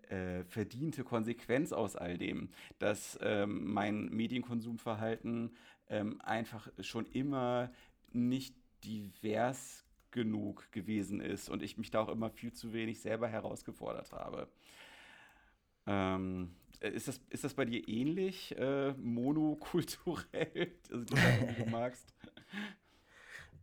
äh, 0.09 0.43
verdiente 0.43 1.03
Konsequenz 1.03 1.71
aus 1.71 1.95
all 1.95 2.17
dem, 2.17 2.49
dass 2.79 3.17
ähm, 3.21 3.73
mein 3.73 4.09
Medienkonsumverhalten 4.09 5.55
ähm, 5.89 6.21
einfach 6.21 6.67
schon 6.81 7.05
immer 7.07 7.71
nicht 8.11 8.55
divers 8.83 9.85
genug 10.11 10.71
gewesen 10.71 11.21
ist 11.21 11.49
und 11.49 11.63
ich 11.63 11.77
mich 11.77 11.91
da 11.91 12.01
auch 12.01 12.09
immer 12.09 12.29
viel 12.29 12.51
zu 12.51 12.73
wenig 12.73 12.99
selber 12.99 13.27
herausgefordert 13.27 14.11
habe. 14.11 14.49
Ähm, 15.87 16.55
äh, 16.55 16.60
ist, 16.87 17.07
das, 17.07 17.21
ist 17.29 17.43
das 17.43 17.53
bei 17.53 17.65
dir 17.65 17.87
ähnlich, 17.87 18.55
äh, 18.57 18.93
monokulturell, 18.93 20.73
also 20.91 21.05
die 21.05 21.17
Sachen, 21.17 21.47
die 21.47 21.55
du 21.55 21.65
magst? 21.65 22.13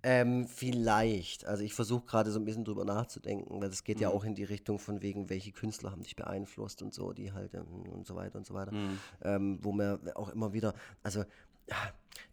Ähm, 0.05 0.47
vielleicht. 0.47 1.45
Also 1.47 1.65
ich 1.65 1.75
versuche 1.75 2.07
gerade 2.07 2.31
so 2.31 2.39
ein 2.39 2.45
bisschen 2.45 2.65
drüber 2.65 2.85
nachzudenken, 2.85 3.61
weil 3.61 3.71
es 3.71 3.83
geht 3.83 3.99
ja 4.01 4.09
Mhm. 4.09 4.15
auch 4.15 4.23
in 4.25 4.35
die 4.37 4.45
Richtung 4.45 4.79
von 4.79 5.03
wegen, 5.03 5.29
welche 5.29 5.51
Künstler 5.51 5.91
haben 5.91 6.03
dich 6.03 6.15
beeinflusst 6.15 6.83
und 6.83 6.95
so, 6.95 7.13
die 7.13 7.33
halt 7.33 7.55
ähm, 7.55 7.67
und 7.91 8.07
so 8.07 8.15
weiter 8.15 8.39
und 8.39 8.47
so 8.47 8.55
weiter. 8.55 8.73
Mhm. 8.73 8.99
Ähm, 9.23 9.59
wo 9.61 9.73
mir 9.73 9.99
auch 10.15 10.29
immer 10.29 10.53
wieder, 10.53 10.75
also 11.03 11.25
ja, 11.69 11.77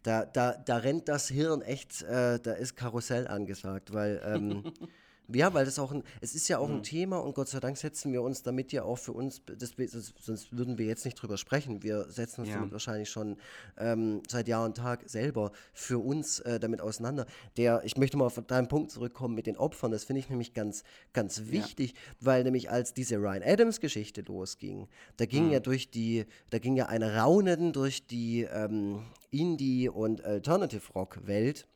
da, 0.04 0.24
da, 0.24 0.52
da 0.56 0.76
rennt 0.76 1.08
das 1.08 1.28
Hirn 1.28 1.60
echt, 1.60 2.02
äh, 2.02 2.38
da 2.38 2.52
ist 2.52 2.76
Karussell 2.76 3.26
angesagt, 3.26 3.92
weil 3.92 4.22
ähm, 4.24 4.64
ja, 5.28 5.52
weil 5.54 5.64
das 5.64 5.78
auch 5.78 5.92
ein, 5.92 6.02
es 6.20 6.34
ist 6.34 6.48
ja 6.48 6.58
auch 6.58 6.68
ein 6.68 6.82
Thema 6.82 7.18
und 7.18 7.34
Gott 7.34 7.48
sei 7.48 7.60
Dank 7.60 7.76
setzen 7.76 8.12
wir 8.12 8.22
uns 8.22 8.42
damit 8.42 8.72
ja 8.72 8.82
auch 8.84 8.98
für 8.98 9.12
uns, 9.12 9.42
das, 9.46 9.74
sonst 10.20 10.56
würden 10.56 10.78
wir 10.78 10.86
jetzt 10.86 11.04
nicht 11.04 11.14
drüber 11.20 11.36
sprechen. 11.36 11.82
Wir 11.82 12.04
setzen 12.10 12.42
uns 12.42 12.50
Ja. 12.50 12.56
damit 12.56 12.72
wahrscheinlich 12.72 13.10
schon 13.10 13.36
ähm, 13.78 14.22
seit 14.28 14.48
Jahr 14.48 14.64
und 14.64 14.76
Tag 14.76 15.02
selber 15.08 15.52
für 15.72 15.98
uns 15.98 16.40
äh, 16.40 16.60
damit 16.60 16.80
auseinander. 16.80 17.26
Der, 17.56 17.82
ich 17.84 17.96
möchte 17.96 18.16
mal 18.16 18.26
auf 18.26 18.40
deinen 18.46 18.68
Punkt 18.68 18.90
zurückkommen 18.90 19.34
mit 19.34 19.46
den 19.46 19.56
Opfern, 19.56 19.90
das 19.90 20.04
finde 20.04 20.20
ich 20.20 20.28
nämlich 20.30 20.54
ganz, 20.54 20.84
ganz 21.12 21.42
wichtig, 21.46 21.94
weil 22.20 22.44
nämlich 22.44 22.70
als 22.70 22.94
diese 22.94 23.16
Ryan 23.16 23.42
Adams 23.42 23.80
Geschichte 23.80 24.22
losging, 24.22 24.88
da 25.16 25.26
ging 25.26 25.50
ja 25.50 25.60
durch 25.60 25.90
die, 25.90 26.24
da 26.50 26.58
ging 26.58 26.76
ja 26.76 26.86
ein 26.86 27.02
Raunen 27.02 27.72
durch 27.72 28.06
die 28.06 28.42
ähm, 28.42 29.02
Indie- 29.30 29.88
und 29.88 30.24
Alternative 30.24 30.92
Rock 30.94 31.26
Welt 31.26 31.66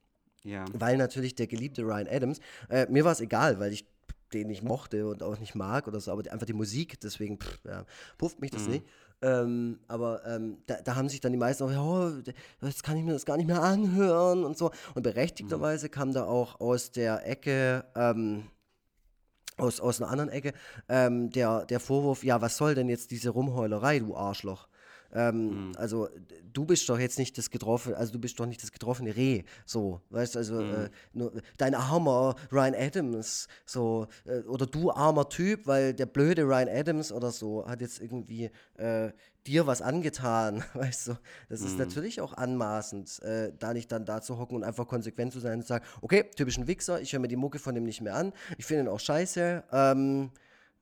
Ja. 0.42 0.64
weil 0.72 0.96
natürlich 0.96 1.34
der 1.34 1.46
geliebte 1.46 1.82
Ryan 1.82 2.08
Adams, 2.08 2.40
äh, 2.68 2.86
mir 2.90 3.04
war 3.04 3.12
es 3.12 3.20
egal, 3.20 3.60
weil 3.60 3.72
ich 3.72 3.84
den 4.32 4.48
nicht 4.48 4.62
mochte 4.62 5.06
und 5.06 5.22
auch 5.22 5.38
nicht 5.38 5.54
mag 5.54 5.88
oder 5.88 6.00
so, 6.00 6.12
aber 6.12 6.22
die, 6.22 6.30
einfach 6.30 6.46
die 6.46 6.52
Musik, 6.52 7.00
deswegen 7.00 7.38
pff, 7.38 7.58
ja, 7.64 7.84
pufft 8.16 8.40
mich 8.40 8.50
das 8.50 8.68
nicht. 8.68 8.84
Ähm, 9.22 9.80
aber 9.86 10.24
ähm, 10.26 10.58
da, 10.66 10.80
da 10.82 10.96
haben 10.96 11.08
sich 11.08 11.20
dann 11.20 11.32
die 11.32 11.38
meisten 11.38 11.64
auch, 11.64 11.70
oh, 11.70 12.10
jetzt 12.62 12.82
kann 12.82 12.96
ich 12.96 13.04
mir 13.04 13.12
das 13.12 13.26
gar 13.26 13.36
nicht 13.36 13.46
mehr 13.46 13.62
anhören 13.62 14.44
und 14.44 14.56
so. 14.56 14.70
Und 14.94 15.02
berechtigterweise 15.02 15.88
kam 15.90 16.12
da 16.12 16.24
auch 16.24 16.60
aus 16.60 16.90
der 16.90 17.26
Ecke, 17.26 17.84
ähm, 17.94 18.44
aus, 19.58 19.78
aus 19.78 20.00
einer 20.00 20.10
anderen 20.10 20.30
Ecke, 20.30 20.54
ähm, 20.88 21.30
der, 21.30 21.66
der 21.66 21.80
Vorwurf, 21.80 22.24
ja, 22.24 22.40
was 22.40 22.56
soll 22.56 22.74
denn 22.74 22.88
jetzt 22.88 23.10
diese 23.10 23.30
Rumheulerei, 23.30 23.98
du 23.98 24.16
Arschloch? 24.16 24.68
Ähm, 25.12 25.72
Also 25.76 26.06
d- 26.08 26.42
du 26.52 26.64
bist 26.64 26.88
doch 26.88 26.98
jetzt 26.98 27.18
nicht 27.18 27.36
das 27.38 27.50
getroffene, 27.50 27.96
also 27.96 28.12
du 28.12 28.18
bist 28.18 28.38
doch 28.38 28.46
nicht 28.46 28.62
das 28.62 28.70
getroffene 28.72 29.14
Reh, 29.16 29.42
so, 29.66 30.00
weißt 30.10 30.36
also 30.36 30.60
äh, 30.60 30.90
nur, 31.12 31.32
dein 31.58 31.74
armer 31.74 32.34
Ryan 32.52 32.74
Adams, 32.74 33.48
so 33.66 34.06
äh, 34.24 34.40
oder 34.42 34.66
du 34.66 34.90
armer 34.90 35.28
Typ, 35.28 35.66
weil 35.66 35.94
der 35.94 36.06
blöde 36.06 36.42
Ryan 36.42 36.68
Adams 36.68 37.12
oder 37.12 37.30
so 37.30 37.66
hat 37.66 37.80
jetzt 37.80 38.00
irgendwie 38.00 38.50
äh, 38.78 39.10
dir 39.46 39.66
was 39.66 39.80
angetan, 39.82 40.62
weißt 40.74 41.08
du, 41.08 41.12
das 41.48 41.62
ist 41.62 41.78
natürlich 41.78 42.20
auch 42.20 42.34
anmaßend, 42.34 43.20
äh, 43.22 43.52
da 43.58 43.72
nicht 43.72 43.90
dann 43.90 44.04
da 44.04 44.20
zu 44.20 44.38
hocken 44.38 44.56
und 44.56 44.64
einfach 44.64 44.86
konsequent 44.86 45.32
zu 45.32 45.40
sein 45.40 45.54
und 45.58 45.62
zu 45.62 45.68
sagen, 45.68 45.84
okay, 46.02 46.24
typischen 46.36 46.66
Wichser, 46.66 47.00
ich 47.00 47.12
höre 47.12 47.20
mir 47.20 47.28
die 47.28 47.36
Mucke 47.36 47.58
von 47.58 47.74
dem 47.74 47.84
nicht 47.84 48.00
mehr 48.00 48.14
an, 48.16 48.32
ich 48.58 48.66
finde 48.66 48.84
ihn 48.84 48.88
auch 48.88 49.00
scheiße, 49.00 49.64
ähm, 49.72 50.30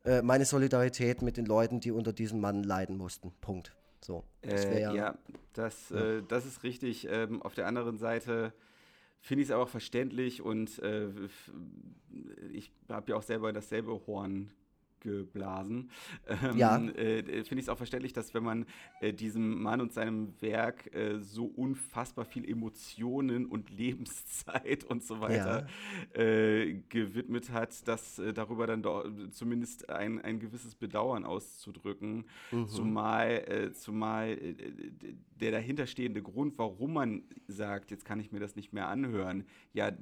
äh, 0.04 0.22
meine 0.22 0.44
Solidarität 0.44 1.22
mit 1.22 1.36
den 1.36 1.46
Leuten, 1.46 1.80
die 1.80 1.92
unter 1.92 2.12
diesem 2.12 2.40
Mann 2.40 2.62
leiden 2.62 2.96
mussten, 2.96 3.32
Punkt. 3.40 3.74
So, 4.00 4.24
das 4.42 4.64
Äh, 4.66 4.70
wär 4.70 4.80
ja, 4.94 5.18
das, 5.54 5.90
Äh, 5.90 6.22
das 6.28 6.46
ist 6.46 6.62
richtig. 6.62 7.06
Ähm, 7.10 7.42
auf 7.42 7.54
der 7.54 7.66
anderen 7.66 7.98
Seite 7.98 8.52
finde 9.20 9.42
ich 9.42 9.48
es 9.48 9.52
aber 9.52 9.64
auch 9.64 9.68
verständlich 9.68 10.42
und 10.42 10.78
äh, 10.80 11.08
ich 12.52 12.72
habe 12.88 13.10
ja 13.10 13.16
auch 13.16 13.22
selber 13.22 13.52
dasselbe 13.52 14.06
Horn 14.06 14.52
geblasen. 15.00 15.90
Ähm, 16.26 16.56
Ja. 16.56 16.76
Äh, 16.76 17.22
finde 17.44 17.54
ich 17.60 17.66
es 17.66 17.68
auch 17.68 17.76
verständlich, 17.78 18.12
dass 18.12 18.34
wenn 18.34 18.44
man 18.44 18.66
äh, 19.00 19.12
diesem 19.12 19.62
Mann 19.62 19.80
und 19.80 19.92
seinem 19.92 20.32
Werk 20.40 20.94
äh, 20.94 21.18
so 21.20 21.44
unfassbar 21.46 22.24
viel 22.24 22.48
Emotionen 22.48 23.46
und 23.46 23.70
Lebenszeit 23.78 24.84
und 24.84 25.02
so 25.04 25.20
weiter 25.20 25.66
äh, 26.14 26.74
gewidmet 26.88 27.50
hat, 27.50 27.86
dass 27.86 28.18
äh, 28.18 28.32
darüber 28.32 28.66
dann 28.66 28.82
doch 28.82 29.04
zumindest 29.30 29.88
ein, 29.90 30.20
ein 30.20 30.38
gewisses 30.40 30.74
Bedauern 30.74 31.24
auszudrücken. 31.24 32.24
Zumal, 32.68 33.28
äh, 33.48 33.72
zumal 33.72 34.30
äh, 34.30 34.54
d- 34.54 35.14
der 35.40 35.52
dahinterstehende 35.52 36.22
Grund, 36.22 36.58
warum 36.58 36.94
man 36.94 37.22
sagt, 37.46 37.90
jetzt 37.90 38.04
kann 38.04 38.18
ich 38.20 38.32
mir 38.32 38.40
das 38.40 38.56
nicht 38.56 38.72
mehr 38.72 38.88
anhören, 38.88 39.44
ja 39.72 39.92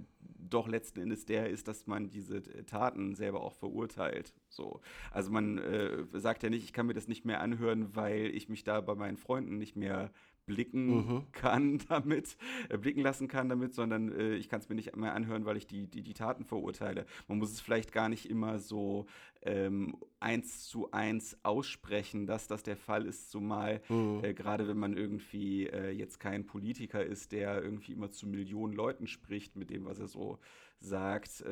doch 0.49 0.69
letzten 0.69 1.01
Endes 1.01 1.25
der 1.25 1.51
ist, 1.51 1.69
dass 1.69 1.87
man 1.87 2.11
diese 2.11 2.43
Taten 2.67 3.15
selber 3.15 3.43
auch 3.43 3.55
verurteilt. 3.55 4.33
So. 4.49 4.81
Also 5.11 5.31
man 5.31 5.59
äh, 5.59 6.05
sagt 6.13 6.43
ja 6.43 6.51
nicht, 6.51 6.65
ich 6.65 6.73
kann 6.73 6.87
mir 6.87 6.95
das 6.95 7.09
nicht 7.09 7.25
mehr 7.25 7.41
anhören, 7.41 7.95
weil 7.95 8.27
ich 8.27 8.49
mich 8.49 8.65
da 8.65 8.81
bei 8.81 8.95
meinen 8.95 9.17
Freunden 9.17 9.59
nicht 9.59 9.77
mehr 9.77 10.11
blicken 10.47 10.97
Mhm. 10.97 11.27
kann 11.33 11.79
damit, 11.89 12.37
äh, 12.69 12.79
blicken 12.79 13.01
lassen 13.03 13.29
kann 13.29 13.49
damit, 13.49 13.75
sondern 13.75 14.11
äh, 14.13 14.35
ich 14.37 14.49
kann 14.49 14.61
es 14.61 14.69
mir 14.69 14.77
nicht 14.77 14.95
mehr 14.97 15.15
anhören, 15.15 15.45
weil 15.45 15.57
ich 15.57 15.67
die, 15.67 15.87
die, 15.89 16.03
die 16.03 16.15
Taten 16.15 16.45
verurteile. 16.45 17.05
Man 17.29 17.39
muss 17.39 17.53
es 17.53 17.61
vielleicht 17.61 17.93
gar 17.93 18.09
nicht 18.09 18.31
immer 18.31 18.59
so 18.59 19.07
ähm, 19.43 19.97
eins 20.21 20.67
zu 20.67 20.91
eins 20.93 21.37
aussprechen, 21.43 22.27
dass 22.27 22.47
das 22.47 22.63
der 22.63 22.77
Fall 22.77 23.05
ist, 23.07 23.31
zumal 23.31 23.83
Mhm. 23.89 24.25
äh, 24.25 24.33
gerade 24.35 24.67
wenn 24.69 24.79
man 24.79 24.97
irgendwie 24.97 25.67
äh, 25.67 25.91
jetzt 25.91 26.21
kein 26.21 26.47
Politiker 26.47 27.05
ist, 27.05 27.33
der 27.33 27.63
irgendwie 27.63 27.93
immer 27.93 28.11
zu 28.11 28.27
Millionen 28.27 28.73
Leuten 28.73 29.07
spricht 29.07 29.57
mit 29.57 29.71
dem, 29.71 29.85
was 29.85 29.99
er 29.99 30.07
so 30.09 30.39
sagt. 30.79 31.45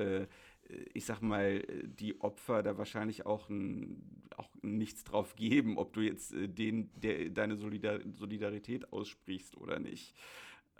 Äh, 0.68 0.84
ich 0.94 1.04
sag 1.04 1.20
mal, 1.22 1.60
die 1.84 2.20
Opfer 2.20 2.62
da 2.62 2.78
wahrscheinlich 2.78 3.26
auch, 3.26 3.48
ein, 3.48 4.26
auch 4.36 4.48
nichts 4.62 5.04
drauf 5.04 5.36
geben, 5.36 5.78
ob 5.78 5.92
du 5.92 6.00
jetzt 6.00 6.32
äh, 6.32 6.48
den, 6.48 6.90
der, 7.00 7.30
deine 7.30 7.56
Solidar 7.56 8.00
Solidarität 8.12 8.92
aussprichst 8.92 9.56
oder 9.56 9.78
nicht. 9.78 10.14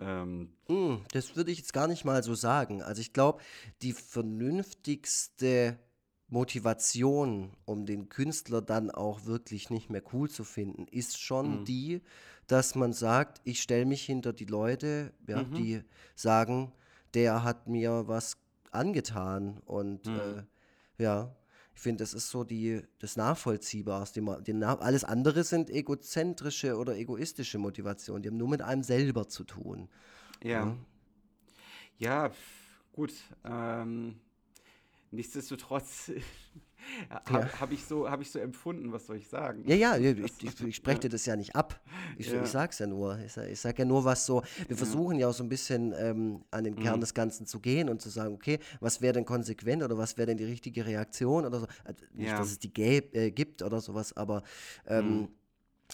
Ähm, 0.00 0.52
Hm, 0.68 1.02
das 1.12 1.36
würde 1.36 1.50
ich 1.50 1.58
jetzt 1.58 1.72
gar 1.74 1.88
nicht 1.88 2.04
mal 2.04 2.22
so 2.22 2.34
sagen. 2.34 2.82
Also 2.82 3.00
ich 3.00 3.12
glaube, 3.12 3.42
die 3.82 3.92
vernünftigste 3.92 5.78
Motivation, 6.28 7.52
um 7.66 7.84
den 7.84 8.08
Künstler 8.08 8.62
dann 8.62 8.90
auch 8.90 9.26
wirklich 9.26 9.68
nicht 9.70 9.90
mehr 9.90 10.02
cool 10.12 10.30
zu 10.30 10.42
finden, 10.44 10.86
ist 10.88 11.20
schon 11.20 11.60
Mhm. 11.60 11.64
die, 11.64 12.02
dass 12.46 12.74
man 12.74 12.92
sagt, 12.94 13.40
ich 13.44 13.60
stelle 13.60 13.84
mich 13.84 14.04
hinter 14.04 14.32
die 14.32 14.46
Leute, 14.46 15.12
ja, 15.26 15.42
Mhm. 15.42 15.54
die 15.54 15.82
sagen, 16.14 16.72
der 17.12 17.44
hat 17.44 17.68
mir 17.68 18.08
was 18.08 18.38
angetan 18.74 19.58
und 19.64 20.06
Mhm. 20.06 20.46
äh, 20.98 21.02
ja, 21.02 21.34
ich 21.74 21.80
finde, 21.80 22.04
das 22.04 22.14
ist 22.14 22.30
so 22.30 22.44
die, 22.44 22.82
das 23.00 23.16
Nachvollziehbarste. 23.16 24.22
Na- 24.22 24.78
alles 24.78 25.02
andere 25.04 25.42
sind 25.44 25.70
egozentrische 25.70 26.76
oder 26.76 26.96
egoistische 26.96 27.58
Motivationen, 27.58 28.22
die 28.22 28.28
haben 28.28 28.36
nur 28.36 28.48
mit 28.48 28.62
einem 28.62 28.82
selber 28.84 29.28
zu 29.28 29.44
tun. 29.44 29.88
ja. 30.42 30.66
Ja. 30.66 30.76
Ja, 31.98 32.28
pf, 32.30 32.36
gut. 32.92 33.12
Ähm, 33.44 34.20
nichtsdestotrotz 35.14 36.10
habe 37.24 37.60
hab 37.60 37.72
ich, 37.72 37.84
so, 37.84 38.10
hab 38.10 38.20
ich 38.20 38.30
so 38.30 38.38
empfunden, 38.38 38.92
was 38.92 39.06
soll 39.06 39.16
ich 39.16 39.28
sagen? 39.28 39.62
Ja, 39.66 39.74
ja, 39.74 39.96
ich, 39.96 40.42
ich, 40.42 40.60
ich 40.60 40.76
spreche 40.76 41.00
dir 41.00 41.08
das 41.08 41.24
ja 41.26 41.34
nicht 41.36 41.56
ab. 41.56 41.80
Ich, 42.18 42.26
Ja. 42.30 42.42
ich 42.42 42.50
sag's 42.50 42.78
ja 42.78 42.86
nur. 42.86 43.18
Ich, 43.20 43.32
sag- 43.32 43.48
ich 43.48 43.58
sag 43.58 43.78
ja 43.78 43.84
nur, 43.84 44.04
was 44.04 44.26
so. 44.26 44.42
Wir 44.68 44.76
versuchen 44.76 45.18
ja 45.18 45.28
auch 45.28 45.34
so 45.34 45.42
ein 45.42 45.48
bisschen 45.48 45.94
ähm, 45.96 46.44
an 46.50 46.64
den 46.64 46.74
Mhm. 46.74 46.80
Kern 46.80 47.00
des 47.00 47.14
Ganzen 47.14 47.46
zu 47.46 47.60
gehen 47.60 47.88
und 47.88 48.02
zu 48.02 48.10
sagen, 48.10 48.34
okay, 48.34 48.58
was 48.80 49.00
wäre 49.00 49.14
denn 49.14 49.24
konsequent 49.24 49.82
oder 49.82 49.96
was 49.96 50.16
wäre 50.18 50.26
denn 50.26 50.36
die 50.36 50.44
richtige 50.44 50.84
Reaktion 50.84 51.46
oder 51.46 51.60
so. 51.60 51.66
Also 51.84 52.04
nicht, 52.12 52.30
Ja. 52.30 52.38
dass 52.38 52.48
es 52.50 52.58
die 52.58 52.72
gäb, 52.72 53.14
äh, 53.16 53.30
gibt 53.30 53.62
oder 53.62 53.80
sowas, 53.80 54.14
aber 54.16 54.42
ähm, 54.86 55.20
Mhm. 55.22 55.28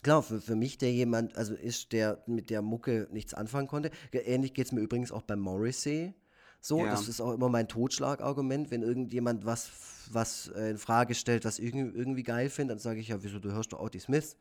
Klar, 0.05 0.23
für, 0.23 0.41
für 0.41 0.55
mich, 0.55 0.79
der 0.79 0.93
jemand, 0.93 1.37
also 1.37 1.53
ist, 1.55 1.93
der 1.93 2.23
mit 2.27 2.49
der 2.49 2.63
Mucke 2.63 3.09
nichts 3.11 3.35
anfangen 3.35 3.67
konnte. 3.67 3.91
Ähnlich 4.13 4.55
geht 4.55 4.67
es 4.67 4.73
mir 4.73 4.81
übrigens 4.81 5.11
auch 5.11 5.23
beim 5.23 5.41
Morrissey. 5.41 6.15
So, 6.61 6.85
Ja. 6.85 6.91
das 6.91 7.09
ist 7.09 7.21
auch 7.21 7.33
immer 7.33 7.49
mein 7.49 7.69
Totschlagargument, 7.69 8.71
wenn 8.71 8.83
irgendjemand 8.83 9.47
was, 9.47 9.71
was 10.11 10.49
äh, 10.49 10.71
in 10.71 10.79
Frage 10.79 11.15
stellt, 11.15 11.45
was 11.45 11.59
ich 11.59 11.67
irgendwie, 11.67 11.97
irgendwie 11.99 12.23
geil 12.23 12.51
finde, 12.51 12.73
dann 12.75 12.79
sage 12.79 13.01
ich 13.01 13.09
ja, 13.09 13.23
wieso, 13.23 13.39
du 13.39 13.51
hörst 13.53 13.73
doch 13.73 13.81
Otis 13.81 14.05
Smith. 14.05 14.37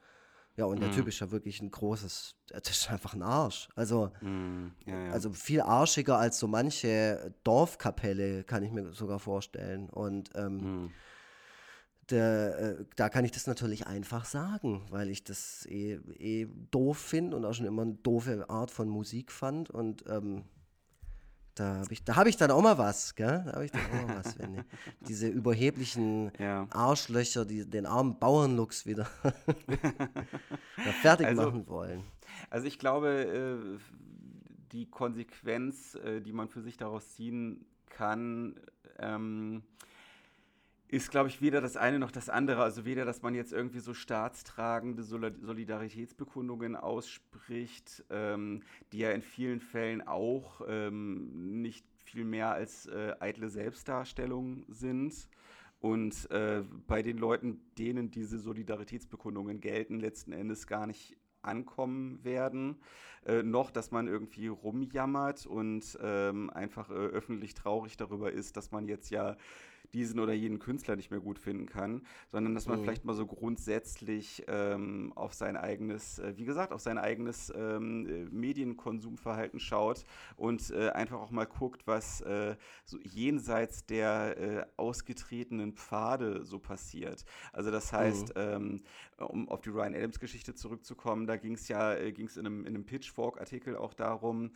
Ja, 0.57 0.65
und 0.65 0.77
Mhm. 0.77 0.81
der 0.81 0.91
Typ 0.91 1.07
ist 1.07 1.19
ja 1.21 1.31
wirklich 1.31 1.61
ein 1.61 1.71
großes, 1.71 2.35
das 2.47 2.69
ist 2.69 2.89
einfach 2.91 3.13
ein 3.13 3.21
Arsch. 3.21 3.69
Also, 3.75 4.11
Hm, 4.19 4.73
ja, 4.85 5.01
ja. 5.05 5.11
also 5.11 5.31
viel 5.31 5.61
arschiger 5.61 6.17
als 6.17 6.37
so 6.39 6.47
manche 6.47 7.33
Dorfkapelle, 7.45 8.43
kann 8.43 8.63
ich 8.63 8.71
mir 8.71 8.91
sogar 8.91 9.19
vorstellen. 9.19 9.89
Und 9.89 10.31
ähm, 10.35 10.59
Hm. 10.59 10.89
der, 12.09 12.59
äh, 12.79 12.85
da 12.95 13.07
kann 13.09 13.23
ich 13.23 13.31
das 13.31 13.47
natürlich 13.47 13.87
einfach 13.87 14.25
sagen, 14.25 14.81
weil 14.89 15.09
ich 15.09 15.23
das 15.23 15.65
eh, 15.67 15.99
eh 16.17 16.47
doof 16.71 16.97
finde 16.97 17.37
und 17.37 17.45
auch 17.45 17.53
schon 17.53 17.67
immer 17.67 17.83
eine 17.83 17.93
doofe 17.93 18.49
Art 18.49 18.71
von 18.71 18.89
Musik 18.89 19.31
fand. 19.31 19.69
Und 19.69 20.03
ähm, 20.09 20.43
da 21.59 21.75
habe 21.77 21.91
ich, 21.93 22.03
da 22.03 22.15
hab 22.15 22.27
ich 22.27 22.37
dann 22.37 22.51
auch 22.51 22.61
mal 22.61 22.77
was, 22.77 23.15
gell? 23.15 23.43
Da 23.45 23.53
habe 23.53 23.65
ich 23.65 23.71
dann 23.71 23.81
auch 23.81 24.07
mal 24.07 24.17
was, 24.23 24.39
wenn 24.39 24.53
die, 24.53 24.61
diese 25.07 25.27
überheblichen 25.27 26.31
Ja. 26.39 26.67
Arschlöcher, 26.69 27.45
die 27.45 27.69
den 27.69 27.85
armen 27.85 28.17
Bauernlux 28.17 28.85
wieder 28.85 29.05
fertig 31.01 31.27
Also- 31.27 31.43
machen 31.43 31.67
wollen. 31.67 32.03
Also 32.49 32.67
ich 32.67 32.79
glaube, 32.79 33.09
äh, 33.09 33.79
die 34.71 34.85
Konsequenz, 34.89 35.95
äh, 35.95 36.21
die 36.21 36.31
man 36.31 36.47
für 36.47 36.61
sich 36.61 36.77
daraus 36.77 37.15
ziehen 37.15 37.65
kann, 37.89 38.55
ähm, 38.97 39.63
ist, 40.91 41.11
glaube 41.11 41.29
ich, 41.29 41.39
weder 41.39 41.61
das 41.61 41.77
eine 41.77 41.99
noch 41.99 42.11
das 42.11 42.29
andere. 42.29 42.63
Also 42.63 42.83
weder, 42.83 43.05
dass 43.05 43.21
man 43.21 43.35
jetzt 43.35 43.53
irgendwie 43.53 43.79
so 43.79 43.93
staatstragende 43.93 45.03
Soli- 45.03 45.39
Solidaritätsbekundungen 45.39 46.75
ausspricht, 46.75 48.03
ähm, 48.09 48.63
die 48.91 48.99
ja 48.99 49.11
in 49.11 49.21
vielen 49.21 49.59
Fällen 49.59 50.05
auch 50.05 50.61
ähm, 50.67 51.61
nicht 51.61 51.85
viel 52.03 52.25
mehr 52.25 52.51
als 52.51 52.87
äh, 52.87 53.13
eitle 53.19 53.49
Selbstdarstellung 53.49 54.65
sind. 54.67 55.29
Und 55.79 56.29
äh, 56.31 56.63
bei 56.87 57.03
den 57.03 57.17
Leuten, 57.17 57.61
denen 57.77 58.09
diese 58.09 58.39
Solidaritätsbekundungen 58.39 59.61
gelten, 59.61 59.99
letzten 59.99 60.33
Endes 60.33 60.65
gar 60.65 60.87
nicht 60.87 61.15
ankommen 61.41 62.23
werden, 62.23 62.81
äh, 63.25 63.43
noch, 63.43 63.71
dass 63.71 63.91
man 63.91 64.07
irgendwie 64.07 64.47
rumjammert 64.47 65.45
und 65.45 65.97
ähm, 66.01 66.49
einfach 66.49 66.89
äh, 66.89 66.93
öffentlich 66.93 67.53
traurig 67.53 67.95
darüber 67.95 68.31
ist, 68.31 68.57
dass 68.57 68.71
man 68.71 68.87
jetzt 68.87 69.09
ja 69.09 69.37
diesen 69.93 70.19
oder 70.19 70.33
jenen 70.33 70.59
Künstler 70.59 70.95
nicht 70.95 71.11
mehr 71.11 71.19
gut 71.19 71.39
finden 71.39 71.67
kann, 71.67 72.01
sondern 72.31 72.53
dass 72.53 72.67
man 72.67 72.77
Mhm. 72.77 72.83
vielleicht 72.83 73.05
mal 73.05 73.13
so 73.15 73.25
grundsätzlich 73.25 74.43
ähm, 74.47 75.13
auf 75.15 75.33
sein 75.33 75.57
eigenes, 75.57 76.19
äh, 76.19 76.33
wie 76.37 76.45
gesagt, 76.45 76.73
auf 76.73 76.81
sein 76.81 76.97
eigenes 76.97 77.51
ähm, 77.55 78.05
äh, 78.07 78.25
Medienkonsumverhalten 78.25 79.59
schaut 79.59 80.05
und 80.35 80.69
äh, 80.71 80.89
einfach 80.89 81.19
auch 81.19 81.31
mal 81.31 81.45
guckt, 81.45 81.87
was 81.87 82.21
äh, 82.21 82.55
so 82.85 82.97
jenseits 83.03 83.85
der 83.85 84.37
äh, 84.37 84.65
ausgetretenen 84.77 85.73
Pfade 85.73 86.45
so 86.45 86.59
passiert. 86.59 87.25
Also 87.53 87.71
das 87.71 87.91
heißt, 87.93 88.33
ähm, 88.35 88.81
um 89.17 89.49
auf 89.49 89.61
die 89.61 89.69
Ryan 89.69 89.95
Adams 89.95 90.19
Geschichte 90.19 90.53
zurückzukommen, 90.53 91.27
da 91.27 91.37
ging 91.37 91.53
es 91.53 91.67
ja, 91.67 91.93
äh, 91.95 92.11
ging 92.11 92.27
es 92.27 92.37
in 92.37 92.45
einem, 92.45 92.61
in 92.61 92.75
einem 92.75 92.85
Pitchfork-Artikel 92.85 93.75
auch 93.77 93.93
darum, 93.93 94.51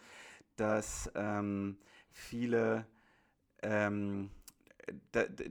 dass 0.56 1.12
ähm, 1.16 1.78
viele 2.12 2.86
ähm, 3.64 4.30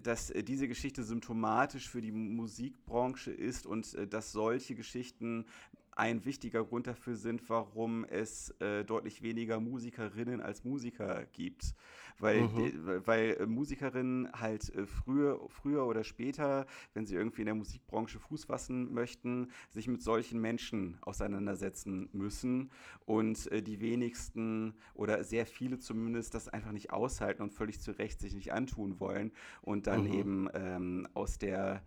dass 0.03 0.31
äh, 0.31 0.43
diese 0.43 0.69
Geschichte 0.69 1.03
symptomatisch 1.03 1.89
für 1.89 2.01
die 2.01 2.13
Musikbranche 2.13 3.31
ist 3.31 3.67
und 3.67 3.95
äh, 3.95 4.07
dass 4.07 4.33
solche 4.33 4.75
Geschichten 4.75 5.47
ein 5.93 6.25
wichtiger 6.25 6.65
Grund 6.65 6.87
dafür 6.87 7.17
sind, 7.17 7.49
warum 7.49 8.05
es 8.05 8.51
äh, 8.61 8.85
deutlich 8.85 9.23
weniger 9.23 9.61
Musikerinnen 9.61 10.41
als 10.41 10.65
Musiker 10.65 11.27
gibt. 11.33 11.75
Weil, 12.19 12.47
Mhm. 12.47 12.49
de, 12.49 12.73
weil 13.07 13.37
äh, 13.41 13.47
Musikerinnen 13.47 14.31
halt 14.33 14.75
äh, 14.75 14.87
früher, 14.87 15.41
früher 15.49 15.87
oder 15.87 16.05
später, 16.05 16.67
wenn 16.95 17.07
sie 17.07 17.15
irgendwie 17.15 17.43
in 17.43 17.47
der 17.47 17.55
Musikbranche 17.55 18.19
Fuß 18.19 18.45
fassen 18.45 18.93
möchten, 18.93 19.51
sich 19.71 19.89
mit 19.89 20.03
solchen 20.03 20.41
Menschen 20.41 20.99
auseinandersetzen 21.03 22.09
müssen 22.13 22.71
und 23.05 23.51
äh, 23.51 23.63
die 23.63 23.81
wenigsten 23.81 24.75
oder 24.95 25.25
sehr 25.25 25.47
viele 25.47 25.79
zumindest 25.79 26.35
das 26.35 26.49
einfach 26.49 26.73
nicht 26.73 26.93
aushalten 26.93 27.43
und 27.43 27.53
völlig 27.53 27.81
zu 27.81 27.93
Recht 27.93 28.21
sich 28.21 28.35
nicht 28.35 28.53
antun 28.53 29.01
wollen 29.01 29.33
und 29.63 29.87
dann 29.87 30.05
Mhm. 30.05 30.07
eben 30.07 30.49
ähm, 30.55 31.09
aus 31.15 31.39
der 31.39 31.83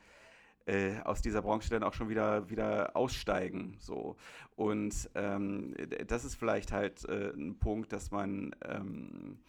äh, 0.66 1.00
aus 1.04 1.22
dieser 1.22 1.42
Branche 1.42 1.70
dann 1.70 1.84
auch 1.84 1.94
schon 1.94 2.10
wieder, 2.10 2.50
wieder 2.50 2.96
aussteigen. 2.96 3.78
So. 3.80 4.16
Und 4.56 5.10
ähm, 5.16 5.76
das 6.08 6.26
ist 6.26 6.36
vielleicht 6.36 6.72
halt 6.72 7.06
äh, 7.06 7.32
ein 7.36 7.58
Punkt, 7.60 7.94
dass 7.94 8.12
man 8.12 8.56
ähm, 8.64 9.40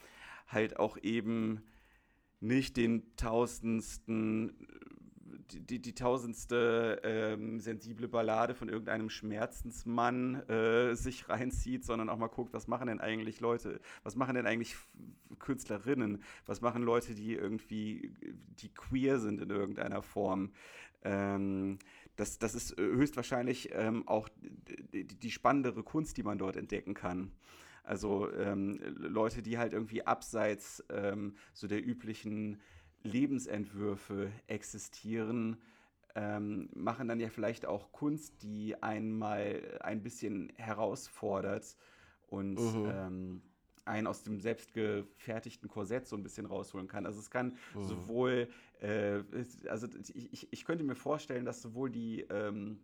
halt 0.47 0.79
auch 0.79 0.99
eben 0.99 1.63
nicht 2.41 2.77
den 2.77 3.17
tausendsten, 3.17 4.55
die, 5.51 5.81
die, 5.81 5.95
tausendste 5.95 7.01
ähm, 7.03 7.61
sensible 7.61 8.09
Ballade 8.09 8.55
von 8.55 8.69
irgendeinem 8.69 9.11
Schmerzensmann 9.11 10.49
äh, 10.49 10.95
sich 10.95 11.29
reinzieht, 11.29 11.85
sondern 11.85 12.09
auch 12.09 12.19
mal 12.19 12.27
guckt, 12.27 12.53
was 12.53 12.69
machen 12.69 12.89
denn 12.89 13.01
eigentlich 13.01 13.41
Leute, 13.41 13.81
was 14.03 14.17
machen 14.17 14.35
denn 14.35 14.47
eigentlich 14.47 14.77
Künstlerinnen, 15.39 16.23
was 16.47 16.61
machen 16.61 16.83
Leute, 16.83 17.15
die 17.15 17.35
irgendwie, 17.35 18.13
die 18.61 18.73
queer 18.73 19.19
sind 19.19 19.41
in 19.41 19.51
irgendeiner 19.51 20.03
Form. 20.03 20.53
Ähm, 21.07 21.79
das, 22.17 22.39
das 22.39 22.55
ist 22.55 22.73
äh, 22.79 22.83
höchstwahrscheinlich 22.83 23.71
ähm, 23.73 24.07
auch 24.09 24.29
die, 24.93 25.07
die 25.07 25.31
spannendere 25.31 25.83
Kunst, 25.83 26.17
die 26.17 26.23
man 26.25 26.39
dort 26.39 26.57
entdecken 26.57 26.95
kann. 26.95 27.33
Also 27.85 28.33
ähm, 28.33 28.81
Leute, 28.99 29.43
die 29.43 29.59
halt 29.59 29.73
irgendwie 29.73 30.05
abseits 30.07 30.85
ähm, 30.91 31.37
so 31.55 31.69
der 31.69 31.87
üblichen 31.87 32.61
Lebensentwürfe 33.05 34.33
existieren, 34.49 35.59
ähm, 36.17 36.69
machen 36.75 37.07
dann 37.09 37.21
ja 37.21 37.29
vielleicht 37.29 37.67
auch 37.67 37.93
Kunst, 37.93 38.43
die 38.43 38.83
einen 38.83 39.17
mal 39.17 39.79
ein 39.83 40.03
bisschen 40.03 40.53
herausfordert 40.57 41.77
und 42.27 42.61
Mhm. 42.61 42.85
ähm, 42.85 43.43
einen 43.87 44.07
aus 44.07 44.23
dem 44.23 44.41
selbstgefertigten 44.41 45.69
Korsett 45.69 46.07
so 46.07 46.17
ein 46.17 46.23
bisschen 46.23 46.47
rausholen 46.47 46.89
kann. 46.89 47.07
Also 47.07 47.21
es 47.21 47.31
kann 47.31 47.57
sowohl, 47.83 48.49
äh, 48.81 49.21
also 49.69 49.87
ich, 50.15 50.33
ich- 50.33 50.53
ich 50.53 50.65
könnte 50.65 50.85
mir 50.85 50.95
vorstellen, 50.97 51.45
dass 51.45 51.63
sowohl 51.63 51.91
die 51.91 52.23
ähm, 52.23 52.81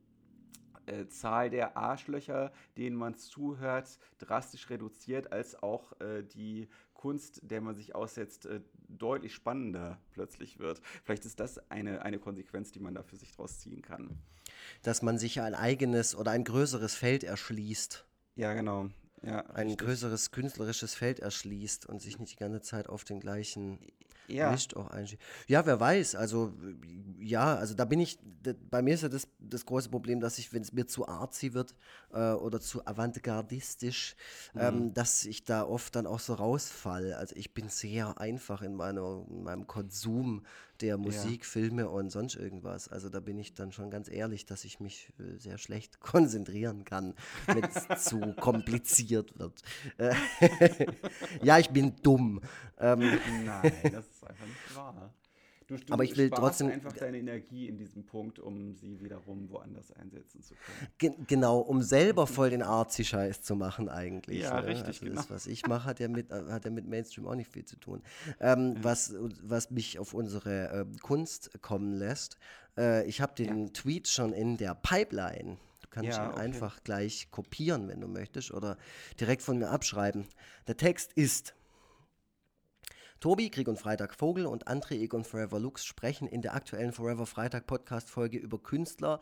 äh, 0.86 1.06
Zahl 1.06 1.50
der 1.50 1.76
Arschlöcher, 1.76 2.52
denen 2.76 2.96
man 2.96 3.14
zuhört, 3.14 3.98
drastisch 4.18 4.68
reduziert, 4.70 5.32
als 5.32 5.62
auch 5.62 5.98
äh, 6.00 6.22
die 6.22 6.68
Kunst, 6.94 7.40
der 7.42 7.60
man 7.60 7.74
sich 7.74 7.94
aussetzt, 7.94 8.46
äh, 8.46 8.60
deutlich 8.88 9.34
spannender 9.34 9.98
plötzlich 10.12 10.58
wird. 10.58 10.80
Vielleicht 11.04 11.24
ist 11.24 11.40
das 11.40 11.58
eine, 11.70 12.02
eine 12.02 12.18
Konsequenz, 12.18 12.72
die 12.72 12.80
man 12.80 12.94
da 12.94 13.02
für 13.02 13.16
sich 13.16 13.32
draus 13.32 13.58
ziehen 13.58 13.82
kann. 13.82 14.18
Dass 14.82 15.02
man 15.02 15.18
sich 15.18 15.40
ein 15.40 15.54
eigenes 15.54 16.14
oder 16.14 16.30
ein 16.32 16.44
größeres 16.44 16.94
Feld 16.94 17.24
erschließt. 17.24 18.04
Ja, 18.36 18.54
genau. 18.54 18.88
Ja, 19.24 19.40
Ein 19.54 19.68
richtig. 19.68 19.86
größeres 19.86 20.30
künstlerisches 20.30 20.94
Feld 20.94 21.20
erschließt 21.20 21.86
und 21.86 22.00
sich 22.00 22.18
nicht 22.18 22.32
die 22.32 22.36
ganze 22.36 22.60
Zeit 22.60 22.88
auf 22.88 23.04
den 23.04 23.20
gleichen 23.20 23.78
Ja. 24.28 24.50
Mist 24.50 24.76
auch 24.76 24.90
einschießt. 24.90 25.20
Ja, 25.46 25.64
wer 25.66 25.78
weiß. 25.78 26.14
Also, 26.16 26.52
ja, 27.20 27.54
also 27.54 27.74
da 27.74 27.84
bin 27.84 28.00
ich, 28.00 28.18
bei 28.70 28.82
mir 28.82 28.94
ist 28.94 29.02
ja 29.02 29.08
das, 29.08 29.28
das 29.38 29.64
große 29.66 29.90
Problem, 29.90 30.20
dass 30.20 30.38
ich, 30.38 30.52
wenn 30.52 30.62
es 30.62 30.72
mir 30.72 30.86
zu 30.86 31.06
artsy 31.06 31.54
wird 31.54 31.74
äh, 32.12 32.32
oder 32.32 32.60
zu 32.60 32.84
avantgardistisch, 32.86 34.16
Mhm. 34.54 34.60
ähm, 34.60 34.94
dass 34.94 35.24
ich 35.24 35.44
da 35.44 35.64
oft 35.64 35.94
dann 35.96 36.06
auch 36.06 36.20
so 36.20 36.34
rausfall. 36.34 37.12
Also 37.14 37.36
ich 37.36 37.54
bin 37.54 37.68
sehr 37.68 38.18
einfach 38.20 38.62
in, 38.62 38.74
meiner, 38.74 39.24
in 39.28 39.42
meinem 39.44 39.66
Konsum 39.66 40.44
der 40.82 40.98
Musik, 40.98 41.46
Filme 41.46 41.88
und 41.88 42.10
sonst 42.10 42.34
irgendwas. 42.34 42.88
Also 42.88 43.08
da 43.08 43.20
bin 43.20 43.38
ich 43.38 43.54
dann 43.54 43.72
schon 43.72 43.90
ganz 43.90 44.10
ehrlich, 44.10 44.46
dass 44.46 44.64
ich 44.64 44.80
mich 44.80 45.12
äh, 45.18 45.38
sehr 45.38 45.58
schlecht 45.58 46.00
konzentrieren 46.00 46.84
kann, 46.84 47.14
wenn 47.46 47.64
es 47.64 48.04
zu 48.04 48.34
kompliziert 48.34 49.38
wird. 49.38 49.62
Äh, 49.98 50.14
ja, 51.42 51.58
ich 51.58 51.70
bin 51.70 51.94
dumm. 52.02 52.40
Ähm, 52.78 52.98
Nein, 53.44 53.72
das 53.92 54.08
ist 54.08 54.26
einfach 54.26 54.46
nicht 54.46 54.76
wahr. 54.76 55.14
Du, 55.72 55.78
du 55.78 55.92
Aber 55.94 56.04
ich 56.04 56.16
will 56.18 56.28
trotzdem- 56.28 56.68
einfach 56.68 56.92
deine 56.92 57.18
Energie 57.18 57.66
in 57.66 57.78
diesem 57.78 58.04
Punkt, 58.04 58.38
um 58.38 58.74
sie 58.74 59.00
wiederum 59.00 59.48
woanders 59.50 59.90
einsetzen 59.92 60.42
zu 60.42 60.54
können. 60.54 60.88
Ge 60.98 61.12
genau, 61.26 61.60
um 61.60 61.80
selber 61.80 62.26
voll 62.26 62.50
den 62.50 62.62
Arzi-Scheiß 62.62 63.40
zu 63.42 63.56
machen 63.56 63.88
eigentlich. 63.88 64.42
Ja, 64.42 64.60
ne? 64.60 64.66
richtig, 64.66 64.86
also 64.86 65.04
genau. 65.06 65.16
Das, 65.16 65.30
was 65.30 65.46
ich 65.46 65.66
mache, 65.66 65.84
hat 65.86 65.98
ja 65.98 66.08
mit, 66.08 66.30
hat 66.30 66.66
ja 66.66 66.70
mit 66.70 66.86
Mainstream 66.86 67.26
auch 67.26 67.34
nicht 67.34 67.50
viel 67.50 67.64
zu 67.64 67.76
tun. 67.76 68.02
Ähm, 68.38 68.76
was, 68.82 69.14
was 69.42 69.70
mich 69.70 69.98
auf 69.98 70.12
unsere 70.12 70.68
äh, 70.80 70.98
Kunst 71.00 71.50
kommen 71.62 71.94
lässt, 71.94 72.36
äh, 72.76 73.06
ich 73.06 73.22
habe 73.22 73.34
den 73.34 73.72
Tweet 73.72 74.08
schon 74.08 74.34
in 74.34 74.58
der 74.58 74.74
Pipeline. 74.74 75.56
Du 75.80 75.88
kannst 75.88 76.10
Ja, 76.10 76.26
ihn 76.26 76.32
okay. 76.32 76.40
einfach 76.40 76.82
gleich 76.84 77.30
kopieren, 77.30 77.88
wenn 77.88 78.00
du 78.02 78.08
möchtest, 78.08 78.50
oder 78.52 78.76
direkt 79.18 79.40
von 79.40 79.56
mir 79.58 79.70
abschreiben. 79.70 80.26
Der 80.66 80.76
Text 80.76 81.12
ist... 81.14 81.54
Tobi, 83.22 83.50
Krieg 83.50 83.68
und 83.68 83.78
Freitag 83.78 84.16
Vogel 84.16 84.46
und 84.46 84.66
André 84.66 84.94
Egon 84.94 85.22
Forever 85.22 85.60
Lux 85.60 85.84
sprechen 85.84 86.26
in 86.26 86.42
der 86.42 86.54
aktuellen 86.54 86.90
Forever 86.90 87.24
Freitag 87.24 87.68
Podcast 87.68 88.10
Folge 88.10 88.36
über 88.36 88.58
Künstler, 88.58 89.20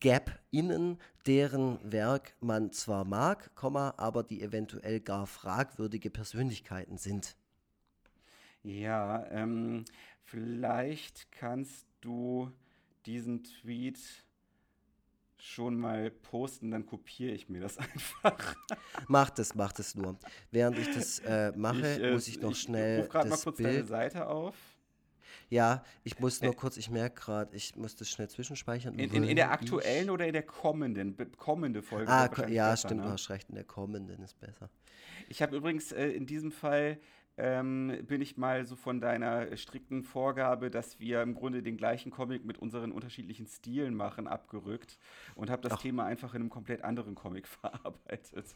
Gap-Innen, 0.00 0.96
deren 1.26 1.78
Werk 1.82 2.34
man 2.40 2.72
zwar 2.72 3.04
mag, 3.04 3.50
aber 3.98 4.22
die 4.22 4.40
eventuell 4.40 4.98
gar 5.00 5.26
fragwürdige 5.26 6.08
Persönlichkeiten 6.08 6.96
sind. 6.96 7.36
Ja, 8.62 9.26
ähm, 9.30 9.84
vielleicht 10.22 11.30
kannst 11.32 11.86
du 12.00 12.50
diesen 13.04 13.44
Tweet 13.44 13.98
schon 15.42 15.76
mal 15.78 16.10
posten, 16.10 16.70
dann 16.70 16.86
kopiere 16.86 17.32
ich 17.32 17.48
mir 17.48 17.60
das 17.60 17.78
einfach. 17.78 18.56
Macht 19.08 19.38
es, 19.38 19.54
macht 19.54 19.78
es 19.78 19.94
nur. 19.94 20.18
Während 20.50 20.78
ich 20.78 20.92
das 20.94 21.18
äh, 21.20 21.52
mache, 21.56 21.86
äh, 21.86 22.12
muss 22.12 22.28
ich 22.28 22.40
noch 22.40 22.54
schnell 22.54 23.00
ruf 23.00 23.08
gerade 23.08 23.28
mal 23.30 23.38
kurz 23.38 23.56
deine 23.58 23.68
Bild. 23.70 23.88
Seite 23.88 24.26
auf. 24.26 24.56
Ja, 25.48 25.82
ich 26.04 26.18
muss 26.20 26.40
nur 26.42 26.54
kurz, 26.54 26.76
ich 26.76 26.90
merke 26.90 27.20
gerade, 27.22 27.56
ich 27.56 27.74
muss 27.74 27.96
das 27.96 28.08
schnell 28.08 28.28
zwischenspeichern. 28.28 28.94
In, 28.98 29.10
in, 29.12 29.24
in 29.24 29.36
der 29.36 29.50
aktuellen 29.50 30.04
ich- 30.04 30.10
oder 30.10 30.26
in 30.26 30.32
der 30.32 30.44
kommenden, 30.44 31.16
kommende 31.36 31.82
Folge? 31.82 32.10
Ah, 32.10 32.28
ko- 32.28 32.46
ja, 32.46 32.70
besser, 32.70 32.88
stimmt, 32.88 33.00
ne? 33.00 33.06
du 33.08 33.12
hast 33.12 33.30
recht, 33.30 33.48
in 33.48 33.56
der 33.56 33.64
kommenden 33.64 34.22
ist 34.22 34.38
besser. 34.38 34.70
Ich 35.28 35.42
habe 35.42 35.56
übrigens 35.56 35.90
äh, 35.92 36.08
in 36.08 36.26
diesem 36.26 36.52
Fall 36.52 37.00
ähm, 37.36 37.98
bin 38.06 38.20
ich 38.20 38.36
mal 38.36 38.64
so 38.66 38.76
von 38.76 39.00
deiner 39.00 39.56
strikten 39.56 40.02
Vorgabe, 40.02 40.70
dass 40.70 41.00
wir 41.00 41.22
im 41.22 41.34
Grunde 41.34 41.62
den 41.62 41.76
gleichen 41.76 42.10
Comic 42.10 42.44
mit 42.44 42.58
unseren 42.58 42.92
unterschiedlichen 42.92 43.46
Stilen 43.46 43.94
machen, 43.94 44.26
abgerückt 44.26 44.98
und 45.34 45.50
habe 45.50 45.62
das 45.62 45.72
Ach. 45.72 45.82
Thema 45.82 46.04
einfach 46.04 46.34
in 46.34 46.42
einem 46.42 46.50
komplett 46.50 46.84
anderen 46.84 47.14
Comic 47.14 47.48
verarbeitet. 47.48 48.46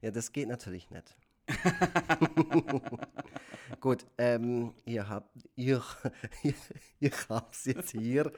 Ja, 0.00 0.10
das 0.10 0.32
geht 0.32 0.48
natürlich 0.48 0.90
nicht. 0.90 1.16
Gut, 3.80 4.06
ähm, 4.18 4.72
ihr 4.84 5.08
habt, 5.08 5.30
ihr, 5.56 5.82
ihr, 6.42 6.54
ihr 7.00 7.10
habt's 7.28 7.64
jetzt 7.64 7.90
hier. 7.90 8.32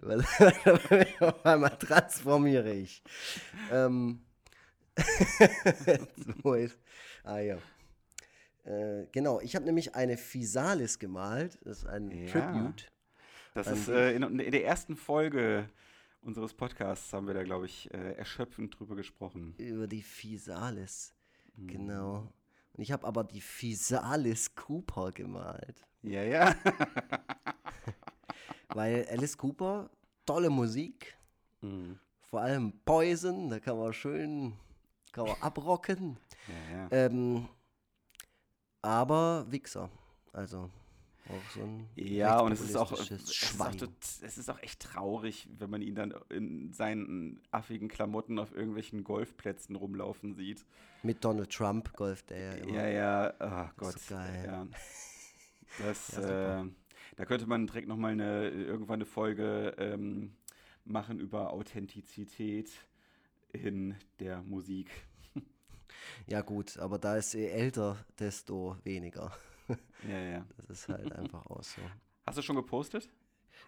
Weil- 0.00 0.24
Auf 1.20 1.46
einmal 1.46 1.76
transformiere 1.78 2.72
ich. 2.72 3.02
Ähm, 3.70 4.22
ah 7.24 7.38
ja. 7.38 7.58
Äh, 8.64 9.06
genau, 9.12 9.40
ich 9.40 9.56
habe 9.56 9.64
nämlich 9.64 9.94
eine 9.94 10.16
Physalis 10.16 10.98
gemalt. 10.98 11.58
Das 11.64 11.78
ist 11.78 11.86
ein 11.86 12.10
Ja. 12.10 12.30
Tribute. 12.30 12.90
Das 13.54 13.66
ist 13.66 13.88
äh, 13.88 14.12
in, 14.14 14.22
in 14.22 14.52
der 14.52 14.64
ersten 14.64 14.96
Folge 14.96 15.68
unseres 16.22 16.54
Podcasts 16.54 17.12
haben 17.12 17.26
wir 17.26 17.34
da, 17.34 17.42
glaube 17.42 17.66
ich, 17.66 17.92
äh, 17.92 18.12
erschöpfend 18.14 18.78
drüber 18.78 18.94
gesprochen. 18.94 19.54
über 19.58 19.86
die 19.86 20.02
Physalis. 20.02 21.14
Mhm. 21.56 21.66
Genau. 21.66 22.32
Und 22.74 22.82
ich 22.82 22.92
habe 22.92 23.06
aber 23.06 23.24
die 23.24 23.40
Physalis 23.40 24.54
Cooper 24.54 25.10
gemalt. 25.12 25.82
Ja, 26.02 26.22
ja. 26.22 26.54
Weil 28.68 29.06
Alice 29.10 29.36
Cooper, 29.36 29.90
tolle 30.24 30.50
Musik, 30.50 31.16
Mhm. 31.62 31.98
vor 32.22 32.40
allem 32.40 32.72
Poison, 32.86 33.50
da 33.50 33.58
kann 33.58 33.76
man 33.76 33.92
schön, 33.92 34.54
kann 35.12 35.26
man 35.26 35.36
abrocken. 35.42 36.16
ja, 36.70 36.76
ja. 36.76 36.88
Ähm, 37.06 37.46
aber 38.82 39.46
Wichser, 39.50 39.90
also 40.32 40.70
auch 41.28 41.50
so 41.54 41.60
ein 41.60 41.86
Ja, 41.94 42.40
und 42.40 42.52
es 42.52 42.60
ist 42.60 42.76
auch, 42.76 42.92
es 42.92 43.10
ist, 43.10 43.60
auch, 43.60 43.88
es 44.22 44.38
ist 44.38 44.50
auch 44.50 44.58
echt 44.62 44.80
traurig, 44.80 45.48
wenn 45.58 45.70
man 45.70 45.82
ihn 45.82 45.94
dann 45.94 46.14
in 46.28 46.72
seinen 46.72 47.40
affigen 47.50 47.88
Klamotten 47.88 48.38
auf 48.38 48.52
irgendwelchen 48.52 49.04
Golfplätzen 49.04 49.76
rumlaufen 49.76 50.34
sieht. 50.34 50.64
Mit 51.02 51.24
Donald 51.24 51.50
Trump 51.50 51.92
golft 51.94 52.30
er 52.30 52.38
ja 52.38 52.52
immer. 52.62 52.74
Ja, 52.74 52.88
ja, 52.88 53.34
oh 53.38 53.70
Gott. 53.76 53.98
so 53.98 54.14
geil. 54.14 54.44
Ja. 54.46 54.66
Das, 55.78 56.12
Ja, 56.16 56.62
äh, 56.62 56.66
da 57.16 57.24
könnte 57.24 57.46
man 57.46 57.66
direkt 57.66 57.86
nochmal 57.88 58.12
eine, 58.12 58.48
irgendwann 58.48 58.94
eine 58.94 59.06
Folge 59.06 59.74
ähm, 59.78 60.32
machen 60.84 61.20
über 61.20 61.52
Authentizität 61.52 62.70
in 63.52 63.94
der 64.18 64.42
Musik. 64.42 64.90
Ja 66.26 66.40
gut, 66.42 66.78
aber 66.78 66.98
da 66.98 67.16
ist 67.16 67.34
je 67.34 67.46
älter, 67.48 67.96
desto 68.18 68.76
weniger. 68.84 69.32
Ja, 70.08 70.18
ja. 70.18 70.46
Das 70.56 70.70
ist 70.70 70.88
halt 70.88 71.12
einfach 71.16 71.46
auch 71.46 71.62
so. 71.62 71.82
Hast 72.26 72.38
du 72.38 72.42
schon 72.42 72.56
gepostet? 72.56 73.08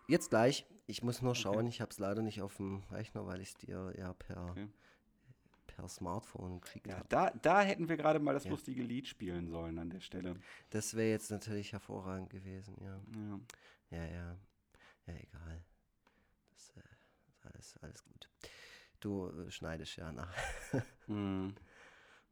Jetzt 0.09 0.31
gleich, 0.31 0.67
ich 0.87 1.03
muss 1.03 1.23
nur 1.23 1.35
schauen, 1.35 1.67
ich 1.67 1.81
habe 1.81 1.91
es 1.93 1.99
leider 1.99 2.23
nicht 2.23 2.43
auf 2.43 2.57
dem 2.57 2.83
Rechner, 2.91 3.25
weil 3.27 3.41
ich 3.41 3.51
es 3.51 3.55
dir 3.59 3.93
ja 3.97 4.13
per, 4.15 4.51
Okay. 4.51 4.69
per 5.67 5.89
Smartphone 5.89 6.61
geschickt 6.61 6.89
Ja, 6.89 6.97
habe. 6.97 7.07
da, 7.09 7.31
da 7.31 7.61
hätten 7.63 7.89
wir 7.89 7.97
gerade 7.97 8.19
mal 8.19 8.33
das 8.35 8.45
Ja. 8.45 8.51
lustige 8.51 8.83
Lied 8.83 9.07
spielen 9.07 9.49
sollen 9.49 9.79
an 9.79 9.91
der 9.91 10.01
Stelle. 10.01 10.35
Das 10.71 10.95
wäre 10.97 11.11
jetzt 11.11 11.31
natürlich 11.31 11.73
hervorragend 11.73 12.31
gewesen, 12.31 12.77
ja. 12.83 13.01
Ja. 13.15 13.41
Ja, 13.99 14.05
ja. 14.07 14.37
Ja, 15.07 15.15
egal. 15.15 15.65
Das 16.51 16.71
äh, 16.77 16.81
ist 17.29 17.47
alles, 17.47 17.77
alles 17.83 18.05
gut. 18.05 18.29
Du 19.01 19.29
äh, 19.29 19.51
schneidest 19.51 19.97
ja 19.97 20.11
nach. 20.13 20.35
Mhm. 21.07 21.55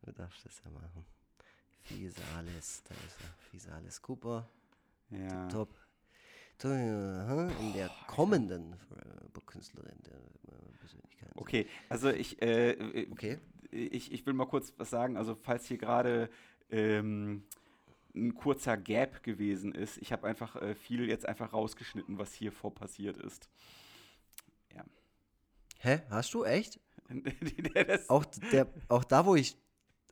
Du 0.03 0.13
darfst 0.13 0.45
das 0.45 0.63
ja 0.65 0.71
machen. 0.71 1.05
Physalis, 1.83 2.83
da 2.85 2.95
ist 2.95 3.17
er. 3.21 3.35
Physalis 3.51 4.01
Cooper, 4.03 4.49
ja. 5.11 5.49
top. 5.49 5.75
In 6.63 7.73
der 7.75 7.91
kommenden 8.07 8.75
äh, 8.75 9.41
Künstlerin 9.47 9.99
der 10.07 10.17
äh, 10.17 10.73
Persönlichkeit. 10.79 11.31
Okay, 11.35 11.67
also 11.89 12.11
ich, 12.11 12.41
äh, 12.43 12.73
äh, 12.73 13.11
Okay. 13.11 13.39
ich, 13.71 14.13
ich 14.13 14.27
will 14.27 14.35
mal 14.35 14.47
kurz 14.47 14.73
was 14.77 14.91
sagen. 14.91 15.17
Also 15.17 15.35
falls 15.35 15.67
hier 15.67 15.79
gerade 15.79 16.29
ähm, 16.71 17.45
ein 18.15 18.35
kurzer 18.35 18.77
Gap 18.77 19.23
gewesen 19.23 19.73
ist, 19.73 19.97
ich 19.99 20.13
habe 20.13 20.27
einfach 20.27 20.57
äh, 20.57 20.75
viel 20.75 21.09
jetzt 21.09 21.27
einfach 21.27 21.53
rausgeschnitten, 21.55 22.19
was 22.19 22.35
hier 22.35 22.53
vor 22.53 22.75
passiert 22.75 23.17
ist. 23.17 23.49
Hä? 25.83 26.03
Hast 26.11 26.35
du 26.35 26.45
echt? 26.45 26.79
Auch, 28.09 28.25
der, 28.53 28.69
auch 28.89 29.03
da, 29.03 29.25
wo 29.27 29.35
ich. 29.35 29.57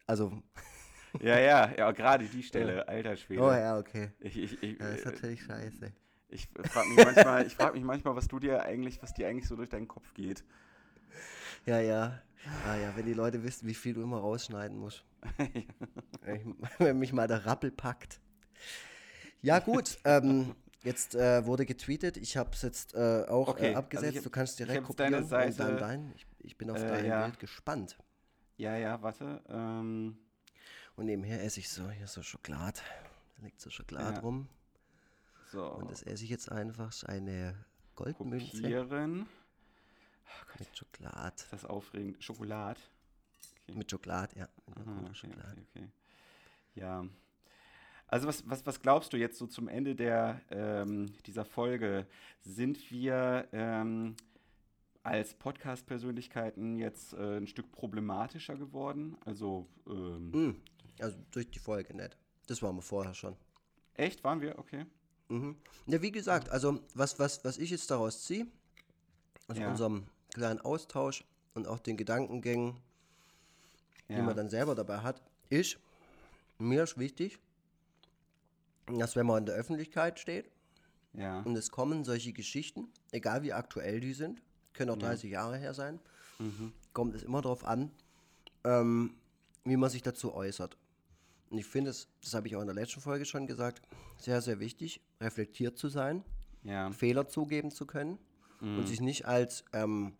Also. 0.09 0.32
ja, 1.20 1.38
ja, 1.38 1.70
ja, 1.76 1.92
gerade 1.92 2.24
die 2.24 2.42
Stelle, 2.42 2.88
alter 2.88 3.16
Schwede. 3.16 3.42
Oh 3.42 3.50
ja, 3.52 3.78
okay. 3.78 4.11
Ich, 4.20 4.36
ich, 4.36 4.62
ich, 4.62 4.78
Ja, 4.80 4.86
das 4.90 4.96
ist 5.00 5.06
äh, 5.06 5.11
natürlich 5.12 5.42
scheiße. 5.44 5.92
ich 6.30 6.48
frage 6.64 6.88
mich, 6.88 7.04
manchmal- 7.04 7.46
ich 7.46 7.54
frag 7.54 7.74
mich 7.74 7.84
manchmal, 7.84 8.16
was 8.16 8.26
du 8.26 8.38
dir 8.40 8.64
eigentlich, 8.64 9.00
was 9.02 9.14
dir 9.14 9.28
eigentlich 9.28 9.46
so 9.46 9.54
durch 9.54 9.68
deinen 9.68 9.86
Kopf 9.86 10.12
geht. 10.14 10.42
Ja, 11.66 11.78
ja. 11.80 12.20
Ah 12.66 12.76
ja, 12.76 12.92
wenn 12.96 13.04
die 13.06 13.12
Leute 13.14 13.42
wissen, 13.44 13.66
wie 13.68 13.74
viel 13.74 13.92
du 13.94 14.02
immer 14.02 14.18
rausschneiden 14.18 14.78
musst. 14.78 15.04
Wenn 16.22 16.36
ich- 16.36 16.78
Wenn 16.78 16.98
mich 16.98 17.12
mal 17.12 17.26
der 17.28 17.44
Rappel 17.46 17.70
packt. 17.70 18.20
Ja, 19.42 19.59
gut. 19.59 19.98
ähm, 20.04 20.54
Jetzt 20.84 21.16
äh, 21.16 21.44
wurde 21.44 21.66
getweetet, 21.66 22.16
ich 22.16 22.36
habe 22.36 22.50
es 22.52 22.62
jetzt 22.62 22.94
äh, 22.94 23.24
auch 23.28 23.48
Okay, 23.48 23.64
äh, 23.64 23.66
also 23.70 23.78
abgesetzt, 23.80 24.11
ich 24.12 24.16
hab- 24.18 24.24
du 24.24 24.30
kannst 24.30 24.59
direkt 24.61 24.76
deine 24.76 24.86
kopieren 24.86 25.14
und 25.24 25.28
Seite- 25.28 25.56
dann 25.59 25.76
dein. 25.78 26.12
Ich, 26.14 26.26
ich 26.38 26.56
bin 26.56 26.70
auf 26.70 26.80
Äh, 26.80 26.88
dein 26.88 27.04
ja. 27.04 27.24
Bild 27.26 27.40
gespannt. 27.40 27.98
Ja, 28.59 28.76
ja, 28.76 29.00
warte. 29.02 29.40
Ähm, 29.48 30.18
Und 30.96 31.06
nebenher 31.06 31.42
esse 31.44 31.61
ich 31.61 31.68
so, 31.68 31.88
hier 31.90 32.06
so 32.09 32.22
Schokolade. 32.22 32.80
Da 33.38 33.44
liegt 33.44 33.61
so 33.61 33.70
Schokolade 33.70 34.16
Ja. 34.16 34.20
rum. 34.20 34.48
so, 35.52 35.64
Und 35.64 35.90
das 35.90 36.02
esse 36.02 36.24
ich 36.24 36.30
jetzt 36.30 36.50
einfach. 36.50 36.92
Eine 37.04 37.54
Goldmünze 37.94 38.50
kopieren. 38.61 39.28
mit 40.59 40.76
Schokolade. 40.76 41.36
Ist 41.36 41.52
das 41.52 41.64
aufregend? 41.64 42.22
Schokolade. 42.22 42.80
Mit 43.68 43.90
Schokolade, 43.90 44.36
ja. 44.38 44.48
Mit 44.66 44.78
Aha, 44.86 45.00
okay, 45.04 45.14
Schokolade. 45.14 45.52
okay, 45.52 45.66
okay. 45.74 45.88
Ja. 46.74 47.06
Also 48.09 48.26
was, 48.26 48.48
was, 48.48 48.64
was 48.66 48.80
glaubst 48.80 49.12
du 49.12 49.16
jetzt 49.18 49.38
so 49.38 49.46
zum 49.46 49.68
Ende 49.68 49.94
der, 49.94 50.40
ähm, 50.50 51.12
dieser 51.26 51.44
Folge? 51.44 52.06
Sind 52.40 52.90
wir 52.90 53.46
ähm, 53.52 54.16
als 55.03 55.34
Podcast-Persönlichkeiten 55.34 56.76
jetzt 56.76 57.12
äh, 57.14 57.36
ein 57.38 57.46
Stück 57.46 57.70
problematischer 57.72 58.57
geworden? 58.57 59.16
Also 59.24 59.66
ähm, 59.86 60.30
Mm, 60.30 60.61
Also 61.01 61.16
durch 61.30 61.51
die 61.51 61.59
Folge 61.59 61.94
nicht. 61.96 62.16
Das 62.46 62.62
waren 62.62 62.76
wir 62.76 62.82
vorher 62.82 63.14
schon. 63.14 63.36
echt, 63.94 64.22
waren 64.24 64.40
wir? 64.40 64.59
Okay. 64.59 64.86
Mhm. 65.28 65.57
Ja, 65.86 66.01
wie 66.03 66.11
gesagt, 66.12 66.49
also 66.51 66.80
was, 66.94 67.18
was, 67.18 67.44
was 67.44 67.59
ich 67.59 67.70
jetzt 67.70 67.90
daraus 67.90 68.22
ziehe, 68.24 68.46
aus 69.49 69.59
Ja. 69.59 69.68
unserem 69.70 70.07
kleinen 70.32 70.61
Austausch 70.61 71.24
und 71.55 71.66
auch 71.66 71.78
den 71.78 71.96
Gedankengängen, 71.96 72.76
die 74.09 74.14
Ja. 74.14 74.22
man 74.22 74.36
dann 74.36 74.49
selber 74.49 74.74
dabei 74.74 74.99
hat, 74.99 75.20
ist, 75.51 75.78
mir 76.59 76.82
ist 76.84 76.99
wichtig, 76.99 77.38
dass 78.86 79.16
wenn 79.16 79.26
man 79.26 79.38
in 79.38 79.46
der 79.46 79.55
Öffentlichkeit 79.57 80.18
steht 80.18 80.51
Ja. 81.12 81.40
und 81.42 81.57
es 81.57 81.70
kommen 81.70 82.05
solche 82.05 82.32
Geschichten, 82.32 82.88
egal 83.12 83.42
wie 83.42 83.53
aktuell 83.53 84.01
die 84.01 84.14
sind, 84.14 84.40
können 84.79 84.91
auch 84.91 84.97
30 84.99 85.31
Jahre 85.31 85.57
her 85.59 85.74
sein, 85.74 85.99
Mhm. 86.39 86.72
kommt 86.93 87.14
es 87.16 87.22
immer 87.24 87.43
darauf 87.43 87.64
an, 87.64 87.91
ähm, 88.64 89.14
wie 89.64 89.76
man 89.76 89.91
sich 89.91 90.03
dazu 90.03 90.33
äußert. 90.35 90.76
Und 91.51 91.59
ich 91.59 91.66
finde 91.66 91.91
es, 91.91 92.09
das 92.22 92.35
habe 92.35 92.47
ich 92.47 92.55
auch 92.57 92.61
in 92.61 92.66
der 92.68 92.74
letzten 92.76 93.01
Folge 93.01 93.24
schon 93.24 93.47
gesagt, 93.47 93.83
sehr, 94.18 94.41
sehr 94.41 94.61
wichtig, 94.61 95.01
reflektiert 95.20 95.76
zu 95.79 95.89
sein, 95.89 96.24
Ja. 96.62 96.91
Fehler 96.93 97.26
zugeben 97.29 97.70
zu 97.70 97.87
können 97.87 98.18
Mhm. 98.61 98.79
und 98.79 98.87
sich 98.89 99.01
nicht 99.01 99.26
als, 99.26 99.64
ähm, 99.72 100.14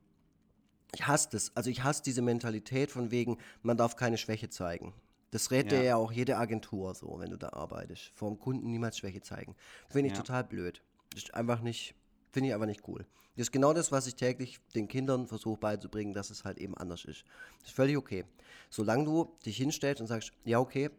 ich 0.95 1.07
hasse 1.07 1.29
das, 1.33 1.53
also 1.55 1.69
ich 1.71 1.85
hasse 1.85 2.03
diese 2.03 2.23
Mentalität 2.23 2.91
von 2.91 3.11
wegen, 3.11 3.39
man 3.63 3.77
darf 3.77 3.95
keine 3.97 4.17
Schwäche 4.19 4.49
zeigen. 4.49 4.95
Das 5.31 5.51
rät 5.51 5.71
dir 5.71 5.79
Ja. 5.79 5.85
ja 5.85 5.97
auch 5.97 6.11
jede 6.11 6.39
Agentur 6.39 6.95
so, 6.95 7.19
wenn 7.21 7.31
du 7.31 7.37
da 7.37 7.51
arbeitest. 7.51 8.11
Vor 8.15 8.31
dem 8.31 8.39
Kunden 8.41 8.71
niemals 8.71 8.97
Schwäche 8.99 9.21
zeigen. 9.21 9.55
Finde 9.91 10.07
ich 10.09 10.15
Ja. 10.17 10.23
total 10.23 10.45
blöd. 10.45 10.83
Ist 11.15 11.35
einfach 11.35 11.61
nicht, 11.61 11.95
finde 12.33 12.49
ich 12.49 12.55
einfach 12.55 12.67
nicht 12.67 12.89
cool. 12.89 13.05
Das 13.39 13.47
ist 13.47 13.53
genau 13.53 13.73
das, 13.73 13.93
was 13.93 14.09
ich 14.09 14.17
täglich 14.17 14.59
den 14.75 14.89
Kindern 14.89 15.29
versuche 15.29 15.61
beizubringen, 15.61 16.13
dass 16.13 16.31
es 16.31 16.45
halt 16.45 16.59
eben 16.59 16.77
anders 16.77 17.05
ist. 17.05 17.25
Das 17.61 17.69
ist 17.69 17.77
völlig 17.77 17.97
okay. 17.97 18.25
Solange 18.69 19.05
du 19.05 19.33
dich 19.47 19.57
hinstellst 19.57 20.01
und 20.01 20.09
sagst, 20.09 20.33
ja 20.45 20.59
okay, 20.59 20.91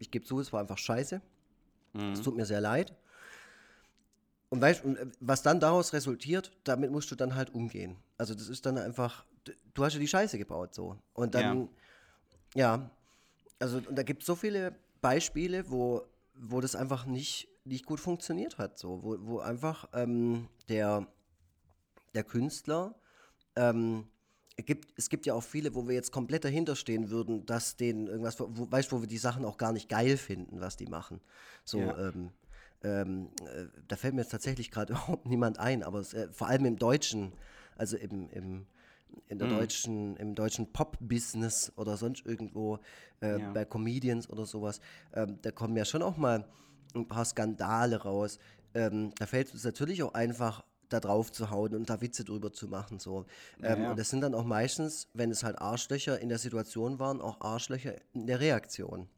ich 0.00 0.10
gebe 0.10 0.24
zu, 0.24 0.40
es 0.40 0.52
war 0.52 0.60
einfach 0.60 0.78
scheiße. 0.78 1.22
Mhm. 1.92 2.12
Es 2.12 2.22
tut 2.22 2.34
mir 2.34 2.44
sehr 2.44 2.60
leid. 2.60 2.92
Und 4.48 4.60
weißt 4.60 4.84
äh, 4.84 5.06
was 5.20 5.42
dann 5.42 5.60
daraus 5.60 5.92
resultiert, 5.92 6.50
damit 6.64 6.90
musst 6.90 7.08
du 7.12 7.14
dann 7.14 7.36
halt 7.36 7.54
umgehen. 7.54 7.94
Also 8.18 8.34
das 8.34 8.48
ist 8.48 8.66
dann 8.66 8.78
einfach, 8.78 9.24
du 9.74 9.84
hast 9.84 9.94
ja 9.94 10.00
die 10.00 10.08
Scheiße 10.08 10.38
gebaut 10.38 10.74
so. 10.74 10.98
Und 11.14 11.36
dann, 11.36 11.68
ja, 12.56 12.90
also 13.60 13.76
und 13.76 13.94
da 13.96 14.02
gibt 14.02 14.22
es 14.22 14.26
so 14.26 14.34
viele 14.34 14.74
Beispiele, 15.00 15.70
wo, 15.70 16.02
wo 16.34 16.60
das 16.60 16.74
einfach 16.74 17.06
nicht, 17.06 17.46
nicht 17.64 17.86
gut 17.86 18.00
funktioniert 18.00 18.58
hat. 18.58 18.76
So, 18.76 19.04
wo, 19.04 19.16
wo 19.20 19.38
einfach 19.38 19.88
ähm, 19.92 20.48
der, 20.68 21.06
der 22.16 22.24
Künstler, 22.24 22.94
ähm, 23.54 24.08
es 24.58 24.64
gibt, 24.64 24.88
es 24.96 25.10
gibt 25.10 25.26
ja 25.26 25.34
auch 25.34 25.42
viele, 25.42 25.74
wo 25.74 25.86
wir 25.86 25.94
jetzt 25.94 26.12
komplett 26.12 26.44
dahinter 26.44 26.76
stehen 26.76 27.10
würden, 27.10 27.44
dass 27.44 27.76
denen 27.76 28.06
irgendwas, 28.06 28.40
wo, 28.40 28.70
weißt 28.70 28.90
du, 28.90 28.96
wo 28.96 29.00
wir 29.02 29.06
die 29.08 29.18
Sachen 29.18 29.44
auch 29.44 29.58
gar 29.58 29.72
nicht 29.72 29.88
geil 29.88 30.16
finden, 30.16 30.60
was 30.60 30.76
die 30.76 30.86
machen. 30.86 31.20
So, 31.64 31.80
Ja. 31.80 32.08
ähm, 32.08 32.30
ähm, 32.82 33.28
äh, 33.44 33.66
da 33.86 33.96
fällt 33.96 34.14
mir 34.14 34.22
jetzt 34.22 34.30
tatsächlich 34.30 34.70
gerade 34.70 34.92
überhaupt 34.94 35.26
niemand 35.26 35.58
ein, 35.58 35.82
aber 35.82 36.00
es, 36.00 36.14
äh, 36.14 36.28
vor 36.32 36.48
allem 36.48 36.64
im 36.64 36.78
Deutschen, 36.78 37.32
also 37.76 37.96
im, 37.98 38.30
im, 38.30 38.66
in 39.28 39.38
der 39.38 39.48
deutschen, 39.48 40.16
im 40.16 40.34
deutschen 40.34 40.72
Pop-Business 40.72 41.72
oder 41.76 41.98
sonst 41.98 42.24
irgendwo, 42.24 42.78
äh, 43.20 43.38
Ja. 43.38 43.52
bei 43.52 43.64
Comedians 43.66 44.28
oder 44.30 44.46
sowas, 44.46 44.80
ähm, 45.12 45.38
da 45.42 45.50
kommen 45.50 45.76
ja 45.76 45.84
schon 45.84 46.02
auch 46.02 46.16
mal 46.16 46.48
ein 46.94 47.06
paar 47.06 47.26
Skandale 47.26 48.02
raus. 48.02 48.38
Ähm, 48.74 49.12
da 49.18 49.26
fällt 49.26 49.52
es 49.52 49.64
natürlich 49.64 50.02
auch 50.02 50.14
einfach, 50.14 50.64
da 50.88 51.00
drauf 51.00 51.32
zu 51.32 51.50
hauen 51.50 51.74
und 51.74 51.90
da 51.90 52.00
Witze 52.00 52.24
drüber 52.24 52.52
zu 52.52 52.68
machen. 52.68 52.98
So. 52.98 53.26
Ähm, 53.62 53.82
ja. 53.82 53.90
Und 53.90 53.98
das 53.98 54.10
sind 54.10 54.20
dann 54.20 54.34
auch 54.34 54.44
meistens, 54.44 55.08
wenn 55.14 55.30
es 55.30 55.42
halt 55.42 55.58
Arschlöcher 55.58 56.20
in 56.20 56.28
der 56.28 56.38
Situation 56.38 56.98
waren, 56.98 57.20
auch 57.20 57.40
Arschlöcher 57.40 57.94
in 58.12 58.26
der 58.26 58.40
Reaktion. 58.40 59.08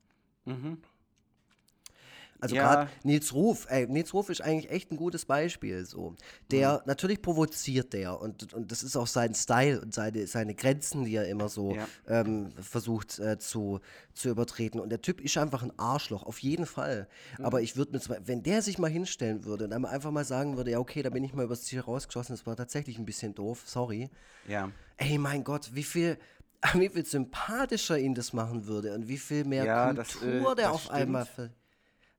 Also 2.40 2.54
Ja. 2.54 2.62
gerade 2.74 2.90
Nils 3.02 3.34
Ruf, 3.34 3.66
ey, 3.68 3.86
Nils 3.88 4.14
Ruf 4.14 4.28
ist 4.30 4.40
eigentlich 4.40 4.70
echt 4.70 4.92
ein 4.92 4.96
gutes 4.96 5.24
Beispiel. 5.24 5.84
So. 5.84 6.14
Der, 6.50 6.82
natürlich 6.86 7.20
provoziert 7.20 7.92
der 7.92 8.20
und, 8.20 8.52
und 8.54 8.70
das 8.70 8.82
ist 8.82 8.96
auch 8.96 9.06
sein 9.08 9.34
Style 9.34 9.80
und 9.80 9.92
seine, 9.92 10.26
seine 10.26 10.54
Grenzen, 10.54 11.04
die 11.04 11.14
er 11.16 11.26
immer 11.28 11.48
so 11.48 11.74
Ja. 11.74 11.88
ähm, 12.06 12.52
versucht 12.60 13.18
äh, 13.18 13.38
zu, 13.38 13.80
zu 14.14 14.28
übertreten. 14.28 14.78
Und 14.80 14.90
der 14.90 15.02
Typ 15.02 15.20
ist 15.20 15.36
einfach 15.36 15.62
ein 15.62 15.72
Arschloch, 15.78 16.22
auf 16.22 16.38
jeden 16.38 16.66
Fall. 16.66 17.08
Aber 17.42 17.60
ich 17.60 17.76
würde 17.76 17.92
mir, 17.92 18.00
zwar- 18.00 18.26
wenn 18.26 18.42
der 18.42 18.62
sich 18.62 18.78
mal 18.78 18.90
hinstellen 18.90 19.44
würde 19.44 19.64
und 19.64 19.72
einmal 19.72 19.92
einfach 19.92 20.10
mal 20.12 20.24
sagen 20.24 20.56
würde, 20.56 20.70
ja 20.70 20.78
okay, 20.78 21.02
da 21.02 21.10
bin 21.10 21.24
ich 21.24 21.34
mal 21.34 21.44
übers 21.44 21.64
Ziel 21.64 21.80
rausgeschossen, 21.80 22.34
das 22.36 22.46
war 22.46 22.54
tatsächlich 22.56 22.98
ein 22.98 23.04
bisschen 23.04 23.34
doof, 23.34 23.62
sorry. 23.66 24.10
Ja. 24.46 24.70
Ey, 24.96 25.18
mein 25.18 25.44
Gott, 25.44 25.70
wie 25.74 25.82
viel, 25.82 26.18
wie 26.74 26.88
viel 26.88 27.04
sympathischer 27.04 27.98
ihn 27.98 28.14
das 28.14 28.32
machen 28.32 28.66
würde 28.66 28.94
und 28.94 29.08
wie 29.08 29.18
viel 29.18 29.44
mehr 29.44 29.64
Ja, 29.64 29.92
das, 29.92 30.18
Kultur 30.18 30.52
äh, 30.52 30.56
der 30.56 30.66
das 30.66 30.74
auf 30.74 30.90
einmal. 30.90 31.24
stimmt. 31.26 31.50
Für, 31.50 31.57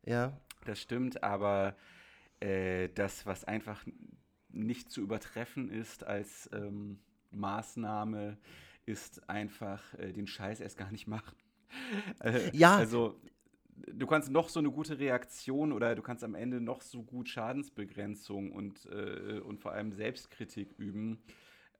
ja, 0.09 0.39
Das 0.65 0.81
stimmt, 0.81 1.23
aber 1.23 1.75
äh, 2.39 2.89
das, 2.89 3.25
was 3.25 3.43
einfach 3.43 3.85
nicht 4.49 4.91
zu 4.91 5.01
übertreffen 5.01 5.69
ist 5.69 6.03
als 6.03 6.49
ähm, 6.53 6.99
Maßnahme, 7.31 8.37
ist 8.85 9.29
einfach 9.29 9.93
äh, 9.95 10.11
den 10.11 10.27
Scheiß 10.27 10.59
erst 10.61 10.77
gar 10.77 10.91
nicht 10.91 11.07
machen. 11.07 11.35
Äh, 12.23 12.49
Ja. 12.57 12.75
Also, 12.75 13.21
du 13.75 14.07
kannst 14.07 14.31
noch 14.31 14.49
so 14.49 14.59
eine 14.59 14.71
gute 14.71 14.97
Reaktion 14.97 15.71
oder 15.71 15.93
du 15.93 16.01
kannst 16.01 16.23
am 16.23 16.33
Ende 16.33 16.59
noch 16.59 16.81
so 16.81 17.03
gut 17.03 17.29
Schadensbegrenzung 17.29 18.51
und, 18.51 18.87
äh, 18.87 19.39
und 19.39 19.59
vor 19.59 19.73
allem 19.73 19.91
Selbstkritik 19.91 20.73
üben. 20.79 21.21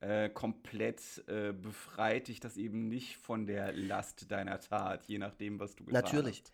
Äh, 0.01 0.29
komplett 0.29 1.23
äh, 1.27 1.51
befreit 1.51 2.27
dich 2.27 2.39
das 2.39 2.55
eben 2.55 2.87
nicht 2.87 3.17
von 3.17 3.47
der 3.47 3.73
Last 3.73 4.31
deiner 4.31 4.59
Tat, 4.59 5.07
je 5.07 5.17
nachdem, 5.17 5.59
was 5.59 5.75
du 5.75 5.83
getan 5.83 6.03
Natürlich. 6.03 6.41
hast. 6.41 6.53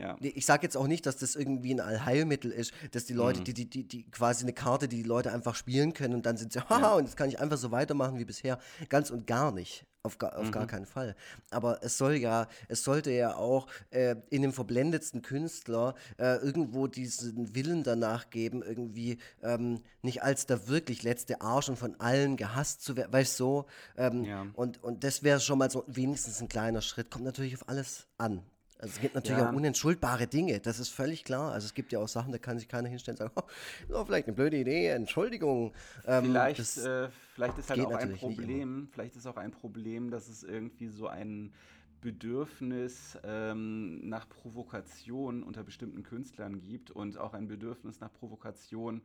Ja. 0.00 0.16
Ich 0.20 0.46
sage 0.46 0.62
jetzt 0.64 0.76
auch 0.76 0.86
nicht, 0.86 1.04
dass 1.06 1.16
das 1.16 1.36
irgendwie 1.36 1.74
ein 1.74 1.80
Allheilmittel 1.80 2.50
ist, 2.50 2.72
dass 2.92 3.04
die 3.04 3.12
Mhm. 3.12 3.18
Leute, 3.18 3.40
die, 3.42 3.52
die, 3.54 3.68
die, 3.68 3.86
die 3.86 4.10
quasi 4.10 4.44
eine 4.44 4.52
Karte, 4.52 4.88
die 4.88 4.96
die 4.96 5.08
Leute 5.08 5.32
einfach 5.32 5.54
spielen 5.54 5.92
können 5.92 6.14
und 6.14 6.26
dann 6.26 6.36
sind 6.36 6.52
sie, 6.52 6.60
haha, 6.60 6.94
und 6.94 7.04
jetzt 7.04 7.16
kann 7.16 7.28
ich 7.28 7.38
einfach 7.40 7.58
so 7.58 7.70
weitermachen 7.70 8.18
wie 8.18 8.24
bisher. 8.24 8.58
Ganz 8.88 9.10
und 9.10 9.26
gar 9.26 9.52
nicht. 9.52 9.84
Auf, 10.02 10.16
gar, 10.16 10.38
auf 10.38 10.46
Mhm. 10.46 10.52
gar 10.52 10.66
keinen 10.66 10.86
Fall. 10.86 11.14
Aber 11.50 11.80
es 11.82 11.98
soll 11.98 12.14
ja, 12.14 12.48
es 12.68 12.82
sollte 12.84 13.10
ja 13.10 13.34
auch 13.34 13.66
äh, 13.90 14.16
in 14.30 14.40
dem 14.40 14.54
verblendetsten 14.54 15.20
Künstler 15.20 15.94
äh, 16.16 16.36
irgendwo 16.36 16.86
diesen 16.86 17.54
Willen 17.54 17.82
danach 17.82 18.30
geben, 18.30 18.62
irgendwie 18.62 19.18
ähm, 19.42 19.82
nicht 20.00 20.22
als 20.22 20.46
der 20.46 20.68
wirklich 20.68 21.02
letzte 21.02 21.42
Arsch 21.42 21.68
und 21.68 21.76
von 21.76 22.00
allen 22.00 22.38
gehasst 22.38 22.82
zu 22.82 22.96
werden, 22.96 23.12
weißt 23.12 23.38
du, 23.38 23.44
so. 23.44 23.66
Ähm, 23.98 24.24
Ja. 24.24 24.46
und, 24.54 24.82
und 24.82 25.04
das 25.04 25.22
wäre 25.22 25.38
schon 25.38 25.58
mal 25.58 25.70
so 25.70 25.84
wenigstens 25.86 26.40
ein 26.40 26.48
kleiner 26.48 26.80
Schritt. 26.80 27.10
Kommt 27.10 27.26
natürlich 27.26 27.54
auf 27.56 27.68
alles 27.68 28.06
an. 28.16 28.42
Also 28.80 28.94
es 28.94 29.00
gibt 29.00 29.14
natürlich 29.14 29.38
Ja. 29.38 29.50
auch 29.50 29.54
unentschuldbare 29.54 30.26
Dinge, 30.26 30.58
das 30.58 30.80
ist 30.80 30.88
völlig 30.88 31.24
klar. 31.24 31.52
Also 31.52 31.66
es 31.66 31.74
gibt 31.74 31.92
ja 31.92 31.98
auch 31.98 32.08
Sachen, 32.08 32.32
da 32.32 32.38
kann 32.38 32.58
sich 32.58 32.66
keiner 32.66 32.88
hinstellen 32.88 33.18
und 33.18 33.34
sagen, 33.34 33.48
oh, 33.92 34.04
vielleicht 34.06 34.26
eine 34.26 34.34
blöde 34.34 34.56
Idee, 34.56 34.86
Entschuldigung. 34.88 35.74
Ähm, 36.06 36.24
Vielleicht, 36.24 36.58
das, 36.60 36.78
äh, 36.78 37.08
vielleicht 37.34 37.58
ist 37.58 37.68
halt 37.68 37.80
auch 37.80 37.94
ein 37.94 38.12
Problem, 38.16 38.88
vielleicht 38.90 39.16
ist 39.16 39.26
auch 39.26 39.36
ein 39.36 39.50
Problem, 39.50 40.10
dass 40.10 40.28
es 40.28 40.42
irgendwie 40.42 40.88
so 40.88 41.08
ein 41.08 41.52
Bedürfnis 42.00 43.18
ähm, 43.22 44.08
nach 44.08 44.26
Provokation 44.28 45.42
unter 45.42 45.62
bestimmten 45.62 46.02
Künstlern 46.02 46.62
gibt 46.62 46.90
und 46.90 47.18
auch 47.18 47.34
ein 47.34 47.48
Bedürfnis 47.48 48.00
nach 48.00 48.10
Provokation 48.10 49.02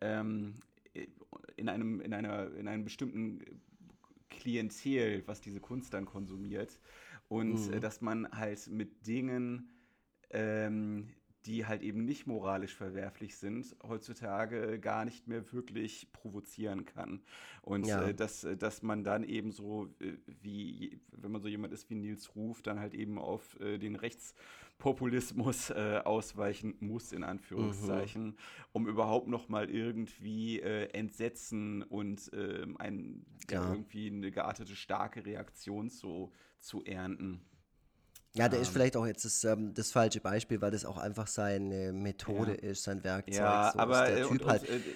ähm, 0.00 0.54
in, 1.56 1.68
einem, 1.68 2.00
in, 2.00 2.14
einer, 2.14 2.50
in 2.54 2.66
einem 2.66 2.84
bestimmten 2.84 3.40
Klientel, 4.30 5.22
was 5.26 5.42
diese 5.42 5.60
Kunst 5.60 5.92
dann 5.92 6.06
konsumiert. 6.06 6.78
Und 7.30 7.68
Mhm. 7.68 7.72
äh, 7.72 7.80
dass 7.80 8.00
man 8.00 8.28
halt 8.32 8.66
mit 8.68 9.06
Dingen, 9.06 9.70
ähm, 10.30 11.14
die 11.46 11.66
halt 11.66 11.82
eben 11.82 12.04
nicht 12.04 12.26
moralisch 12.26 12.74
verwerflich 12.74 13.36
sind, 13.36 13.74
heutzutage 13.82 14.78
gar 14.78 15.04
nicht 15.04 15.26
mehr 15.26 15.52
wirklich 15.52 16.12
provozieren 16.12 16.84
kann. 16.84 17.22
Und 17.62 17.86
Ja. 17.86 18.00
äh, 18.00 18.14
dass, 18.14 18.44
äh, 18.44 18.56
dass 18.56 18.82
man 18.82 19.04
dann 19.04 19.24
eben 19.24 19.50
so, 19.50 19.86
äh, 20.00 20.14
wie, 20.42 21.00
wenn 21.12 21.32
man 21.32 21.40
so 21.40 21.48
jemand 21.48 21.72
ist 21.72 21.88
wie 21.90 21.94
Nils 21.94 22.34
Ruf, 22.36 22.62
dann 22.62 22.78
halt 22.78 22.94
eben 22.94 23.18
auf 23.18 23.58
äh, 23.60 23.78
den 23.78 23.96
Rechtspopulismus 23.96 25.70
äh, 25.70 26.00
ausweichen 26.04 26.74
muss, 26.80 27.12
in 27.12 27.24
Anführungszeichen, 27.24 28.36
um 28.72 28.86
überhaupt 28.86 29.28
noch 29.28 29.48
mal 29.48 29.70
irgendwie 29.70 30.60
äh, 30.60 30.88
Entsetzen 30.92 31.82
und 31.82 32.30
ähm, 32.34 32.76
ein, 32.78 33.24
Ja. 33.48 33.60
irgendwie 33.66 34.08
eine 34.08 34.30
geartete 34.30 34.76
starke 34.76 35.24
Reaktion 35.24 35.90
zu, 35.90 36.32
zu 36.58 36.84
ernten. 36.84 37.40
Ja, 38.34 38.48
der 38.48 38.60
ist 38.60 38.68
Ähm. 38.68 38.72
vielleicht 38.72 38.96
auch 38.96 39.06
jetzt 39.06 39.24
das, 39.24 39.42
ähm, 39.44 39.74
das 39.74 39.90
falsche 39.90 40.20
Beispiel, 40.20 40.60
weil 40.60 40.70
das 40.70 40.84
auch 40.84 40.98
einfach 40.98 41.26
seine 41.26 41.92
Methode 41.92 42.52
Ja. 42.52 42.54
ist, 42.54 42.84
sein 42.84 43.02
Werkzeug. 43.02 43.36
Ja, 43.36 43.72
so 43.72 43.78
aber 43.80 44.06
ist 44.06 44.08
äh, 44.08 44.14
der 44.14 44.22
Typ 44.22 44.42
und, 44.42 44.46
halt. 44.46 44.62
und, 44.68 44.86